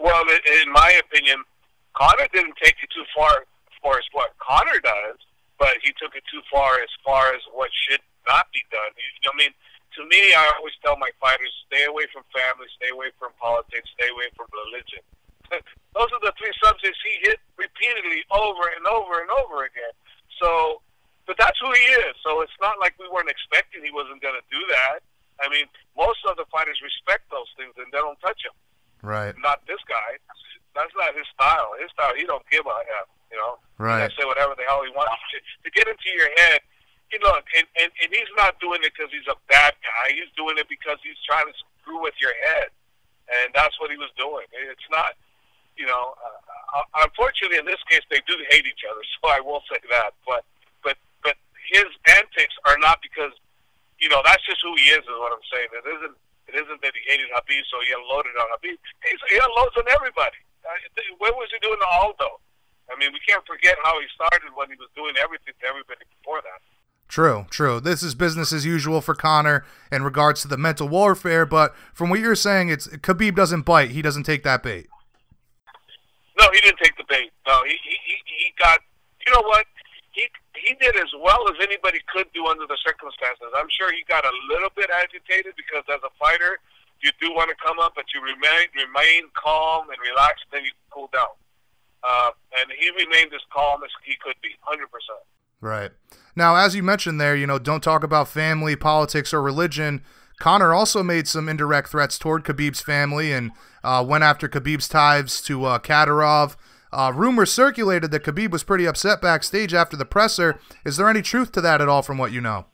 Well, 0.00 0.24
in 0.62 0.72
my 0.72 0.96
opinion, 1.04 1.44
Conor 1.92 2.28
didn't 2.32 2.56
take 2.62 2.78
it 2.80 2.90
too 2.94 3.04
far 3.14 3.44
for 3.82 3.98
as 3.98 4.06
what 4.12 4.32
Conor 4.38 4.80
does, 4.80 5.18
but 5.58 5.76
he 5.82 5.92
took 5.98 6.14
it 6.14 6.24
too 6.30 6.40
far 6.50 6.78
as 6.80 6.88
far 7.04 7.34
as 7.34 7.42
what 7.52 7.70
should 7.74 8.00
not 8.26 8.46
be 8.54 8.62
done. 8.70 8.90
You 8.94 9.26
know, 9.26 9.34
I 9.34 9.36
mean, 9.36 9.52
to 9.98 10.02
me, 10.06 10.32
I 10.32 10.54
always 10.56 10.76
tell 10.84 10.94
my 10.96 11.10
fighters, 11.18 11.50
stay 11.66 11.84
away 11.84 12.06
from 12.14 12.22
family, 12.30 12.70
stay 12.78 12.94
away 12.94 13.10
from 13.18 13.34
politics, 13.40 13.90
stay 13.98 14.08
away 14.08 14.30
from 14.38 14.46
religion. 14.54 15.02
Those 15.96 16.10
are 16.12 16.22
the 16.22 16.34
three 16.38 16.54
subjects 16.62 17.00
he 17.02 17.18
hit 17.26 17.42
repeatedly 17.58 18.22
over 18.30 18.64
and 18.78 18.86
over 18.86 19.18
and 19.18 19.30
over 19.42 19.66
again. 19.66 19.94
So, 20.38 20.80
but 21.26 21.34
that's 21.40 21.58
who 21.58 21.72
he 21.72 21.84
is. 22.06 22.14
So 22.22 22.40
it's 22.46 22.54
not 22.62 22.78
like 22.78 22.94
we 23.00 23.10
weren't 23.10 23.32
expecting 23.32 23.82
he 23.82 23.90
wasn't 23.90 24.22
going 24.22 24.38
to 24.38 24.46
do 24.52 24.62
that. 24.70 25.02
I 25.42 25.50
mean, 25.50 25.66
most 25.96 26.22
of 26.26 26.38
the 26.38 26.46
fighters 26.50 26.78
respect 26.82 27.26
those 27.30 27.48
things, 27.58 27.74
and 27.78 27.90
they 27.90 27.98
don't 27.98 28.18
touch 28.22 28.42
him. 28.46 28.54
Right. 29.02 29.34
Not 29.38 29.62
this 29.66 29.80
guy. 29.88 30.18
That's 30.74 30.92
not 30.94 31.14
his 31.14 31.26
style. 31.34 31.74
His 31.80 31.90
style, 31.90 32.14
he 32.14 32.24
don't 32.24 32.44
give 32.50 32.66
a 32.66 32.78
f. 33.02 33.08
You 33.30 33.38
know. 33.38 33.58
Right. 33.78 34.02
He 34.02 34.08
can 34.08 34.14
say 34.18 34.26
whatever 34.26 34.54
the 34.54 34.66
hell 34.66 34.82
he 34.82 34.90
wants 34.94 35.18
to, 35.34 35.38
to 35.38 35.68
get 35.74 35.86
into 35.86 36.10
your 36.14 36.30
head. 36.38 36.60
You 37.12 37.18
know, 37.24 37.32
and, 37.56 37.66
and 37.80 37.88
and 37.88 38.08
he's 38.12 38.28
not 38.36 38.60
doing 38.60 38.84
it 38.84 38.92
because 38.92 39.08
he's 39.08 39.26
a 39.32 39.38
bad 39.48 39.72
guy. 39.80 40.12
He's 40.12 40.28
doing 40.36 40.60
it 40.60 40.68
because 40.68 41.00
he's 41.00 41.16
trying 41.24 41.48
to 41.48 41.56
screw 41.56 42.04
with 42.04 42.12
your 42.20 42.36
head, 42.52 42.68
and 43.32 43.48
that's 43.56 43.80
what 43.80 43.88
he 43.88 43.96
was 43.96 44.12
doing. 44.20 44.44
It's 44.52 44.88
not. 44.92 45.16
You 45.78 45.86
know, 45.86 46.12
uh, 46.74 46.82
unfortunately, 47.06 47.56
in 47.56 47.64
this 47.64 47.80
case, 47.88 48.02
they 48.10 48.20
do 48.26 48.34
hate 48.50 48.66
each 48.66 48.84
other. 48.84 49.00
So 49.18 49.30
I 49.30 49.40
will 49.40 49.64
say 49.72 49.80
that. 49.90 50.14
But 50.26 50.44
but 50.84 51.00
but 51.24 51.34
his 51.72 51.88
antics 52.06 52.54
are 52.68 52.76
not 52.78 53.00
because 53.00 53.32
you 53.98 54.08
know 54.12 54.20
that's 54.22 54.44
just 54.44 54.60
who 54.60 54.76
he 54.76 54.92
is. 54.92 55.00
Is 55.00 55.16
what 55.16 55.32
I'm 55.32 55.46
saying. 55.48 55.68
It 55.72 55.86
isn't. 55.88 56.16
It 56.48 56.56
isn't 56.56 56.80
that 56.80 56.92
he 56.96 57.02
hated 57.04 57.28
Khabib, 57.28 57.62
so 57.68 57.76
he 57.84 57.92
unloaded 57.92 58.32
on 58.40 58.48
Khabib. 58.56 58.76
He's, 59.04 59.20
he 59.28 59.36
unloads 59.36 59.76
on 59.76 59.84
everybody. 59.92 60.40
Uh, 60.64 60.72
what 61.20 61.36
was 61.36 61.48
he 61.52 61.60
doing 61.60 61.76
to 61.76 61.88
Aldo? 62.00 62.40
I 62.88 62.96
mean, 62.96 63.12
we 63.12 63.20
can't 63.28 63.44
forget 63.44 63.76
how 63.84 64.00
he 64.00 64.06
started 64.16 64.48
when 64.56 64.72
he 64.72 64.76
was 64.80 64.88
doing 64.96 65.14
everything 65.20 65.52
to 65.60 65.66
everybody 65.68 66.08
before 66.18 66.40
that. 66.40 66.64
True, 67.08 67.46
true. 67.48 67.80
This 67.80 68.02
is 68.02 68.14
business 68.14 68.52
as 68.52 68.64
usual 68.64 69.00
for 69.00 69.14
Conor 69.14 69.64
in 69.92 70.02
regards 70.02 70.42
to 70.42 70.48
the 70.48 70.56
mental 70.56 70.88
warfare, 70.88 71.46
but 71.46 71.74
from 71.94 72.10
what 72.10 72.20
you're 72.20 72.34
saying, 72.34 72.68
it's 72.68 72.88
Khabib 72.88 73.34
doesn't 73.34 73.62
bite. 73.62 73.92
He 73.92 74.02
doesn't 74.02 74.24
take 74.24 74.42
that 74.44 74.62
bait. 74.62 74.88
No, 76.38 76.48
he 76.52 76.60
didn't 76.60 76.78
take 76.78 76.96
the 76.96 77.04
bait. 77.08 77.32
No, 77.46 77.62
he 77.64 77.76
he, 77.82 78.14
he 78.24 78.52
got. 78.58 78.80
You 79.26 79.32
know 79.32 79.42
what? 79.42 79.66
He 80.18 80.26
he 80.58 80.74
did 80.82 80.98
as 80.98 81.14
well 81.22 81.46
as 81.46 81.54
anybody 81.62 82.02
could 82.10 82.26
do 82.34 82.50
under 82.50 82.66
the 82.66 82.76
circumstances. 82.82 83.54
I'm 83.54 83.70
sure 83.70 83.94
he 83.94 84.02
got 84.10 84.26
a 84.26 84.34
little 84.50 84.74
bit 84.74 84.90
agitated 84.90 85.54
because 85.54 85.86
as 85.86 86.02
a 86.02 86.10
fighter, 86.18 86.58
you 86.98 87.14
do 87.22 87.30
want 87.30 87.54
to 87.54 87.56
come 87.62 87.78
up, 87.78 87.94
but 87.94 88.10
you 88.10 88.18
remain 88.20 88.66
remain 88.74 89.30
calm 89.38 89.86
and 89.86 89.98
relaxed, 90.02 90.50
then 90.50 90.64
you 90.66 90.74
cool 90.90 91.08
down. 91.14 91.30
Uh, 92.02 92.30
and 92.58 92.70
he 92.74 92.90
remained 92.90 93.30
as 93.32 93.46
calm 93.54 93.82
as 93.84 93.90
he 94.02 94.18
could 94.18 94.34
be, 94.42 94.50
hundred 94.60 94.90
percent. 94.90 95.22
Right. 95.60 95.90
Now, 96.34 96.56
as 96.56 96.74
you 96.74 96.82
mentioned 96.82 97.20
there, 97.20 97.36
you 97.36 97.46
know, 97.46 97.58
don't 97.58 97.82
talk 97.82 98.02
about 98.02 98.28
family, 98.28 98.76
politics, 98.76 99.32
or 99.34 99.42
religion. 99.42 100.02
Conor 100.38 100.72
also 100.72 101.02
made 101.02 101.26
some 101.26 101.48
indirect 101.48 101.88
threats 101.88 102.18
toward 102.18 102.44
Khabib's 102.44 102.80
family 102.80 103.32
and 103.32 103.50
uh, 103.82 104.04
went 104.06 104.22
after 104.22 104.48
Khabib's 104.48 104.88
ties 104.88 105.40
to 105.42 105.64
uh, 105.64 105.78
Kadyrov. 105.80 106.56
Uh, 106.92 107.12
rumors 107.14 107.52
circulated 107.52 108.10
that 108.10 108.24
Khabib 108.24 108.50
was 108.50 108.62
pretty 108.62 108.86
upset 108.86 109.20
backstage 109.20 109.74
after 109.74 109.96
the 109.96 110.04
presser. 110.04 110.58
Is 110.84 110.96
there 110.96 111.08
any 111.08 111.22
truth 111.22 111.52
to 111.52 111.60
that 111.60 111.80
at 111.80 111.88
all 111.88 112.02
from 112.02 112.18
what 112.18 112.32
you 112.32 112.40
know? 112.40 112.66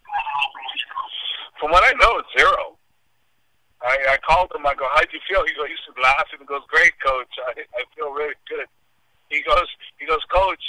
From 1.58 1.70
what 1.70 1.82
I 1.84 1.92
know, 1.92 2.18
it's 2.18 2.28
zero. 2.38 2.76
I, 3.82 3.96
I 4.12 4.16
called 4.26 4.50
him. 4.54 4.66
I 4.66 4.74
go, 4.74 4.86
"How'd 4.94 5.08
you 5.12 5.20
feel?" 5.28 5.44
He 5.46 5.54
goes, 5.54 5.68
"He's 5.68 6.02
laughing." 6.02 6.38
He 6.40 6.44
goes, 6.46 6.62
"Great, 6.68 6.92
coach. 7.04 7.28
I, 7.46 7.60
I 7.60 7.84
feel 7.94 8.12
really 8.12 8.34
good." 8.48 8.66
He 9.28 9.42
goes, 9.42 9.66
"He 9.98 10.06
goes, 10.06 10.20
coach. 10.32 10.62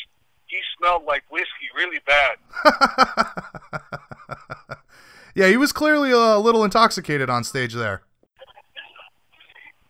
He 0.47 0.57
smelled 0.77 1.05
like 1.05 1.23
whiskey, 1.29 1.69
really 1.75 1.99
bad." 2.05 2.37
yeah, 5.35 5.47
he 5.47 5.57
was 5.57 5.71
clearly 5.71 6.11
a 6.11 6.37
little 6.37 6.63
intoxicated 6.63 7.29
on 7.29 7.43
stage 7.43 7.73
there. 7.73 8.01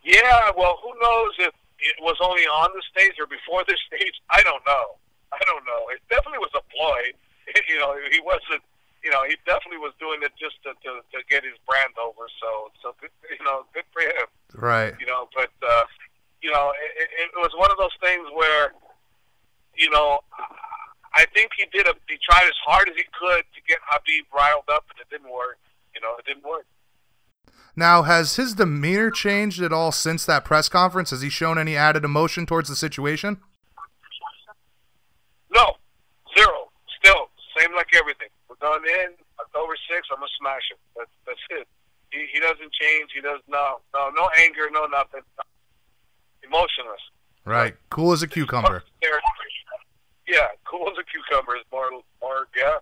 Yeah, 0.03 0.51
well, 0.55 0.77
who 0.83 0.93
knows 1.01 1.33
if 1.39 1.53
it 1.85 2.01
was 2.01 2.17
only 2.19 2.49
on 2.49 2.73
the 2.73 2.81
stage 2.89 3.15
or 3.21 3.29
before 3.29 3.61
the 3.69 3.77
stage. 3.87 4.17
I 4.33 4.41
don't 4.41 4.65
know. 4.65 4.97
I 5.29 5.41
don't 5.45 5.65
know. 5.69 5.89
It 5.93 6.01
definitely 6.09 6.41
was 6.41 6.53
a 6.57 6.63
ploy. 6.73 7.13
you 7.69 7.77
know, 7.77 7.93
he 8.09 8.19
wasn't. 8.25 8.65
You 9.05 9.13
know, 9.13 9.21
he 9.29 9.37
definitely 9.45 9.77
was 9.77 9.93
doing 10.01 10.25
it 10.25 10.33
just 10.33 10.57
to, 10.65 10.73
to, 10.81 11.05
to 11.13 11.17
get 11.29 11.45
his 11.45 11.53
brand 11.69 11.93
over. 12.01 12.25
So, 12.41 12.73
so 12.81 12.97
good, 12.97 13.13
you 13.29 13.45
know, 13.45 13.61
good 13.69 13.85
for 13.93 14.01
him. 14.01 14.25
Right. 14.57 14.97
You 14.97 15.05
know, 15.05 15.29
but 15.29 15.53
uh, 15.61 15.85
you 16.41 16.49
know, 16.49 16.73
it, 16.97 17.29
it 17.29 17.29
was 17.37 17.53
one 17.53 17.69
of 17.69 17.77
those 17.77 17.93
things 18.01 18.25
where, 18.33 18.73
you 19.77 19.93
know, 19.93 20.25
I 21.13 21.25
think 21.37 21.51
he 21.55 21.69
did 21.71 21.85
a. 21.87 21.93
He 22.09 22.17
tried 22.17 22.49
as 22.49 22.57
hard 22.65 22.89
as 22.89 22.95
he 22.97 23.05
could 23.13 23.45
to 23.45 23.59
get 23.69 23.79
Khabib 23.87 24.25
riled 24.33 24.67
up, 24.73 24.89
and 24.89 24.99
it 24.99 25.07
didn't 25.13 25.31
work. 25.31 25.61
You 25.93 26.01
know, 26.01 26.17
it 26.17 26.25
didn't 26.25 26.43
work. 26.43 26.65
Now, 27.75 28.03
has 28.03 28.37
his 28.37 28.53
demeanor 28.53 29.11
changed 29.11 29.61
at 29.61 29.73
all 29.73 29.91
since 29.91 30.25
that 30.25 30.45
press 30.45 30.69
conference? 30.69 31.09
Has 31.09 31.21
he 31.21 31.29
shown 31.29 31.57
any 31.57 31.75
added 31.75 32.05
emotion 32.05 32.45
towards 32.45 32.69
the 32.69 32.75
situation? 32.75 33.37
No, 35.53 35.73
zero. 36.37 36.71
Still, 36.99 37.29
same 37.57 37.75
like 37.75 37.87
everything. 37.93 38.29
We're 38.49 38.55
going 38.55 38.81
in 38.87 39.11
October 39.39 39.73
6th. 39.91 40.07
I'm 40.11 40.19
gonna 40.19 40.27
smash 40.39 40.61
him. 40.71 40.77
That's 40.95 41.11
that's 41.25 41.39
it. 41.49 41.67
He 42.11 42.25
he 42.31 42.39
doesn't 42.39 42.71
change. 42.71 43.11
He 43.13 43.21
does 43.21 43.41
no 43.49 43.79
no 43.93 44.09
no 44.15 44.29
anger, 44.39 44.69
no 44.71 44.85
nothing. 44.85 45.21
Emotionless. 46.43 47.01
Right, 47.43 47.75
cool 47.89 48.13
as 48.13 48.23
a 48.23 48.27
cucumber. 48.27 48.83
Yeah, 50.27 50.47
cool 50.63 50.89
as 50.89 50.97
a 50.97 51.03
cucumber 51.03 51.57
is 51.57 51.63
more 51.71 51.89
more 52.21 52.47
yeah. 52.55 52.77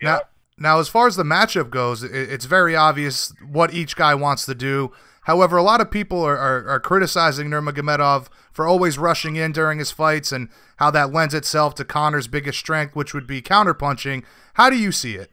yeah. 0.00 0.08
Now, 0.08 0.20
now, 0.60 0.78
as 0.78 0.88
far 0.88 1.06
as 1.06 1.16
the 1.16 1.24
matchup 1.24 1.70
goes, 1.70 2.02
it's 2.02 2.44
very 2.44 2.76
obvious 2.76 3.32
what 3.40 3.72
each 3.72 3.96
guy 3.96 4.14
wants 4.14 4.44
to 4.44 4.54
do. 4.54 4.92
However, 5.22 5.56
a 5.56 5.62
lot 5.62 5.80
of 5.80 5.90
people 5.90 6.22
are, 6.22 6.36
are, 6.36 6.68
are, 6.68 6.80
criticizing 6.80 7.48
Nurmagomedov 7.48 8.28
for 8.52 8.66
always 8.66 8.98
rushing 8.98 9.36
in 9.36 9.52
during 9.52 9.78
his 9.78 9.90
fights 9.90 10.32
and 10.32 10.50
how 10.76 10.90
that 10.90 11.12
lends 11.12 11.32
itself 11.32 11.74
to 11.76 11.84
Conor's 11.84 12.26
biggest 12.26 12.58
strength, 12.58 12.94
which 12.94 13.14
would 13.14 13.26
be 13.26 13.40
counterpunching. 13.40 14.22
How 14.54 14.68
do 14.68 14.76
you 14.76 14.92
see 14.92 15.14
it? 15.14 15.30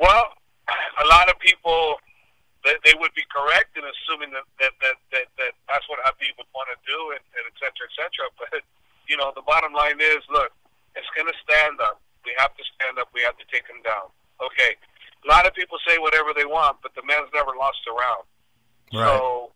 Well, 0.00 0.24
a 0.68 1.06
lot 1.06 1.28
of 1.28 1.38
people 1.38 1.96
they, 2.64 2.96
would 2.96 3.12
be 3.12 3.24
correct 3.28 3.76
in 3.76 3.84
assuming 3.84 4.32
that 4.32 4.48
that, 4.58 4.72
that, 4.80 4.96
that, 5.12 5.26
that 5.36 5.52
that's 5.68 5.84
what 5.88 6.00
Khabib 6.00 6.32
would 6.40 6.48
want 6.56 6.68
to 6.72 6.80
do, 6.88 7.12
and, 7.12 7.20
and 7.36 7.44
et 7.44 7.56
cetera, 7.60 7.84
et 7.84 7.92
cetera. 7.92 8.24
But 8.40 8.64
you 9.06 9.16
know, 9.20 9.32
the 9.36 9.44
bottom 9.44 9.72
line 9.74 10.00
is, 10.00 10.24
look, 10.32 10.48
it's 10.96 11.08
going 11.12 11.28
to 11.28 11.36
stand 11.44 11.80
up. 11.80 12.00
We 12.24 12.32
have 12.40 12.56
to 12.56 12.64
stand 12.74 12.98
up. 12.98 13.08
We 13.14 13.22
have 13.22 13.36
to 13.38 13.46
take 13.52 13.68
him 13.68 13.84
down. 13.84 14.08
Okay. 14.40 14.76
A 15.24 15.28
lot 15.28 15.46
of 15.46 15.54
people 15.54 15.78
say 15.86 15.96
whatever 15.96 16.36
they 16.36 16.44
want, 16.44 16.80
but 16.82 16.92
the 16.92 17.04
man's 17.04 17.32
never 17.32 17.56
lost 17.56 17.80
a 17.88 17.92
round. 17.92 18.24
Right. 18.92 19.08
So 19.08 19.52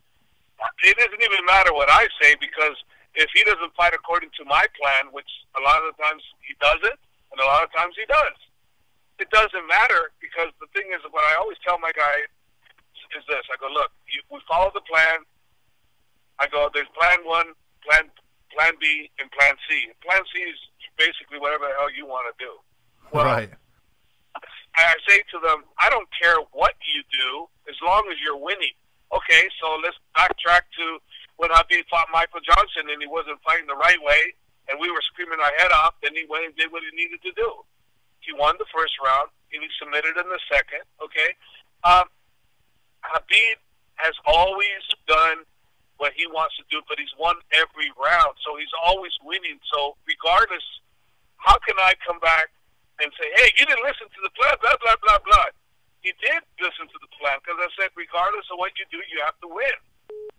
it 0.85 0.97
doesn't 0.97 1.23
even 1.23 1.45
matter 1.45 1.73
what 1.73 1.89
I 1.91 2.09
say 2.21 2.35
because 2.41 2.77
if 3.15 3.29
he 3.35 3.45
doesn't 3.45 3.75
fight 3.77 3.93
according 3.93 4.31
to 4.39 4.45
my 4.45 4.65
plan, 4.79 5.13
which 5.13 5.29
a 5.57 5.61
lot 5.61 5.83
of 5.85 5.93
the 5.93 5.99
times 6.03 6.23
he 6.41 6.55
doesn't, 6.61 6.99
and 7.33 7.39
a 7.41 7.47
lot 7.47 7.65
of 7.65 7.71
times 7.75 7.95
he 7.99 8.07
does, 8.09 8.37
it 9.19 9.29
doesn't 9.31 9.67
matter 9.67 10.15
because 10.23 10.55
the 10.63 10.71
thing 10.73 10.89
is, 10.95 11.03
what 11.11 11.25
I 11.27 11.37
always 11.37 11.59
tell 11.67 11.79
my 11.79 11.93
guy 11.93 12.31
is 13.17 13.25
this: 13.27 13.45
I 13.51 13.57
go, 13.61 13.69
look, 13.69 13.91
you, 14.09 14.23
we 14.31 14.41
follow 14.47 14.71
the 14.73 14.85
plan. 14.87 15.27
I 16.39 16.47
go, 16.47 16.71
there's 16.73 16.89
plan 16.95 17.19
one, 17.27 17.53
plan 17.83 18.07
plan 18.55 18.75
B, 18.81 19.11
and 19.19 19.31
plan 19.33 19.55
C. 19.69 19.89
Plan 20.05 20.23
C 20.33 20.43
is 20.43 20.59
basically 20.97 21.39
whatever 21.39 21.67
the 21.67 21.75
hell 21.79 21.93
you 21.93 22.07
want 22.07 22.27
to 22.31 22.35
do. 22.37 22.53
Well, 23.13 23.25
right. 23.25 23.51
I 24.79 24.95
say 25.09 25.23
to 25.35 25.39
them, 25.43 25.67
I 25.81 25.91
don't 25.91 26.09
care 26.15 26.39
what 26.53 26.75
you 26.87 27.03
do 27.11 27.49
as 27.67 27.75
long 27.83 28.07
as 28.13 28.17
you're 28.23 28.39
winning. 28.39 28.77
Okay, 29.11 29.49
so 29.59 29.81
let's 29.83 29.97
backtrack 30.15 30.69
to 30.79 31.01
when 31.37 31.51
Khabib 31.51 31.89
fought 31.91 32.07
Michael 32.13 32.45
Johnson 32.45 32.87
and 32.93 33.01
he 33.01 33.09
wasn't 33.09 33.41
fighting 33.43 33.67
the 33.67 33.79
right 33.79 33.99
way, 34.03 34.35
and 34.69 34.79
we 34.79 34.91
were 34.91 35.03
screaming 35.03 35.41
our 35.41 35.55
head 35.59 35.73
off. 35.73 35.95
Then 36.03 36.15
he 36.15 36.27
went 36.29 36.45
and 36.47 36.55
did 36.55 36.71
what 36.71 36.83
he 36.85 36.93
needed 36.95 37.23
to 37.25 37.33
do. 37.33 37.65
He 38.21 38.37
won 38.37 38.55
the 38.59 38.69
first 38.71 38.93
round, 39.03 39.33
and 39.51 39.65
he 39.65 39.69
submitted 39.81 40.15
in 40.21 40.29
the 40.29 40.39
second. 40.53 40.85
Okay, 41.03 41.35
um, 41.83 42.07
Khabib 43.03 43.59
has 43.97 44.15
always 44.27 44.85
done 45.09 45.43
what 45.99 46.15
he 46.15 46.27
wants 46.31 46.57
to 46.57 46.65
do, 46.71 46.83
but 46.87 46.99
he's 46.99 47.13
won 47.19 47.37
every 47.53 47.91
round, 47.99 48.39
so 48.43 48.55
he's 48.57 48.73
always 48.83 49.13
winning. 49.23 49.59
So 49.71 49.99
regardless 50.07 50.63
how 51.39 51.57
can 51.63 51.79
I 51.79 51.95
come 52.03 52.19
back 52.19 52.51
and 52.99 53.09
say, 53.15 53.27
hey, 53.39 53.49
you 53.55 53.65
didn't 53.65 53.87
listen 53.87 54.11
to 54.11 54.21
the 54.27 54.33
plan, 54.35 54.59
blah, 54.59 54.75
blah, 54.83 54.99
blah, 55.01 55.23
blah. 55.23 55.49
He 56.03 56.15
did 56.19 56.43
listen 56.59 56.87
to 56.91 56.99
the 56.99 57.11
plan 57.19 57.39
because 57.43 57.59
I 57.59 57.71
said, 57.79 57.91
regardless 57.95 58.47
of 58.51 58.59
what 58.59 58.75
you 58.79 58.87
do, 58.91 58.99
you 59.11 59.23
have 59.23 59.39
to 59.43 59.49
win. 59.51 59.77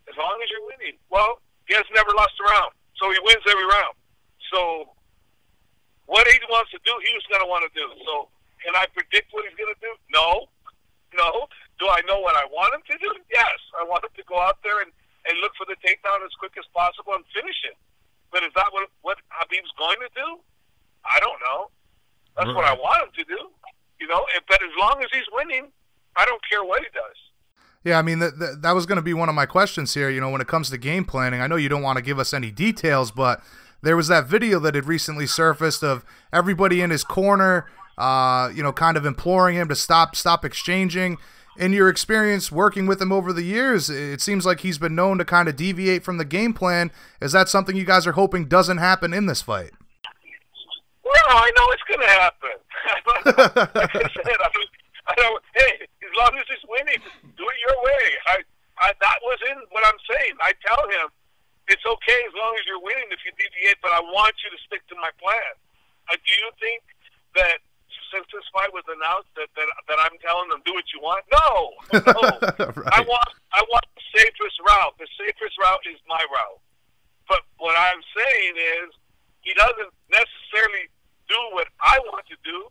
As 0.08 0.16
long 0.16 0.40
as 0.44 0.48
you're 0.52 0.66
winning. 0.68 0.98
Well, 1.12 1.40
he 1.68 1.76
has 1.76 1.88
never 1.96 2.12
lost 2.16 2.36
a 2.42 2.46
round, 2.52 2.74
so 2.98 3.12
he 3.12 3.20
wins 3.24 3.44
every 3.48 3.68
round. 3.68 3.96
So 4.52 4.92
what 6.10 6.26
he 6.28 6.40
wants 6.50 6.72
to 6.74 6.80
do, 6.84 6.94
he 7.06 7.12
was 7.14 7.24
going 7.30 7.44
to 7.44 7.50
want 7.50 7.64
to 7.68 7.74
do. 7.78 7.86
So 8.08 8.28
can 8.64 8.74
I 8.76 8.90
predict 8.92 9.32
what 9.32 9.46
he's 9.46 9.56
going 9.56 9.72
to 9.72 9.82
do? 9.84 9.94
No. 10.10 10.50
No. 11.16 11.48
Do 11.78 11.88
I 11.88 12.02
know 12.10 12.20
what 12.20 12.36
I 12.36 12.50
want 12.50 12.76
him 12.76 12.84
to 12.90 12.98
do? 12.98 13.12
Yes. 13.30 13.56
I 13.78 13.86
want 13.86 14.04
him 14.04 14.12
to 14.16 14.26
go 14.26 14.42
out 14.42 14.60
there 14.66 14.82
and, 14.82 14.92
and 15.28 15.40
look 15.40 15.52
for 15.58 15.66
the 15.66 15.76
takedown 15.84 16.24
as 16.24 16.32
quick 16.40 16.54
as 16.58 16.66
possible 16.74 17.14
and 17.16 17.24
finish 17.34 17.58
it. 17.66 17.76
But 18.32 18.44
is 18.44 18.54
that 18.56 18.70
what, 18.72 18.90
what 19.02 19.18
Khabib's 19.34 19.74
going 19.78 19.98
to 20.00 20.12
do? 20.16 20.40
I 21.04 21.20
don't 21.20 21.40
know. 21.42 21.72
That's 22.38 22.48
right. 22.48 22.56
what 22.56 22.66
I 22.66 22.74
want 22.74 23.10
him 23.10 23.12
to 23.20 23.26
do. 23.26 23.42
You 24.00 24.08
know, 24.08 24.24
but 24.48 24.62
as 24.64 24.72
long 24.80 25.02
as 25.04 25.10
he's 25.12 25.28
winning, 25.34 25.68
I 26.16 26.26
don't 26.26 26.42
care 26.50 26.64
what 26.64 26.82
he 26.82 26.88
does. 26.94 27.18
Yeah, 27.84 27.98
I 27.98 28.02
mean 28.02 28.20
that 28.20 28.40
that, 28.40 28.62
that 28.62 28.72
was 28.72 28.86
going 28.86 28.98
to 28.98 29.02
be 29.02 29.14
one 29.14 29.30
of 29.30 29.36
my 29.36 29.46
questions 29.46 29.94
here. 29.94 30.10
You 30.10 30.22
know, 30.22 30.30
when 30.30 30.42
it 30.42 30.48
comes 30.48 30.70
to 30.70 30.78
game 30.78 31.06
planning, 31.06 31.42
I 31.42 31.48
know 31.48 31.56
you 31.56 31.70
don't 31.70 31.82
want 31.82 31.98
to 31.98 32.04
give 32.04 32.20
us 32.20 32.34
any 32.34 32.52
details, 32.52 33.12
but 33.12 33.42
there 33.82 33.96
was 33.96 34.08
that 34.10 34.28
video 34.28 34.60
that 34.60 34.76
had 34.76 34.86
recently 34.86 35.26
surfaced 35.26 35.84
of 35.84 36.04
everybody 36.34 36.82
in 36.82 36.90
his 36.90 37.04
corner, 37.04 37.68
uh, 37.98 38.52
you 38.54 38.62
know, 38.62 38.74
kind 38.74 38.98
of 38.98 39.06
imploring 39.06 39.56
him 39.56 39.70
to 39.70 39.76
stop 39.76 40.16
stop 40.16 40.44
exchanging. 40.44 41.18
In 41.60 41.74
your 41.74 41.90
experience 41.90 42.52
working 42.52 42.88
with 42.88 43.02
him 43.02 43.12
over 43.12 43.34
the 43.34 43.44
years, 43.44 43.90
it 43.90 44.22
seems 44.22 44.46
like 44.46 44.62
he's 44.62 44.78
been 44.78 44.96
known 44.96 45.18
to 45.18 45.26
kind 45.26 45.50
of 45.50 45.58
deviate 45.58 46.04
from 46.04 46.18
the 46.18 46.24
game 46.24 46.54
plan. 46.54 46.90
Is 47.20 47.34
that 47.34 47.50
something 47.50 47.76
you 47.76 47.84
guys 47.84 48.08
are 48.08 48.14
hoping 48.14 48.48
doesn't 48.48 48.78
happen 48.80 49.14
in 49.14 49.28
this 49.28 49.42
fight? 49.42 49.72
No, 51.04 51.36
I 51.36 51.52
know 51.52 51.68
it's 51.76 51.84
going 51.84 52.00
to 52.00 52.14
happen. 52.16 52.56
like 53.76 53.92
I 53.92 54.08
said, 54.08 54.40
I, 54.40 54.50
mean, 54.56 54.70
I 55.12 55.14
don't. 55.20 55.44
Hey, 55.54 55.84
as 55.84 56.14
long 56.16 56.32
as 56.40 56.48
he's 56.48 56.64
winning, 56.64 57.04
do 57.36 57.44
it 57.44 57.60
your 57.68 57.78
way. 57.84 58.06
I, 58.32 58.36
I 58.80 58.88
that 58.96 59.20
was 59.28 59.40
in 59.52 59.60
what 59.76 59.84
I'm 59.84 60.00
saying. 60.10 60.40
I 60.40 60.54
tell 60.64 60.88
him 60.88 61.12
it's 61.68 61.84
okay 61.84 62.20
as 62.24 62.34
long 62.40 62.56
as 62.56 62.64
you're 62.66 62.82
winning 62.82 63.12
if 63.12 63.20
you 63.28 63.36
deviate, 63.36 63.84
but 63.84 63.92
I 63.92 64.00
want 64.00 64.34
you 64.48 64.50
to 64.50 64.60
stick 64.64 64.82
to 64.90 64.96
my 64.96 65.12
plan. 65.20 65.54
Uh, 66.08 66.16
do 66.16 66.32
you 66.32 66.50
think 66.58 66.82
that 67.36 67.60
since 68.14 68.26
this 68.34 68.46
fight 68.54 68.74
was 68.74 68.86
announced 68.90 69.30
that, 69.38 69.50
that 69.56 69.68
that 69.88 70.00
I'm 70.02 70.18
telling 70.22 70.50
them 70.50 70.62
do 70.66 70.74
what 70.74 70.88
you 70.94 71.00
want? 71.02 71.24
No, 71.30 71.50
no. 71.94 72.22
right. 72.84 72.94
I 72.94 73.02
want 73.06 73.30
I 73.54 73.62
want 73.70 73.86
the 73.96 74.04
safest 74.14 74.58
route. 74.62 74.96
The 74.98 75.10
safest 75.18 75.56
route 75.58 75.86
is 75.90 75.98
my 76.10 76.22
route. 76.30 76.62
But 77.30 77.46
what 77.62 77.78
I'm 77.78 78.02
saying 78.18 78.54
is 78.82 78.88
he 79.42 79.54
doesn't 79.54 79.94
necessarily 80.10 80.90
do 81.30 81.40
what 81.54 81.70
I 81.80 82.02
want 82.10 82.26
to 82.34 82.38
do, 82.42 82.70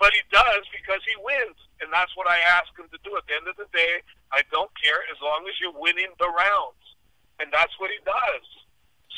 but 0.00 0.10
he 0.16 0.24
does 0.32 0.64
because 0.72 1.04
he 1.04 1.14
wins, 1.20 1.60
and 1.84 1.92
that's 1.92 2.16
what 2.16 2.24
I 2.24 2.40
ask 2.56 2.72
him 2.76 2.88
to 2.88 3.00
do. 3.04 3.16
At 3.20 3.28
the 3.28 3.36
end 3.36 3.46
of 3.46 3.60
the 3.60 3.68
day, 3.76 4.00
I 4.32 4.40
don't 4.48 4.72
care 4.80 5.04
as 5.12 5.20
long 5.20 5.44
as 5.44 5.54
you're 5.60 5.76
winning 5.76 6.10
the 6.16 6.32
rounds, 6.32 6.84
and 7.38 7.52
that's 7.52 7.76
what 7.76 7.92
he 7.92 8.00
does. 8.08 8.46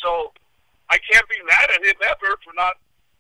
So 0.02 0.34
I 0.90 0.98
can't 0.98 1.26
be 1.30 1.38
mad 1.46 1.70
at 1.70 1.80
him 1.86 1.96
ever 2.02 2.34
for 2.42 2.52
not 2.58 2.76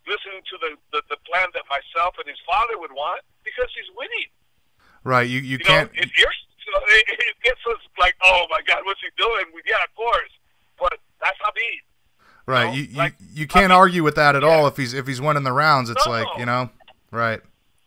listening 0.06 0.42
to 0.50 0.56
the, 0.58 0.70
the, 0.92 1.00
the 1.10 1.18
plan 1.28 1.48
that 1.54 1.64
myself 1.70 2.16
and 2.18 2.26
his 2.26 2.38
father 2.46 2.78
would 2.78 2.92
want 2.92 3.22
because 3.44 3.70
he's 3.74 3.88
winning. 3.94 4.30
Right. 5.04 5.28
You 5.28 5.40
you, 5.40 5.58
you 5.58 5.58
can't. 5.58 5.90
Know, 5.92 6.00
it, 6.00 6.10
it, 6.10 7.18
it 7.20 7.36
gets 7.42 7.60
us 7.68 7.82
like, 7.98 8.14
oh 8.22 8.46
my 8.48 8.60
God, 8.66 8.82
what's 8.84 9.00
he 9.02 9.10
doing? 9.18 9.50
We, 9.54 9.62
Yeah, 9.66 9.82
of 9.82 9.94
course, 9.94 10.30
but 10.78 10.94
that's 11.20 11.36
Khabib. 11.42 11.82
Right. 12.46 12.74
You, 12.74 12.82
know? 12.82 12.90
you, 12.90 12.96
like, 12.96 13.14
you 13.34 13.46
can't 13.46 13.70
I 13.70 13.74
mean, 13.74 13.82
argue 13.82 14.02
with 14.02 14.14
that 14.16 14.34
at 14.34 14.42
yeah. 14.42 14.48
all 14.48 14.66
if 14.66 14.76
he's 14.76 14.94
if 14.94 15.06
he's 15.06 15.20
winning 15.20 15.42
the 15.42 15.52
rounds. 15.52 15.90
It's 15.90 16.06
no. 16.06 16.12
like 16.12 16.28
you 16.38 16.46
know, 16.46 16.70
right. 17.10 17.40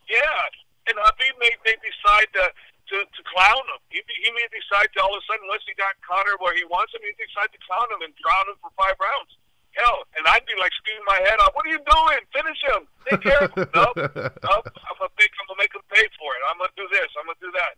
Yeah, 0.08 0.92
and 0.92 0.96
Khabib 0.96 1.36
may, 1.40 1.52
may 1.66 1.76
decide 1.82 2.30
to, 2.36 2.46
to 2.52 2.96
to 3.04 3.22
clown 3.32 3.64
him. 3.64 3.82
He, 3.90 4.00
he 4.06 4.30
may 4.32 4.48
decide 4.52 4.92
to 4.96 5.00
all 5.04 5.16
of 5.16 5.24
a 5.24 5.26
sudden, 5.26 5.48
once 5.48 5.64
he 5.66 5.74
got 5.76 5.96
Conor 6.04 6.36
where 6.40 6.56
he 6.56 6.64
wants 6.68 6.94
him, 6.94 7.02
he 7.04 7.12
decide 7.16 7.52
to 7.52 7.60
clown 7.64 7.88
him 7.96 8.04
and 8.04 8.12
drown 8.20 8.52
him 8.52 8.60
for 8.60 8.72
five 8.76 8.96
rounds. 9.00 9.34
Hell, 9.76 10.08
and 10.16 10.24
I'd 10.24 10.48
be 10.48 10.56
like 10.56 10.72
screaming 10.80 11.04
my 11.04 11.20
head 11.20 11.36
off. 11.44 11.52
What 11.52 11.68
are 11.68 11.74
you 11.76 11.84
doing? 11.84 12.20
Finish 12.32 12.60
him. 12.64 12.82
Take 13.12 13.22
care 13.28 13.44
of 13.44 13.52
him. 13.52 13.68
nope. 13.76 13.96
nope. 13.96 14.66
I'm 14.72 14.96
gonna 14.96 15.12
make. 15.20 15.34
I'm 15.36 15.46
gonna 15.52 15.60
make 15.60 15.76
him 15.76 15.84
pay 15.92 16.08
for 16.16 16.32
it. 16.32 16.42
I'm 16.48 16.56
gonna 16.56 16.72
do 16.80 16.88
this. 16.92 17.10
I'm 17.20 17.28
gonna 17.28 17.44
do 17.44 17.52
that. 17.60 17.74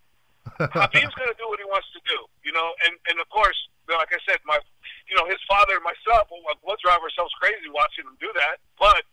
Khabib's 0.69 1.15
gonna 1.17 1.37
do 1.41 1.49
what 1.49 1.57
he 1.57 1.65
wants 1.65 1.89
to 1.97 2.01
do. 2.05 2.17
You 2.45 2.53
know, 2.53 2.69
and 2.85 2.93
and 3.09 3.17
of 3.17 3.27
course, 3.33 3.57
like 3.89 4.13
I 4.13 4.21
said, 4.29 4.37
my 4.45 4.61
you 5.09 5.15
know, 5.15 5.25
his 5.25 5.39
father 5.47 5.73
and 5.75 5.83
myself 5.83 6.27
will, 6.29 6.77
drive 6.83 6.99
ourselves 7.01 7.33
crazy 7.41 7.69
watching 7.73 8.05
him 8.05 8.17
do 8.19 8.29
that. 8.35 8.57
But 8.79 9.03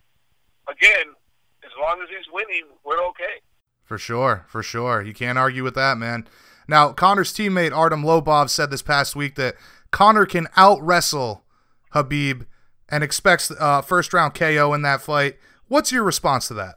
again, 0.68 1.14
as 1.64 1.70
long 1.80 2.02
as 2.02 2.08
he's 2.08 2.26
winning, 2.32 2.64
we're 2.84 3.00
okay. 3.08 3.40
For 3.84 3.98
sure, 3.98 4.44
for 4.48 4.62
sure. 4.62 5.02
You 5.02 5.14
can't 5.14 5.38
argue 5.38 5.62
with 5.62 5.74
that, 5.74 5.98
man. 5.98 6.26
Now, 6.66 6.92
Conor's 6.92 7.32
teammate 7.32 7.76
Artem 7.76 8.02
Lobov 8.02 8.50
said 8.50 8.70
this 8.70 8.82
past 8.82 9.14
week 9.14 9.34
that 9.36 9.56
Conor 9.90 10.26
can 10.26 10.48
out 10.56 10.82
wrestle 10.82 11.44
Khabib 11.92 12.46
and 12.88 13.02
expects 13.04 13.50
uh, 13.50 13.82
first 13.82 14.12
round 14.12 14.34
KO 14.34 14.72
in 14.74 14.82
that 14.82 15.00
fight. 15.00 15.36
What's 15.68 15.92
your 15.92 16.04
response 16.04 16.48
to 16.48 16.54
that? 16.54 16.76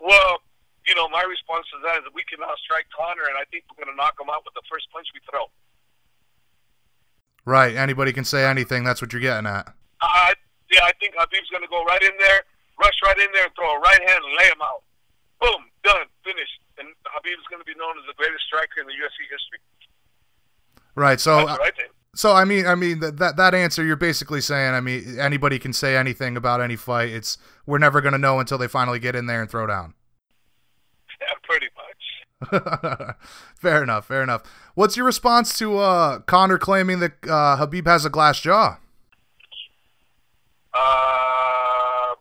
Well, 0.00 0.38
you 0.86 0.94
know, 0.94 1.08
my 1.08 1.22
response 1.22 1.66
to 1.74 1.78
that 1.82 1.98
is 1.98 2.04
that 2.04 2.14
we 2.14 2.22
can 2.30 2.38
outstrike 2.40 2.86
Conor, 2.94 3.26
and 3.26 3.34
I 3.34 3.44
think 3.50 3.64
we're 3.70 3.84
going 3.84 3.94
to 3.94 3.98
knock 3.98 4.14
him 4.20 4.30
out 4.30 4.46
with 4.46 4.54
the 4.54 4.62
first 4.70 4.86
punch 4.94 5.06
we 5.14 5.20
throw. 5.26 5.50
Right. 7.46 7.74
Anybody 7.74 8.12
can 8.12 8.24
say 8.24 8.44
anything. 8.44 8.82
That's 8.82 9.02
what 9.02 9.12
you're 9.12 9.22
getting 9.22 9.46
at. 9.46 9.70
Uh, 10.02 10.34
yeah, 10.70 10.82
I 10.82 10.92
think 10.98 11.14
Khabib's 11.14 11.50
going 11.50 11.62
to 11.62 11.70
go 11.70 11.82
right 11.86 12.02
in 12.02 12.14
there, 12.18 12.42
rush 12.78 12.98
right 13.02 13.18
in 13.18 13.30
there, 13.32 13.46
throw 13.54 13.70
a 13.70 13.80
right 13.80 14.02
hand, 14.02 14.22
and 14.22 14.34
lay 14.34 14.46
him 14.50 14.62
out. 14.62 14.82
Boom, 15.40 15.70
done, 15.82 16.06
finished. 16.26 16.58
And 16.78 16.90
Khabib's 17.06 17.46
going 17.50 17.62
to 17.62 17.68
be 17.68 17.74
known 17.78 17.98
as 17.98 18.04
the 18.06 18.18
greatest 18.18 18.46
striker 18.46 18.82
in 18.82 18.86
the 18.86 18.98
UFC 18.98 19.26
history. 19.30 19.62
Right. 20.94 21.20
So. 21.20 21.46
That's 21.46 21.58
what 21.58 21.66
I 21.66 21.70
think. 21.70 21.90
So 22.16 22.32
I 22.32 22.44
mean, 22.46 22.66
I 22.66 22.74
mean 22.74 23.00
that 23.00 23.18
that 23.18 23.36
that 23.36 23.54
answer 23.54 23.84
you're 23.84 23.94
basically 23.94 24.40
saying. 24.40 24.72
I 24.72 24.80
mean, 24.80 25.18
anybody 25.20 25.58
can 25.58 25.74
say 25.74 25.98
anything 25.98 26.34
about 26.34 26.62
any 26.62 26.74
fight. 26.74 27.10
It's 27.10 27.36
we're 27.66 27.76
never 27.76 28.00
going 28.00 28.12
to 28.12 28.18
know 28.18 28.40
until 28.40 28.56
they 28.56 28.68
finally 28.68 28.98
get 28.98 29.14
in 29.14 29.26
there 29.26 29.42
and 29.42 29.50
throw 29.50 29.66
down. 29.66 29.92
Yeah, 31.20 31.26
pretty 31.42 31.66
much. 31.76 31.84
fair 33.56 33.82
enough. 33.82 34.06
Fair 34.06 34.22
enough. 34.22 34.44
What's 34.74 34.96
your 34.96 35.04
response 35.04 35.58
to 35.58 35.76
uh, 35.76 36.20
Conor 36.20 36.56
claiming 36.56 37.00
that 37.00 37.12
uh, 37.24 37.58
Khabib 37.58 37.86
has 37.86 38.06
a 38.06 38.10
glass 38.10 38.40
jaw? 38.40 38.78
Uh, 40.72 42.14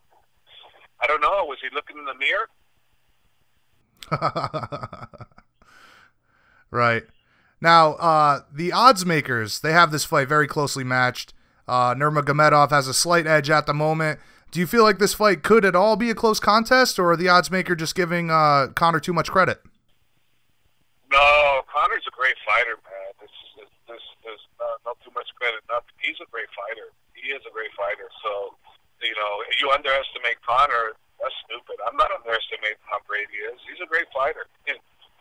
I 1.02 1.08
don't 1.08 1.22
know. 1.22 1.46
Was 1.46 1.60
he 1.62 1.70
looking 1.74 1.98
in 1.98 2.04
the 2.06 2.16
mirror? 2.20 2.50
right. 6.70 7.06
Now, 7.66 7.98
uh, 7.98 8.46
the 8.54 8.70
odds 8.72 9.10
makers, 9.10 9.58
they 9.66 9.74
have 9.74 9.90
this 9.90 10.06
fight 10.06 10.30
very 10.30 10.46
closely 10.46 10.84
matched. 10.84 11.34
Uh, 11.66 11.98
Nurmagomedov 11.98 12.70
has 12.70 12.86
a 12.88 12.94
slight 12.94 13.26
edge 13.26 13.50
at 13.50 13.66
the 13.66 13.74
moment. 13.74 14.22
Do 14.54 14.60
you 14.62 14.70
feel 14.70 14.84
like 14.86 15.02
this 15.02 15.18
fight 15.18 15.42
could 15.42 15.66
at 15.66 15.74
all 15.74 15.98
be 15.98 16.14
a 16.14 16.14
close 16.14 16.38
contest, 16.38 17.02
or 17.02 17.10
are 17.10 17.18
the 17.18 17.26
odds 17.26 17.50
maker 17.50 17.74
just 17.74 17.98
giving 17.98 18.30
uh, 18.30 18.70
Conor 18.78 19.02
too 19.02 19.18
much 19.18 19.34
credit? 19.34 19.66
No, 21.10 21.66
Conor's 21.66 22.06
a 22.06 22.14
great 22.14 22.38
fighter, 22.46 22.78
man. 22.86 23.10
This, 23.18 23.34
this, 23.58 24.04
this 24.22 24.42
not, 24.62 24.94
not 24.94 24.98
too 25.02 25.10
much 25.18 25.34
credit. 25.34 25.66
Not, 25.66 25.90
he's 25.98 26.22
a 26.22 26.30
great 26.30 26.54
fighter. 26.54 26.94
He 27.18 27.34
is 27.34 27.42
a 27.50 27.52
great 27.52 27.74
fighter. 27.74 28.14
So, 28.22 28.54
you 29.02 29.18
know, 29.18 29.42
you 29.58 29.74
underestimate 29.74 30.38
Conor, 30.46 30.94
That's 31.18 31.34
stupid. 31.50 31.82
I'm 31.82 31.98
not 31.98 32.14
underestimating 32.14 32.78
how 32.86 33.02
great 33.10 33.26
he 33.34 33.42
is. 33.42 33.58
He's 33.66 33.82
a 33.82 33.90
great 33.90 34.06
fighter. 34.14 34.46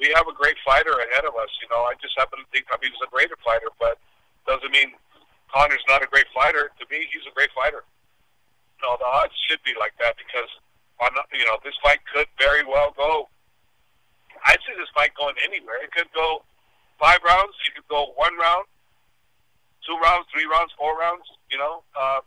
We 0.00 0.10
have 0.14 0.26
a 0.26 0.34
great 0.34 0.56
fighter 0.64 0.92
ahead 0.92 1.24
of 1.24 1.34
us. 1.38 1.50
You 1.62 1.68
know, 1.70 1.86
I 1.86 1.94
just 2.02 2.18
happen 2.18 2.38
to 2.42 2.46
think 2.50 2.66
he's 2.82 2.98
a 3.02 3.10
greater 3.10 3.38
fighter, 3.44 3.70
but 3.78 3.98
doesn't 4.46 4.72
mean 4.72 4.92
Conor's 5.52 5.84
not 5.88 6.02
a 6.02 6.08
great 6.10 6.26
fighter. 6.34 6.70
To 6.78 6.84
me, 6.90 7.06
he's 7.08 7.24
a 7.26 7.34
great 7.34 7.50
fighter. 7.54 7.84
No, 8.82 8.98
the 8.98 9.06
odds 9.06 9.32
should 9.48 9.62
be 9.62 9.72
like 9.78 9.94
that 10.02 10.18
because 10.18 10.50
you 11.32 11.44
know 11.44 11.58
this 11.64 11.74
fight 11.82 11.98
could 12.12 12.26
very 12.38 12.64
well 12.64 12.94
go 12.96 13.28
I 14.44 14.60
see 14.60 14.76
this 14.76 14.92
fight 14.92 15.16
going 15.16 15.34
anywhere. 15.40 15.80
It 15.80 15.90
could 15.90 16.12
go 16.12 16.44
five 17.00 17.18
rounds. 17.24 17.56
It 17.64 17.74
could 17.74 17.88
go 17.88 18.12
one 18.16 18.36
round, 18.36 18.68
two 19.88 19.96
rounds, 20.04 20.28
three 20.28 20.44
rounds, 20.44 20.70
four 20.76 20.98
rounds. 21.00 21.24
You 21.50 21.58
know, 21.58 21.82
uh, 21.96 22.20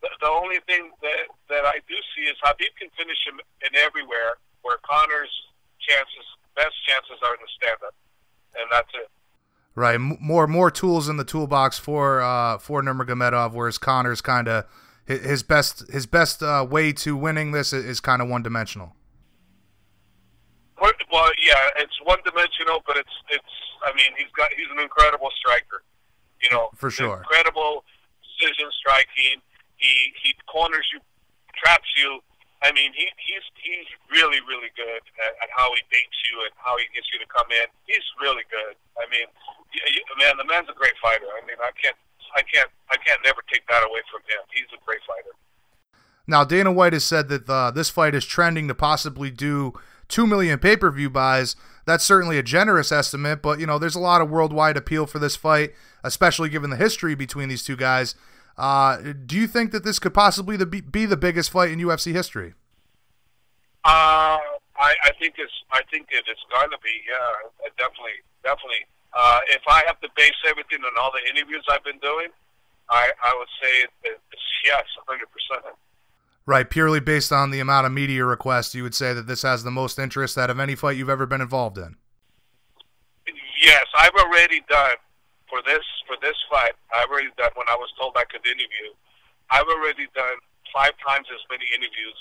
the, 0.00 0.08
the 0.22 0.30
only 0.30 0.62
thing 0.70 0.94
that 1.02 1.26
that 1.50 1.66
I 1.66 1.82
do 1.90 1.98
see 2.14 2.30
is 2.30 2.38
Khabib 2.38 2.70
can 2.78 2.88
finish 2.94 3.18
him 3.26 3.42
in 3.66 3.74
everywhere, 3.74 4.38
where 4.62 4.78
Conor's 4.86 5.34
chances, 5.82 6.26
best 6.58 6.74
chances, 6.82 7.22
are 7.22 7.34
in 7.34 7.40
the 7.40 7.50
stand-up, 7.54 7.94
and 8.58 8.66
that's 8.74 8.90
it. 8.94 9.08
Right, 9.78 9.98
more 9.98 10.48
more 10.48 10.70
tools 10.72 11.08
in 11.08 11.16
the 11.18 11.24
toolbox 11.24 11.78
for 11.78 12.20
uh, 12.20 12.58
for 12.58 12.82
Nurmagomedov, 12.82 13.52
whereas 13.52 13.78
Conor's 13.78 14.20
kind 14.20 14.48
of 14.48 14.66
his 15.06 15.44
best 15.44 15.88
his 15.88 16.04
best 16.06 16.42
uh, 16.42 16.66
way 16.68 16.92
to 16.94 17.16
winning 17.16 17.52
this 17.52 17.72
is 17.72 18.00
kind 18.00 18.20
of 18.20 18.28
one 18.28 18.42
dimensional. 18.42 18.96
Well, 21.10 21.32
yeah, 21.40 21.80
it's 21.80 21.96
one 22.04 22.18
dimensional, 22.24 22.84
but 22.86 22.96
it's 22.96 23.16
it's. 23.30 23.54
I 23.82 23.94
mean, 23.96 24.12
he's 24.16 24.30
got 24.36 24.52
he's 24.52 24.68
an 24.70 24.78
incredible 24.78 25.30
striker. 25.40 25.82
You 26.42 26.50
know, 26.52 26.68
for 26.74 26.90
sure, 26.90 27.24
incredible 27.24 27.84
decision 28.22 28.68
striking. 28.78 29.40
He 29.76 30.12
he 30.22 30.34
corners 30.46 30.86
you, 30.92 31.00
traps 31.56 31.88
you. 31.96 32.20
I 32.62 32.74
mean, 32.74 32.90
he 32.90 33.06
he's 33.22 33.46
he's 33.54 33.88
really 34.10 34.42
really 34.42 34.74
good 34.74 35.02
at, 35.22 35.32
at 35.38 35.50
how 35.54 35.70
he 35.78 35.82
baits 35.94 36.18
you 36.26 36.42
and 36.42 36.52
how 36.58 36.74
he 36.74 36.90
gets 36.90 37.06
you 37.14 37.22
to 37.22 37.28
come 37.30 37.46
in. 37.54 37.70
He's 37.86 38.02
really 38.18 38.42
good. 38.50 38.74
I 38.98 39.06
mean, 39.06 39.30
man, 40.18 40.34
the 40.38 40.46
man's 40.46 40.66
a 40.66 40.74
great 40.74 40.98
fighter. 40.98 41.30
I 41.30 41.40
mean, 41.46 41.58
I 41.62 41.70
can't 41.78 41.94
I 42.34 42.42
can't 42.42 42.70
I 42.90 42.96
can't 42.98 43.22
never 43.22 43.46
take 43.46 43.62
that 43.70 43.86
away 43.86 44.02
from 44.10 44.26
him. 44.26 44.42
He's 44.50 44.70
a 44.74 44.80
great 44.82 45.00
fighter. 45.06 45.38
Now, 46.26 46.44
Dana 46.44 46.70
White 46.70 46.92
has 46.92 47.04
said 47.04 47.28
that 47.28 47.48
uh, 47.48 47.70
this 47.70 47.88
fight 47.88 48.14
is 48.14 48.26
trending 48.26 48.68
to 48.68 48.74
possibly 48.74 49.30
do 49.30 49.72
2 50.08 50.26
million 50.26 50.58
pay 50.58 50.76
per 50.76 50.90
view 50.90 51.08
buys. 51.08 51.56
That's 51.86 52.04
certainly 52.04 52.38
a 52.38 52.42
generous 52.42 52.92
estimate, 52.92 53.40
but 53.40 53.60
you 53.60 53.66
know, 53.66 53.78
there's 53.78 53.94
a 53.94 54.00
lot 54.00 54.20
of 54.20 54.28
worldwide 54.28 54.76
appeal 54.76 55.06
for 55.06 55.18
this 55.18 55.36
fight, 55.36 55.72
especially 56.04 56.50
given 56.50 56.70
the 56.70 56.76
history 56.76 57.14
between 57.14 57.48
these 57.48 57.62
two 57.62 57.76
guys. 57.76 58.14
Uh, 58.58 59.14
do 59.24 59.36
you 59.36 59.46
think 59.46 59.70
that 59.70 59.84
this 59.84 60.00
could 60.00 60.12
possibly 60.12 60.58
be 60.58 61.06
the 61.06 61.16
biggest 61.16 61.50
fight 61.50 61.70
in 61.70 61.78
UFC 61.78 62.12
history? 62.12 62.54
Uh, 63.84 64.42
I, 64.76 64.94
I 65.04 65.10
think 65.18 65.34
it's 65.38 65.52
I 65.70 65.80
think 65.90 66.08
it's 66.10 66.26
going 66.52 66.70
to 66.70 66.78
be. 66.82 66.90
Yeah, 67.08 67.70
definitely, 67.78 68.18
definitely. 68.42 68.84
Uh, 69.14 69.38
if 69.50 69.62
I 69.68 69.84
have 69.86 70.00
to 70.00 70.08
base 70.16 70.34
everything 70.46 70.80
on 70.84 70.90
all 71.00 71.12
the 71.12 71.22
interviews 71.30 71.64
I've 71.70 71.84
been 71.84 71.98
doing, 72.00 72.28
I, 72.90 73.10
I 73.22 73.34
would 73.38 73.48
say 73.62 73.86
it's 74.04 74.42
yes, 74.66 74.84
100 75.06 75.26
percent. 75.30 75.76
Right, 76.44 76.68
purely 76.68 76.98
based 76.98 77.30
on 77.30 77.50
the 77.50 77.60
amount 77.60 77.86
of 77.86 77.92
media 77.92 78.24
requests, 78.24 78.74
you 78.74 78.82
would 78.82 78.94
say 78.94 79.12
that 79.12 79.26
this 79.26 79.42
has 79.42 79.62
the 79.62 79.70
most 79.70 79.98
interest 79.98 80.36
out 80.36 80.50
of 80.50 80.58
any 80.58 80.74
fight 80.74 80.96
you've 80.96 81.10
ever 81.10 81.26
been 81.26 81.42
involved 81.42 81.78
in. 81.78 81.96
Yes, 83.62 83.84
I've 83.96 84.14
already 84.14 84.62
done 84.68 84.96
for 85.48 85.60
this 85.66 85.84
for 86.06 86.16
this 86.22 86.36
fight. 86.50 86.72
I've 86.94 87.08
already 87.10 87.32
done 87.36 87.50
when 87.56 87.68
I 87.68 87.76
was 87.76 87.90
told 87.98 88.16
I 88.16 88.24
could 88.28 88.44
interview. 88.46 88.92
I've 89.50 89.66
already 89.68 90.06
done 90.14 90.36
five 90.72 90.92
times 91.00 91.26
as 91.32 91.40
many 91.50 91.64
interviews 91.72 92.18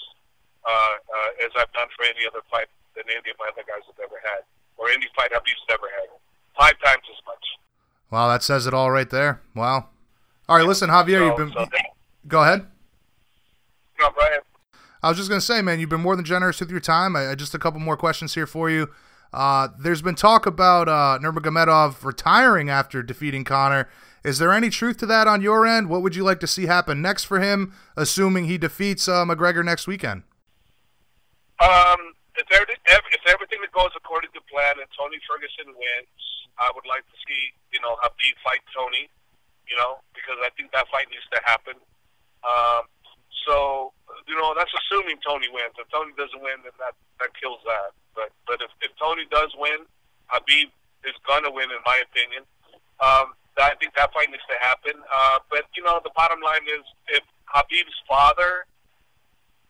uh, 0.64 0.72
uh, 0.72 1.46
as 1.46 1.52
I've 1.60 1.72
done 1.76 1.88
for 1.96 2.04
any 2.08 2.24
other 2.28 2.42
fight 2.50 2.68
than 2.96 3.04
any 3.12 3.30
of 3.32 3.38
my 3.40 3.48
other 3.52 3.64
guys 3.68 3.84
have 3.88 4.00
ever 4.00 4.20
had, 4.24 4.44
or 4.78 4.90
any 4.90 5.06
fight 5.16 5.32
Khabib's 5.32 5.64
ever 5.70 5.88
had. 6.00 6.08
Five 6.58 6.74
times 6.84 7.04
as 7.12 7.20
much. 7.28 7.46
Wow, 8.10 8.28
that 8.30 8.42
says 8.44 8.66
it 8.66 8.74
all 8.74 8.90
right 8.90 9.10
there. 9.10 9.42
Wow. 9.54 9.90
All 10.50 10.56
right, 10.58 10.66
listen, 10.66 10.90
Javier, 10.90 11.20
So- 11.20 11.26
you've 11.28 11.38
been. 11.38 11.52
so 11.54 11.68
they- 11.72 11.92
Go 12.28 12.42
ahead. 12.42 12.68
no, 14.00 14.10
go 14.12 14.22
ahead. 14.22 14.42
I 15.04 15.10
was 15.10 15.18
just 15.18 15.30
going 15.30 15.40
to 15.40 15.46
say, 15.46 15.62
man, 15.62 15.80
you've 15.80 15.90
been 15.90 16.02
more 16.02 16.16
than 16.16 16.26
generous 16.26 16.60
with 16.60 16.72
your 16.72 16.80
time. 16.80 17.16
I, 17.16 17.32
I 17.32 17.36
just 17.36 17.54
a 17.54 17.60
couple 17.60 17.80
more 17.80 17.96
questions 17.96 18.34
here 18.34 18.48
for 18.48 18.70
you. 18.70 18.90
Uh, 19.34 19.70
there's 19.80 20.02
been 20.02 20.16
talk 20.16 20.46
about 20.46 20.88
uh, 20.88 21.20
Nurmagomedov 21.22 22.04
retiring 22.04 22.70
after 22.70 23.04
defeating 23.04 23.44
Conor. 23.44 23.90
Is 24.24 24.40
there 24.40 24.52
any 24.52 24.70
truth 24.70 24.98
to 24.98 25.06
that 25.06 25.28
on 25.28 25.42
your 25.42 25.66
end? 25.66 25.90
What 25.90 26.02
would 26.02 26.16
you 26.16 26.24
like 26.24 26.40
to 26.42 26.48
see 26.48 26.66
happen 26.66 27.02
next 27.02 27.26
for 27.26 27.40
him, 27.40 27.74
assuming 27.96 28.46
he 28.46 28.58
defeats 28.58 29.08
uh, 29.08 29.24
McGregor 29.26 29.64
next 29.64 29.88
weekend? 29.88 30.24
Um, 31.60 32.14
if 32.36 32.46
everything, 32.52 32.78
if 32.86 33.24
everything 33.26 33.60
that 33.62 33.72
goes 33.72 33.92
according 33.96 34.32
to 34.34 34.42
plan 34.52 34.78
and 34.78 34.90
Tony 34.94 35.18
Ferguson 35.26 35.74
wins, 35.74 36.22
I 36.60 36.70
would 36.74 36.86
like 36.86 37.06
to 37.08 37.18
see 37.26 37.54
you 37.74 37.82
know 37.82 37.96
Khabib 38.04 38.36
fight 38.44 38.62
Tony. 38.76 39.10
You 39.68 39.76
know, 39.76 40.00
because 40.16 40.40
I 40.40 40.50
think 40.56 40.72
that 40.72 40.88
fight 40.88 41.12
needs 41.12 41.28
to 41.36 41.44
happen. 41.44 41.76
Um, 42.44 42.88
so 43.44 43.92
you 44.28 44.36
know 44.36 44.54
that's 44.56 44.72
assuming 44.72 45.18
Tony 45.26 45.48
wins. 45.52 45.76
If 45.80 45.90
Tony 45.90 46.14
doesn't 46.16 46.40
win, 46.40 46.62
then 46.64 46.76
that 46.80 46.94
that 47.20 47.32
kills 47.36 47.60
that. 47.66 47.92
But 48.18 48.34
but 48.50 48.58
if, 48.66 48.74
if 48.82 48.90
Tony 48.98 49.30
does 49.30 49.54
win, 49.62 49.86
Khabib 50.34 50.74
is 51.06 51.14
gonna 51.30 51.54
win 51.54 51.70
in 51.70 51.82
my 51.86 52.02
opinion. 52.02 52.42
Um, 52.98 53.38
I 53.58 53.78
think 53.78 53.94
that 53.94 54.10
fight 54.14 54.30
needs 54.34 54.46
to 54.50 54.58
happen. 54.58 54.98
Uh, 54.98 55.38
but 55.54 55.70
you 55.78 55.86
know 55.86 56.02
the 56.02 56.10
bottom 56.18 56.42
line 56.42 56.66
is 56.66 56.82
if 57.14 57.22
Khabib's 57.54 57.94
father 58.10 58.66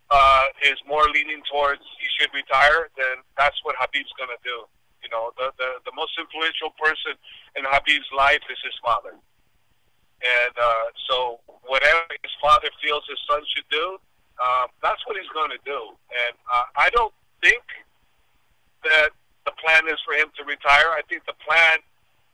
uh, 0.10 0.48
is 0.64 0.80
more 0.88 1.04
leaning 1.12 1.44
towards 1.52 1.84
he 2.00 2.08
should 2.16 2.32
retire, 2.32 2.88
then 2.96 3.20
that's 3.36 3.60
what 3.68 3.76
Khabib's 3.76 4.12
to 4.16 4.40
do. 4.44 4.64
You 5.04 5.12
know, 5.12 5.36
the, 5.36 5.52
the 5.60 5.92
the 5.92 5.94
most 5.96 6.16
influential 6.16 6.72
person 6.80 7.20
in 7.60 7.68
Khabib's 7.68 8.08
life 8.16 8.44
is 8.48 8.60
his 8.64 8.76
father, 8.80 9.12
and 9.12 10.54
uh, 10.56 10.88
so 11.12 11.40
whatever 11.68 12.08
his 12.24 12.32
father 12.40 12.72
feels 12.80 13.04
his 13.08 13.20
son 13.28 13.44
should 13.56 13.68
do, 13.70 14.00
um, 14.40 14.68
that's 14.82 15.00
what 15.06 15.16
he's 15.20 15.30
going 15.36 15.52
to 15.52 15.62
do. 15.64 15.96
And 16.12 16.34
uh, 16.52 16.66
I 16.76 16.90
don't 16.92 17.14
think 17.44 17.64
that 18.84 19.10
the 19.46 19.54
plan 19.64 19.88
is 19.88 20.00
for 20.06 20.14
him 20.14 20.30
to 20.38 20.44
retire. 20.44 20.92
I 20.92 21.02
think 21.10 21.24
the 21.26 21.38
plan 21.40 21.80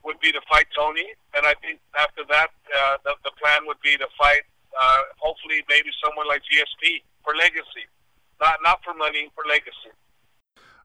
would 0.03 0.19
be 0.19 0.31
to 0.31 0.41
fight 0.49 0.67
Tony, 0.75 1.05
and 1.35 1.45
I 1.45 1.53
think 1.61 1.79
after 1.97 2.23
that, 2.29 2.49
uh, 2.67 2.97
the, 3.05 3.13
the 3.23 3.31
plan 3.39 3.63
would 3.67 3.79
be 3.81 3.95
to 3.97 4.07
fight, 4.17 4.43
uh, 4.75 5.01
hopefully, 5.17 5.63
maybe 5.69 5.89
someone 6.03 6.27
like 6.27 6.41
GSP 6.43 7.03
for 7.23 7.35
legacy, 7.35 7.87
not 8.41 8.59
not 8.63 8.83
for 8.83 8.93
money, 8.93 9.31
for 9.35 9.43
legacy. 9.47 9.93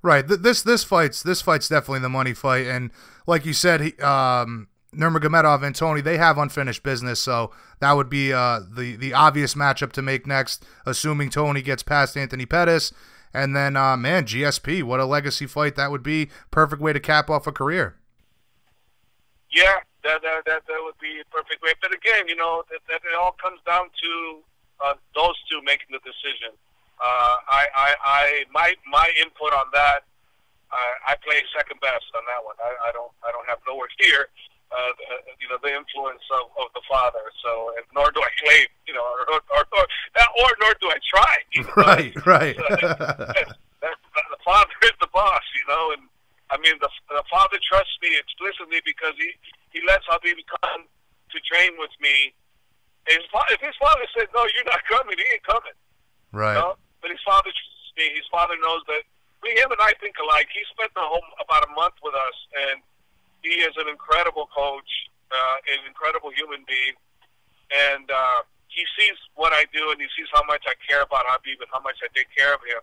Right. 0.03 0.27
Th- 0.27 0.41
this 0.41 0.63
this 0.63 0.85
fight's 0.85 1.23
this 1.23 1.43
fight's 1.43 1.69
definitely 1.69 2.01
the 2.01 2.09
money 2.09 2.35
fight, 2.35 2.67
and 2.67 2.91
like 3.27 3.45
you 3.45 3.53
said, 3.53 3.81
he, 3.81 3.99
um, 3.99 4.69
Nurmagomedov 4.95 5.63
and 5.65 5.75
Tony 5.75 6.01
they 6.01 6.19
have 6.19 6.39
unfinished 6.39 6.83
business, 6.83 7.21
so 7.21 7.51
that 7.81 7.93
would 7.93 8.09
be 8.09 8.33
uh, 8.33 8.61
the 8.61 8.97
the 8.97 9.13
obvious 9.13 9.55
matchup 9.55 9.93
to 9.93 10.03
make 10.03 10.27
next, 10.27 10.65
assuming 10.87 11.31
Tony 11.31 11.63
gets 11.63 11.83
past 11.83 12.17
Anthony 12.17 12.47
Pettis, 12.47 12.93
and 13.33 13.55
then 13.55 13.77
uh, 13.77 13.97
man 13.97 14.25
GSP, 14.25 14.83
what 14.83 15.01
a 15.01 15.05
legacy 15.05 15.47
fight 15.47 15.77
that 15.77 15.91
would 15.91 16.03
be! 16.03 16.31
Perfect 16.51 16.83
way 16.83 16.93
to 16.93 17.01
cap 17.01 17.31
off 17.31 17.47
a 17.47 17.53
career. 17.53 17.97
Yeah, 19.51 19.81
that 20.05 20.23
that 20.23 20.45
that, 20.47 20.63
that 20.67 20.81
would 20.83 20.99
be 21.01 21.21
a 21.21 21.27
perfect 21.35 21.63
way. 21.63 21.73
But 21.81 21.95
again, 21.95 22.29
you 22.29 22.37
know, 22.37 22.65
that, 22.71 22.81
that 22.89 23.01
it 23.05 23.17
all 23.19 23.37
comes 23.41 23.61
down 23.67 23.89
to 23.89 24.43
uh, 24.85 24.95
those 25.15 25.35
two 25.51 25.61
making 25.65 25.91
the 25.91 26.03
decision. 26.07 26.55
Uh, 26.99 27.37
I, 27.47 27.63
I, 27.75 27.89
I, 28.03 28.25
my, 28.51 28.75
my 28.91 29.07
input 29.23 29.55
on 29.55 29.71
that, 29.73 30.03
I, 30.71 31.15
I 31.15 31.17
play 31.23 31.39
second 31.55 31.79
best 31.79 32.11
on 32.15 32.27
that 32.27 32.43
one. 32.43 32.59
I, 32.59 32.91
I 32.91 32.93
don't, 32.93 33.15
I 33.23 33.31
don't 33.31 33.47
have 33.47 33.63
nowhere 33.67 33.89
near, 34.03 34.27
uh, 34.69 34.93
you 35.41 35.49
know, 35.49 35.57
the 35.63 35.73
influence 35.73 36.23
of, 36.33 36.53
of 36.61 36.69
the 36.77 36.85
father. 36.85 37.25
So, 37.41 37.73
and 37.77 37.85
nor 37.97 38.13
do 38.13 38.21
I 38.21 38.33
claim, 38.45 38.69
you 38.87 38.93
know, 38.93 39.05
or, 39.05 39.41
or, 39.41 39.65
or, 39.65 39.85
or 39.85 40.51
nor 40.61 40.73
do 40.81 40.89
I 40.93 40.99
try. 41.09 41.35
You 41.57 41.65
know? 41.65 41.81
Right, 41.81 42.15
right. 42.27 42.57
the 42.57 44.41
father 44.45 44.77
is 44.85 44.97
the 45.01 45.09
boss, 45.13 45.45
you 45.57 45.65
know, 45.67 45.97
and 45.97 46.03
I 46.51 46.57
mean 46.61 46.77
the 46.81 46.89
the 47.09 47.25
father 47.29 47.57
trusts 47.65 47.97
me 48.01 48.17
explicitly 48.17 48.81
because 48.85 49.17
he 49.17 49.33
he 49.73 49.81
lets 49.87 50.05
Khabib 50.09 50.37
come 50.63 50.85
to 50.85 51.39
train 51.49 51.73
with 51.81 51.93
me. 52.01 52.33
His 53.09 53.25
if 53.53 53.61
his 53.61 53.77
father 53.81 54.05
said 54.17 54.29
no, 54.35 54.45
you're 54.57 54.69
not 54.69 54.85
coming, 54.89 55.17
he 55.17 55.25
ain't 55.33 55.45
coming. 55.45 55.77
right. 56.33 56.57
You 56.57 56.61
know? 56.61 56.75
But 57.01 57.11
his 57.15 57.23
father 57.25 57.49
trusts 57.49 57.93
me. 57.97 58.13
His 58.15 58.27
father 58.31 58.55
knows 58.61 58.83
that 58.89 59.03
we, 59.43 59.55
him 59.55 59.71
and 59.71 59.81
I 59.81 59.95
think 60.03 60.19
alike. 60.19 60.51
He 60.51 60.63
spent 60.75 60.93
the 60.95 61.05
whole 61.05 61.23
about 61.39 61.65
a 61.65 61.73
month 61.75 61.95
with 62.03 62.15
us, 62.15 62.39
and 62.69 62.83
he 63.43 63.63
is 63.63 63.75
an 63.79 63.89
incredible 63.89 64.49
coach, 64.51 64.91
uh, 65.31 65.57
an 65.71 65.87
incredible 65.87 66.31
human 66.35 66.65
being, 66.67 66.97
and 67.71 68.11
uh, 68.11 68.43
he 68.69 68.85
sees 68.99 69.17
what 69.35 69.53
I 69.53 69.65
do, 69.73 69.91
and 69.91 69.99
he 70.01 70.09
sees 70.17 70.29
how 70.33 70.45
much 70.45 70.65
I 70.67 70.75
care 70.87 71.03
about 71.03 71.27
Khabib 71.27 71.59
and 71.61 71.71
how 71.73 71.81
much 71.81 71.99
I 72.03 72.09
take 72.15 72.31
care 72.35 72.55
of 72.55 72.63
him. 72.65 72.83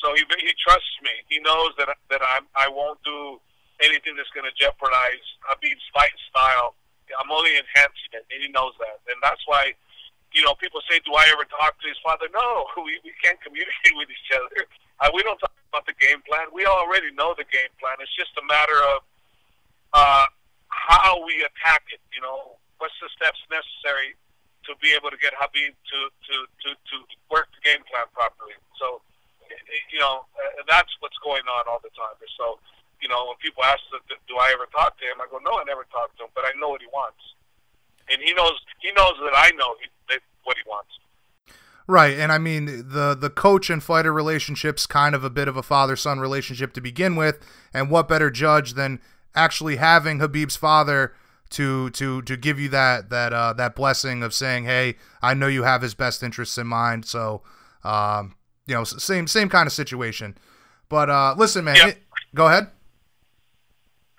So 0.00 0.12
he 0.12 0.22
he 0.40 0.52
trusts 0.60 0.96
me. 1.02 1.12
He 1.28 1.40
knows 1.40 1.72
that 1.80 1.88
that 2.10 2.20
I'm 2.20 2.44
I 2.54 2.68
won't 2.68 3.00
do 3.04 3.40
anything 3.80 4.16
that's 4.16 4.30
going 4.32 4.48
to 4.48 4.56
jeopardize 4.56 5.24
Khabib's 5.44 5.84
fight 5.92 6.14
style. 6.28 6.76
I'm 7.16 7.30
only 7.30 7.54
enhancing 7.54 8.12
it, 8.18 8.26
and 8.28 8.38
he 8.42 8.48
knows 8.50 8.74
that, 8.80 9.00
and 9.08 9.18
that's 9.22 9.42
why. 9.46 9.74
You 10.34 10.44
know, 10.44 10.52
people 10.58 10.84
say, 10.84 11.00
"Do 11.00 11.16
I 11.16 11.24
ever 11.32 11.48
talk 11.48 11.80
to 11.80 11.86
his 11.88 11.96
father?" 12.04 12.28
No, 12.28 12.66
we, 12.84 13.00
we 13.00 13.14
can't 13.24 13.40
communicate 13.40 13.94
with 13.96 14.10
each 14.12 14.30
other. 14.36 14.68
Uh, 15.00 15.08
we 15.14 15.22
don't 15.24 15.38
talk 15.40 15.54
about 15.72 15.86
the 15.88 15.96
game 15.96 16.20
plan. 16.28 16.52
We 16.52 16.66
already 16.66 17.08
know 17.16 17.32
the 17.32 17.48
game 17.48 17.72
plan. 17.80 17.96
It's 18.04 18.12
just 18.12 18.36
a 18.36 18.44
matter 18.44 18.76
of 18.92 19.00
uh, 19.92 20.26
how 20.68 21.20
we 21.24 21.42
attack 21.42 21.86
it. 21.92 22.00
You 22.14 22.22
know, 22.22 22.58
what's 22.78 22.96
the 22.98 23.10
steps 23.14 23.38
necessary 23.50 24.16
to 24.66 24.74
be 24.82 24.94
able 24.94 25.10
to 25.14 25.18
get 25.18 25.34
Khabib 25.38 25.74
to 25.74 25.98
to 26.10 26.34
to, 26.66 26.68
to 26.74 26.94
work 27.30 27.46
the 27.54 27.62
game 27.62 27.82
plan 27.86 28.06
properly. 28.14 28.58
So, 28.78 29.00
you 29.92 30.00
know, 30.02 30.26
uh, 30.34 30.66
that's 30.66 30.90
what's 30.98 31.18
going 31.22 31.46
on 31.46 31.70
all 31.70 31.78
the 31.82 31.94
time. 31.94 32.18
So, 32.34 32.58
you 32.98 33.06
know, 33.06 33.30
when 33.30 33.38
people 33.38 33.62
ask, 33.62 33.80
"Do 34.26 34.34
I 34.38 34.50
ever 34.54 34.66
talk 34.74 34.98
to 34.98 35.04
him?" 35.06 35.22
I 35.22 35.30
go, 35.30 35.38
"No, 35.38 35.58
I 35.58 35.64
never 35.64 35.86
talk 35.94 36.10
to 36.18 36.26
him, 36.26 36.32
but 36.34 36.42
I 36.42 36.52
know 36.58 36.74
what 36.74 36.82
he 36.82 36.90
wants." 36.90 37.22
and 38.08 38.22
he 38.22 38.32
knows 38.34 38.52
he 38.80 38.92
knows 38.92 39.14
that 39.22 39.32
I 39.36 39.50
know 39.56 39.74
what 40.44 40.56
he 40.56 40.62
wants. 40.68 40.90
Right, 41.88 42.18
and 42.18 42.32
I 42.32 42.38
mean 42.38 42.66
the 42.66 43.16
the 43.18 43.30
coach 43.30 43.70
and 43.70 43.82
fighter 43.82 44.12
relationship's 44.12 44.86
kind 44.86 45.14
of 45.14 45.24
a 45.24 45.30
bit 45.30 45.48
of 45.48 45.56
a 45.56 45.62
father 45.62 45.96
son 45.96 46.18
relationship 46.18 46.72
to 46.74 46.80
begin 46.80 47.16
with, 47.16 47.38
and 47.72 47.90
what 47.90 48.08
better 48.08 48.30
judge 48.30 48.74
than 48.74 49.00
actually 49.36 49.76
having 49.76 50.18
Khabib's 50.18 50.56
father 50.56 51.12
to 51.50 51.90
to 51.90 52.22
to 52.22 52.36
give 52.36 52.58
you 52.58 52.68
that 52.70 53.10
that 53.10 53.32
uh, 53.32 53.52
that 53.52 53.76
blessing 53.76 54.22
of 54.22 54.34
saying, 54.34 54.64
hey, 54.64 54.96
I 55.22 55.34
know 55.34 55.46
you 55.46 55.62
have 55.62 55.82
his 55.82 55.94
best 55.94 56.22
interests 56.22 56.58
in 56.58 56.66
mind. 56.66 57.04
So, 57.04 57.42
um, 57.84 58.34
you 58.66 58.74
know, 58.74 58.82
same 58.84 59.26
same 59.28 59.48
kind 59.48 59.66
of 59.66 59.72
situation. 59.72 60.36
But 60.88 61.08
uh, 61.10 61.34
listen, 61.38 61.64
man, 61.64 61.76
Yeah. 61.76 61.86
it- 61.88 62.02
go 62.34 62.46
ahead. 62.48 62.68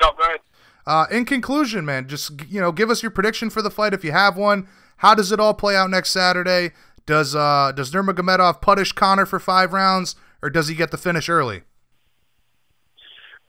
No, 0.01 0.11
go 0.17 0.23
ahead. 0.23 0.39
Uh, 0.85 1.05
in 1.11 1.25
conclusion, 1.25 1.85
man, 1.85 2.07
just 2.07 2.31
you 2.47 2.61
know, 2.61 2.71
give 2.71 2.89
us 2.89 3.01
your 3.03 3.11
prediction 3.11 3.49
for 3.49 3.61
the 3.61 3.71
fight 3.71 3.93
if 3.93 4.03
you 4.05 4.11
have 4.13 4.37
one. 4.37 4.67
How 4.97 5.13
does 5.13 5.31
it 5.31 5.39
all 5.39 5.53
play 5.53 5.75
out 5.75 5.89
next 5.89 6.11
Saturday? 6.11 6.71
Does 7.05 7.35
uh 7.35 7.71
does 7.75 7.91
Nurmagomedov 7.91 8.61
punish 8.61 8.91
Conor 8.93 9.25
for 9.25 9.39
five 9.39 9.73
rounds, 9.73 10.15
or 10.41 10.49
does 10.49 10.67
he 10.69 10.75
get 10.75 10.91
the 10.91 10.97
finish 10.97 11.27
early? 11.29 11.63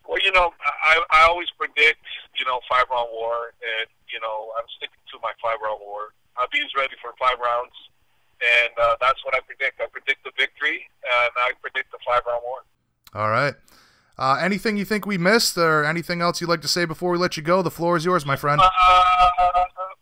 Well, 0.09 0.18
you 0.24 0.32
know, 0.32 0.56
I 0.64 1.04
I 1.12 1.28
always 1.28 1.52
predict 1.61 2.00
you 2.32 2.44
know 2.48 2.61
five 2.64 2.88
round 2.90 3.12
war, 3.12 3.52
and 3.61 3.86
you 4.09 4.18
know 4.24 4.48
I'm 4.56 4.64
sticking 4.80 5.04
to 5.12 5.20
my 5.20 5.36
five 5.36 5.61
round 5.62 5.84
war. 5.84 6.16
Khabib's 6.32 6.72
ready 6.74 6.96
for 6.96 7.12
five 7.20 7.36
rounds, 7.36 7.76
and 8.40 8.72
uh, 8.80 8.96
that's 9.04 9.20
what 9.28 9.36
I 9.36 9.40
predict. 9.44 9.84
I 9.84 9.86
predict 9.92 10.24
the 10.24 10.32
victory, 10.32 10.88
and 11.04 11.32
I 11.36 11.52
predict 11.61 11.92
the 11.92 12.00
five 12.09 12.24
round 12.24 12.40
war. 12.40 12.64
All 13.12 13.28
right. 13.28 13.52
Uh, 14.16 14.40
anything 14.40 14.80
you 14.80 14.88
think 14.88 15.04
we 15.04 15.18
missed, 15.18 15.59
or 15.59 15.84
anything 15.84 16.24
else 16.24 16.40
you'd 16.40 16.50
like 16.50 16.64
to 16.64 16.72
say 16.72 16.88
before 16.88 17.12
we 17.12 17.18
let 17.18 17.36
you 17.36 17.42
go? 17.42 17.61
The 17.61 17.70
floor 17.70 17.94
is 17.94 18.04
yours, 18.04 18.24
my 18.24 18.34
friend. 18.34 18.61
Uh, 18.64 18.68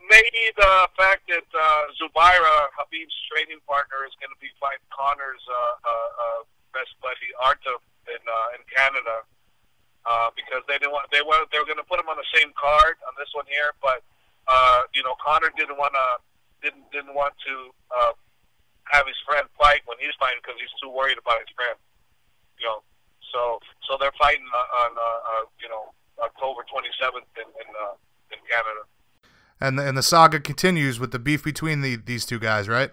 maybe 0.08 0.54
the 0.56 0.88
fact 0.96 1.26
that 1.28 1.44
uh, 1.50 1.82
Zubaira, 1.98 2.70
Khabib's 2.78 3.18
training 3.26 3.58
partner, 3.66 4.06
is 4.06 4.14
going 4.22 4.30
to 4.30 4.40
be 4.40 4.48
fighting 4.62 4.86
Conor's 4.94 5.42
uh, 5.50 5.54
uh, 5.58 5.90
uh, 5.90 6.40
best 6.72 6.94
buddy 7.02 7.28
Artem 7.42 7.82
in 8.06 8.22
uh, 8.22 8.54
in 8.54 8.62
Canada 8.70 9.26
uh, 10.06 10.30
because 10.38 10.62
they 10.70 10.78
didn't 10.78 10.94
want 10.94 11.10
they 11.10 11.20
were 11.20 11.42
they 11.50 11.58
were 11.58 11.66
going 11.66 11.82
to 11.82 11.88
put 11.90 11.98
him 11.98 12.08
on 12.08 12.16
the 12.16 12.30
same 12.32 12.54
card 12.54 12.96
on 13.10 13.12
this 13.18 13.28
one 13.34 13.44
here, 13.50 13.74
but 13.82 14.06
uh, 14.46 14.86
you 14.94 15.02
know 15.02 15.18
Conor 15.18 15.50
didn't 15.58 15.75
want 15.86 15.94
to 15.94 16.08
didn't 16.66 16.90
didn't 16.90 17.14
want 17.14 17.34
to 17.46 17.54
uh, 17.94 18.12
have 18.90 19.06
his 19.06 19.16
friend 19.22 19.46
fight 19.54 19.86
when 19.86 19.98
he's 20.02 20.14
fighting 20.18 20.42
because 20.42 20.58
he's 20.58 20.72
too 20.82 20.90
worried 20.90 21.18
about 21.18 21.38
his 21.38 21.50
friend. 21.54 21.78
You 22.58 22.66
know, 22.66 22.78
so 23.30 23.60
so 23.86 23.94
they're 24.00 24.14
fighting 24.18 24.46
uh, 24.50 24.82
on 24.82 24.90
uh, 24.98 25.02
uh, 25.02 25.44
you 25.62 25.70
know 25.70 25.94
October 26.18 26.66
27th 26.66 27.30
in 27.38 27.46
in, 27.46 27.68
uh, 27.78 27.94
in 28.34 28.40
Canada. 28.50 28.82
And 29.56 29.78
the, 29.78 29.88
and 29.88 29.96
the 29.96 30.04
saga 30.04 30.40
continues 30.40 31.00
with 31.00 31.12
the 31.12 31.22
beef 31.22 31.44
between 31.44 31.80
the 31.80 31.96
these 31.96 32.26
two 32.26 32.38
guys, 32.38 32.68
right? 32.68 32.90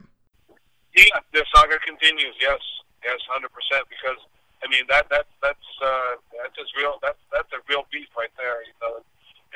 Yeah, 0.95 1.17
the 1.33 1.43
saga 1.55 1.79
continues. 1.81 2.35
Yes, 2.39 2.61
yes, 3.03 3.17
hundred 3.27 3.49
percent. 3.51 3.89
Because 3.89 4.21
I 4.61 4.69
mean 4.69 4.85
that 4.89 5.09
that 5.09 5.25
that's 5.41 5.69
uh, 5.81 6.21
that's 6.37 6.55
just 6.55 6.71
real. 6.77 6.99
That's 7.01 7.19
that's 7.33 7.49
a 7.51 7.59
real 7.67 7.83
beef 7.91 8.07
right 8.15 8.31
there. 8.37 8.61
You 8.63 8.75
know, 8.79 9.03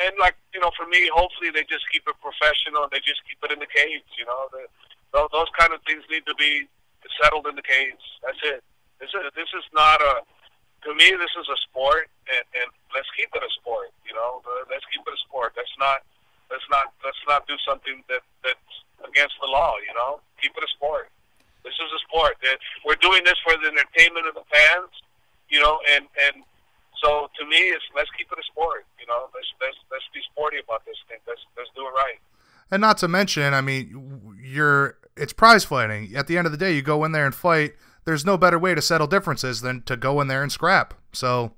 and 0.04 0.14
like 0.20 0.38
you 0.54 0.60
know, 0.62 0.72
for 0.78 0.86
me, 0.90 1.10
hopefully 1.14 1.50
they 1.50 1.66
just 1.66 1.86
keep 1.90 2.06
it 2.06 2.18
professional. 2.22 2.86
and 2.86 2.92
They 2.94 3.02
just 3.02 3.22
keep 3.26 3.38
it 3.42 3.52
in 3.52 3.60
the 3.60 3.70
cage. 3.70 4.06
You 4.18 4.26
know, 4.26 4.50
the, 4.54 4.66
those, 5.14 5.30
those 5.34 5.52
kind 5.58 5.74
of 5.74 5.82
things 5.86 6.06
need 6.18 6.26
to 6.26 6.34
be 6.34 6.66
settled 7.22 7.46
in 7.46 7.54
the 7.54 7.62
cage. 7.62 8.02
That's 8.26 8.42
it. 8.42 8.66
This 8.98 9.14
is 9.14 9.22
this 9.38 9.50
is 9.54 9.66
not 9.74 10.02
a. 10.02 10.26
To 10.86 10.94
me, 10.94 11.10
this 11.10 11.34
is 11.34 11.50
a 11.50 11.58
sport, 11.70 12.06
and, 12.30 12.46
and 12.54 12.70
let's 12.94 13.10
keep 13.18 13.30
it 13.34 13.42
a 13.42 13.52
sport. 13.62 13.90
You 14.06 14.14
know, 14.14 14.42
let's 14.70 14.86
keep 14.90 15.02
it 15.06 15.14
a 15.14 15.22
sport. 15.30 15.54
Let's 15.54 15.74
not 15.78 16.02
let's 16.50 16.66
not 16.74 16.94
let's 17.06 17.22
not 17.30 17.46
do 17.46 17.54
something 17.62 18.02
that 18.10 18.26
that's 18.42 18.74
against 19.06 19.38
the 19.42 19.50
law. 19.50 19.78
You 19.86 19.94
know, 19.94 20.22
keep 20.42 20.58
it 20.58 20.64
a 20.66 20.72
sport. 20.74 21.14
This 21.62 21.78
is 21.78 21.90
a 21.94 22.02
sport. 22.10 22.42
We're 22.86 22.98
doing 22.98 23.22
this 23.26 23.38
for 23.46 23.54
the 23.62 23.70
entertainment 23.70 24.26
of 24.26 24.34
the 24.34 24.46
fans. 24.50 24.94
You 25.50 25.62
know, 25.62 25.78
and 25.94 26.10
and 26.26 26.42
so 26.98 27.30
to 27.38 27.44
me, 27.46 27.74
it's 27.74 27.86
let's 27.94 28.10
keep 28.18 28.30
it 28.34 28.38
a 28.38 28.46
sport. 28.50 28.86
You 28.98 29.06
know, 29.06 29.30
let's 29.34 29.50
let's 29.62 29.78
let's 29.94 30.08
be 30.14 30.22
sporty 30.34 30.58
about 30.58 30.86
this 30.86 30.98
thing. 31.10 31.22
Let's 31.30 31.42
let's 31.58 31.70
do 31.78 31.86
it 31.86 31.94
right. 31.94 32.22
And 32.70 32.82
not 32.82 32.98
to 33.00 33.08
mention, 33.08 33.54
I 33.54 33.62
mean, 33.62 34.38
you're 34.44 34.97
it's 35.28 35.36
prize 35.36 35.68
fighting. 35.68 36.16
At 36.16 36.28
the 36.32 36.40
end 36.40 36.48
of 36.48 36.56
the 36.56 36.58
day, 36.58 36.72
you 36.72 36.80
go 36.82 37.04
in 37.04 37.12
there 37.12 37.28
and 37.28 37.36
fight. 37.36 37.76
There's 38.08 38.24
no 38.24 38.40
better 38.40 38.56
way 38.56 38.72
to 38.72 38.82
settle 38.82 39.08
differences 39.12 39.60
than 39.60 39.84
to 39.84 40.00
go 40.00 40.24
in 40.24 40.32
there 40.32 40.40
and 40.40 40.48
scrap. 40.48 40.94
So. 41.12 41.52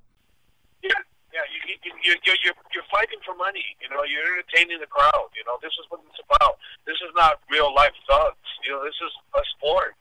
Yeah, 0.82 0.90
yeah, 1.30 1.46
you, 1.54 1.78
you, 1.86 1.94
you, 2.02 2.18
you're, 2.26 2.58
you're, 2.74 2.90
fighting 2.90 3.22
for 3.22 3.38
money. 3.38 3.62
You 3.78 3.94
know, 3.94 4.02
you're 4.10 4.26
entertaining 4.34 4.82
the 4.82 4.90
crowd. 4.90 5.30
You 5.38 5.46
know, 5.46 5.62
this 5.62 5.70
is 5.78 5.86
what 5.94 6.02
it's 6.10 6.18
about. 6.18 6.58
This 6.90 6.98
is 7.06 7.14
not 7.14 7.38
real 7.54 7.70
life 7.70 7.94
thugs. 8.10 8.50
You 8.66 8.74
know, 8.74 8.82
this 8.82 8.98
is 8.98 9.14
a 9.38 9.46
sport. 9.54 9.94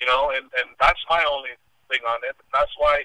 You 0.00 0.08
know, 0.08 0.32
and 0.32 0.48
and 0.56 0.72
that's 0.80 1.04
my 1.12 1.20
only 1.28 1.52
thing 1.92 2.00
on 2.08 2.24
it. 2.24 2.32
That's 2.56 2.72
why, 2.80 3.04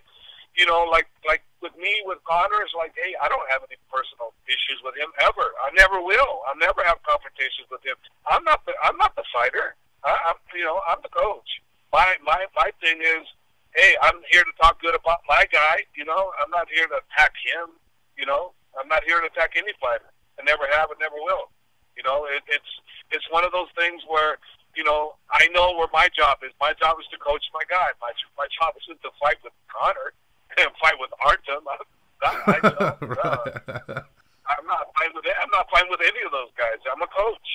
you 0.56 0.64
know, 0.64 0.88
like 0.88 1.12
like 1.28 1.44
with 1.60 1.76
me 1.76 1.92
with 2.08 2.24
Conor, 2.24 2.64
it's 2.64 2.72
like, 2.72 2.96
hey, 2.96 3.12
I 3.20 3.28
don't 3.28 3.44
have 3.52 3.68
any 3.68 3.76
personal 3.92 4.32
issues 4.48 4.80
with 4.80 4.96
him 4.96 5.12
ever. 5.20 5.52
I 5.60 5.76
never 5.76 6.00
will. 6.00 6.48
I'll 6.48 6.56
never 6.56 6.80
have 6.88 7.04
confrontations 7.04 7.68
with 7.68 7.84
him. 7.84 8.00
I'm 8.24 8.48
not 8.48 8.64
the 8.64 8.72
I'm 8.80 8.96
not 8.96 9.12
the 9.20 9.28
fighter. 9.36 9.76
I, 10.06 10.14
I'm 10.30 10.38
you 10.54 10.64
know 10.64 10.80
I'm 10.86 11.02
the 11.02 11.10
coach. 11.10 11.50
My 11.92 12.16
my 12.22 12.46
my 12.56 12.70
thing 12.86 13.02
is, 13.02 13.26
hey, 13.74 13.98
I'm 14.06 14.22
here 14.30 14.46
to 14.46 14.54
talk 14.62 14.78
good 14.78 14.94
about 14.94 15.26
my 15.26 15.50
guy. 15.50 15.82
You 15.98 16.06
know, 16.06 16.30
I'm 16.38 16.54
not 16.54 16.70
here 16.70 16.86
to 16.86 17.02
attack 17.02 17.34
him. 17.42 17.74
You 18.14 18.30
know, 18.30 18.54
I'm 18.78 18.88
not 18.88 19.02
here 19.10 19.18
to 19.20 19.26
attack 19.26 19.58
any 19.58 19.74
fighter. 19.82 20.06
I 20.38 20.46
never 20.46 20.70
have 20.78 20.94
and 20.94 21.02
never 21.02 21.18
will. 21.18 21.50
You 21.98 22.04
know, 22.06 22.30
it, 22.30 22.46
it's 22.48 22.72
it's 23.10 23.26
one 23.32 23.44
of 23.44 23.52
those 23.52 23.72
things 23.74 24.04
where 24.08 24.38
you 24.76 24.84
know 24.84 25.16
I 25.32 25.48
know 25.50 25.74
where 25.74 25.90
my 25.92 26.08
job 26.14 26.46
is. 26.46 26.54
My 26.62 26.78
job 26.78 27.02
is 27.02 27.08
to 27.10 27.18
coach 27.18 27.42
my 27.54 27.66
guy. 27.66 27.90
My 27.98 28.12
my 28.38 28.46
job 28.54 28.76
isn't 28.86 29.02
to 29.02 29.10
fight 29.18 29.42
with 29.44 29.54
Conor 29.72 30.14
and 30.62 30.70
fight 30.78 31.00
with 31.02 31.12
Artem. 31.26 31.64
I, 31.66 31.78
I, 32.22 32.34
I, 32.46 32.68
uh, 33.26 34.02
I'm 34.46 34.66
not 34.68 34.92
fine 34.94 35.12
with. 35.16 35.26
I'm 35.42 35.52
not 35.52 35.68
fine 35.72 35.88
with 35.90 36.02
any 36.04 36.22
of 36.26 36.32
those 36.32 36.52
guys. 36.58 36.80
I'm 36.92 37.02
a 37.02 37.08
coach. 37.08 37.50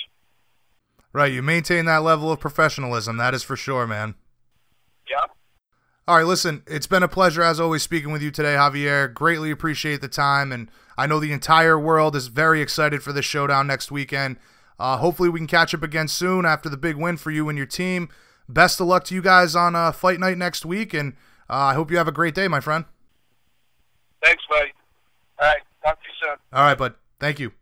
Right, 1.12 1.32
you 1.32 1.42
maintain 1.42 1.86
that 1.86 2.02
level 2.02 2.30
of 2.30 2.38
professionalism. 2.38 3.16
That 3.16 3.34
is 3.34 3.42
for 3.42 3.56
sure, 3.56 3.86
man. 3.86 4.14
All 6.10 6.16
right, 6.16 6.26
listen, 6.26 6.64
it's 6.66 6.88
been 6.88 7.04
a 7.04 7.08
pleasure 7.08 7.40
as 7.40 7.60
always 7.60 7.84
speaking 7.84 8.10
with 8.10 8.20
you 8.20 8.32
today, 8.32 8.54
Javier. 8.54 9.14
Greatly 9.14 9.52
appreciate 9.52 10.00
the 10.00 10.08
time, 10.08 10.50
and 10.50 10.68
I 10.98 11.06
know 11.06 11.20
the 11.20 11.30
entire 11.30 11.78
world 11.78 12.16
is 12.16 12.26
very 12.26 12.60
excited 12.60 13.00
for 13.00 13.12
this 13.12 13.24
showdown 13.24 13.68
next 13.68 13.92
weekend. 13.92 14.36
Uh, 14.76 14.96
hopefully, 14.96 15.28
we 15.28 15.38
can 15.38 15.46
catch 15.46 15.72
up 15.72 15.84
again 15.84 16.08
soon 16.08 16.44
after 16.44 16.68
the 16.68 16.76
big 16.76 16.96
win 16.96 17.16
for 17.16 17.30
you 17.30 17.48
and 17.48 17.56
your 17.56 17.68
team. 17.68 18.08
Best 18.48 18.80
of 18.80 18.88
luck 18.88 19.04
to 19.04 19.14
you 19.14 19.22
guys 19.22 19.54
on 19.54 19.76
uh, 19.76 19.92
fight 19.92 20.18
night 20.18 20.36
next 20.36 20.66
week, 20.66 20.92
and 20.92 21.12
uh, 21.48 21.54
I 21.54 21.74
hope 21.74 21.92
you 21.92 21.96
have 21.96 22.08
a 22.08 22.12
great 22.12 22.34
day, 22.34 22.48
my 22.48 22.58
friend. 22.58 22.86
Thanks, 24.20 24.42
buddy. 24.50 24.72
All 25.40 25.46
right, 25.46 25.62
talk 25.84 26.00
to 26.00 26.08
you 26.08 26.14
soon. 26.20 26.36
All 26.52 26.64
right, 26.64 26.76
bud. 26.76 26.94
Thank 27.20 27.38
you. 27.38 27.52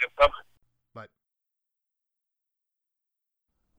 Yep, 0.00 0.30
bye. 0.94 1.06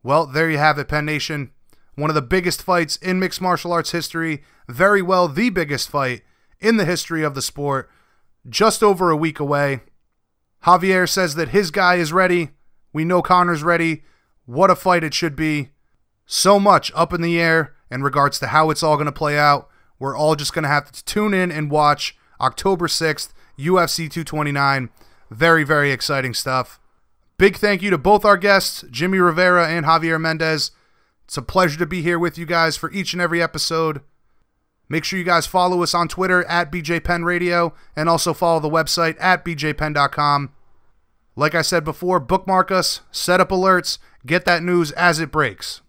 Well, 0.03 0.25
there 0.25 0.49
you 0.49 0.57
have 0.57 0.77
it, 0.77 0.89
Penn 0.89 1.05
Nation 1.05 1.51
one 1.99 2.09
of 2.09 2.15
the 2.15 2.21
biggest 2.21 2.61
fights 2.61 2.95
in 2.97 3.19
mixed 3.19 3.41
martial 3.41 3.71
arts 3.71 3.91
history, 3.91 4.43
very 4.67 5.01
well 5.01 5.27
the 5.27 5.49
biggest 5.49 5.89
fight 5.89 6.21
in 6.59 6.77
the 6.77 6.85
history 6.85 7.23
of 7.23 7.35
the 7.35 7.41
sport, 7.41 7.89
just 8.47 8.83
over 8.83 9.09
a 9.09 9.17
week 9.17 9.39
away. 9.39 9.81
Javier 10.63 11.07
says 11.07 11.35
that 11.35 11.49
his 11.49 11.71
guy 11.71 11.95
is 11.95 12.11
ready. 12.11 12.49
We 12.91 13.05
know 13.05 13.21
Conor's 13.21 13.63
ready. 13.63 14.03
What 14.45 14.71
a 14.71 14.75
fight 14.75 15.03
it 15.03 15.13
should 15.13 15.35
be. 15.35 15.69
So 16.25 16.59
much 16.59 16.91
up 16.95 17.13
in 17.13 17.21
the 17.21 17.39
air 17.39 17.75
in 17.89 18.03
regards 18.03 18.39
to 18.39 18.47
how 18.47 18.69
it's 18.69 18.83
all 18.83 18.95
going 18.95 19.05
to 19.05 19.11
play 19.11 19.37
out. 19.37 19.69
We're 19.99 20.17
all 20.17 20.35
just 20.35 20.53
going 20.53 20.63
to 20.63 20.69
have 20.69 20.91
to 20.91 21.03
tune 21.05 21.33
in 21.33 21.51
and 21.51 21.71
watch 21.71 22.17
October 22.39 22.87
6th, 22.87 23.29
UFC 23.57 24.09
229. 24.09 24.89
Very, 25.29 25.63
very 25.63 25.91
exciting 25.91 26.33
stuff. 26.33 26.79
Big 27.37 27.57
thank 27.57 27.81
you 27.81 27.89
to 27.89 27.97
both 27.97 28.25
our 28.25 28.37
guests, 28.37 28.83
Jimmy 28.91 29.17
Rivera 29.19 29.67
and 29.67 29.85
Javier 29.85 30.19
Mendez. 30.19 30.71
It's 31.29 31.37
a 31.37 31.43
pleasure 31.43 31.77
to 31.77 31.85
be 31.85 32.01
here 32.01 32.17
with 32.17 32.39
you 32.39 32.47
guys 32.47 32.75
for 32.75 32.91
each 32.91 33.13
and 33.13 33.21
every 33.21 33.39
episode. 33.39 34.01
Make 34.89 35.03
sure 35.03 35.19
you 35.19 35.23
guys 35.23 35.45
follow 35.45 35.83
us 35.83 35.93
on 35.93 36.07
Twitter 36.07 36.43
at 36.45 36.71
BJPennRadio 36.71 37.71
and 37.95 38.09
also 38.09 38.33
follow 38.33 38.59
the 38.59 38.67
website 38.67 39.15
at 39.19 39.45
BJPenn.com. 39.45 40.51
Like 41.35 41.53
I 41.53 41.61
said 41.61 41.85
before, 41.85 42.19
bookmark 42.19 42.71
us, 42.71 43.01
set 43.11 43.39
up 43.39 43.49
alerts, 43.49 43.99
get 44.25 44.45
that 44.45 44.63
news 44.63 44.91
as 44.93 45.19
it 45.19 45.31
breaks. 45.31 45.81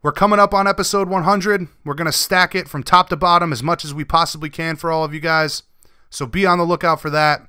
We're 0.00 0.10
coming 0.10 0.38
up 0.38 0.54
on 0.54 0.66
episode 0.66 1.10
100. 1.10 1.68
We're 1.84 1.92
going 1.92 2.06
to 2.06 2.10
stack 2.10 2.54
it 2.54 2.66
from 2.66 2.82
top 2.82 3.10
to 3.10 3.16
bottom 3.16 3.52
as 3.52 3.62
much 3.62 3.84
as 3.84 3.92
we 3.92 4.06
possibly 4.06 4.48
can 4.48 4.74
for 4.74 4.90
all 4.90 5.04
of 5.04 5.12
you 5.12 5.20
guys. 5.20 5.64
So 6.08 6.24
be 6.24 6.46
on 6.46 6.56
the 6.56 6.64
lookout 6.64 7.02
for 7.02 7.10
that. 7.10 7.42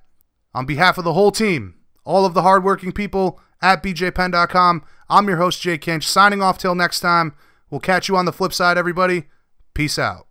On 0.53 0.65
behalf 0.65 0.97
of 0.97 1.05
the 1.05 1.13
whole 1.13 1.31
team, 1.31 1.75
all 2.03 2.25
of 2.25 2.33
the 2.33 2.41
hardworking 2.41 2.91
people 2.91 3.39
at 3.61 3.83
bjpenn.com, 3.83 4.83
I'm 5.09 5.27
your 5.27 5.37
host, 5.37 5.61
Jay 5.61 5.77
Kinch, 5.77 6.03
signing 6.03 6.41
off 6.41 6.57
till 6.57 6.75
next 6.75 6.99
time. 7.01 7.33
We'll 7.69 7.79
catch 7.79 8.07
you 8.07 8.17
on 8.17 8.25
the 8.25 8.33
flip 8.33 8.53
side, 8.53 8.77
everybody. 8.77 9.25
Peace 9.73 9.99
out. 9.99 10.28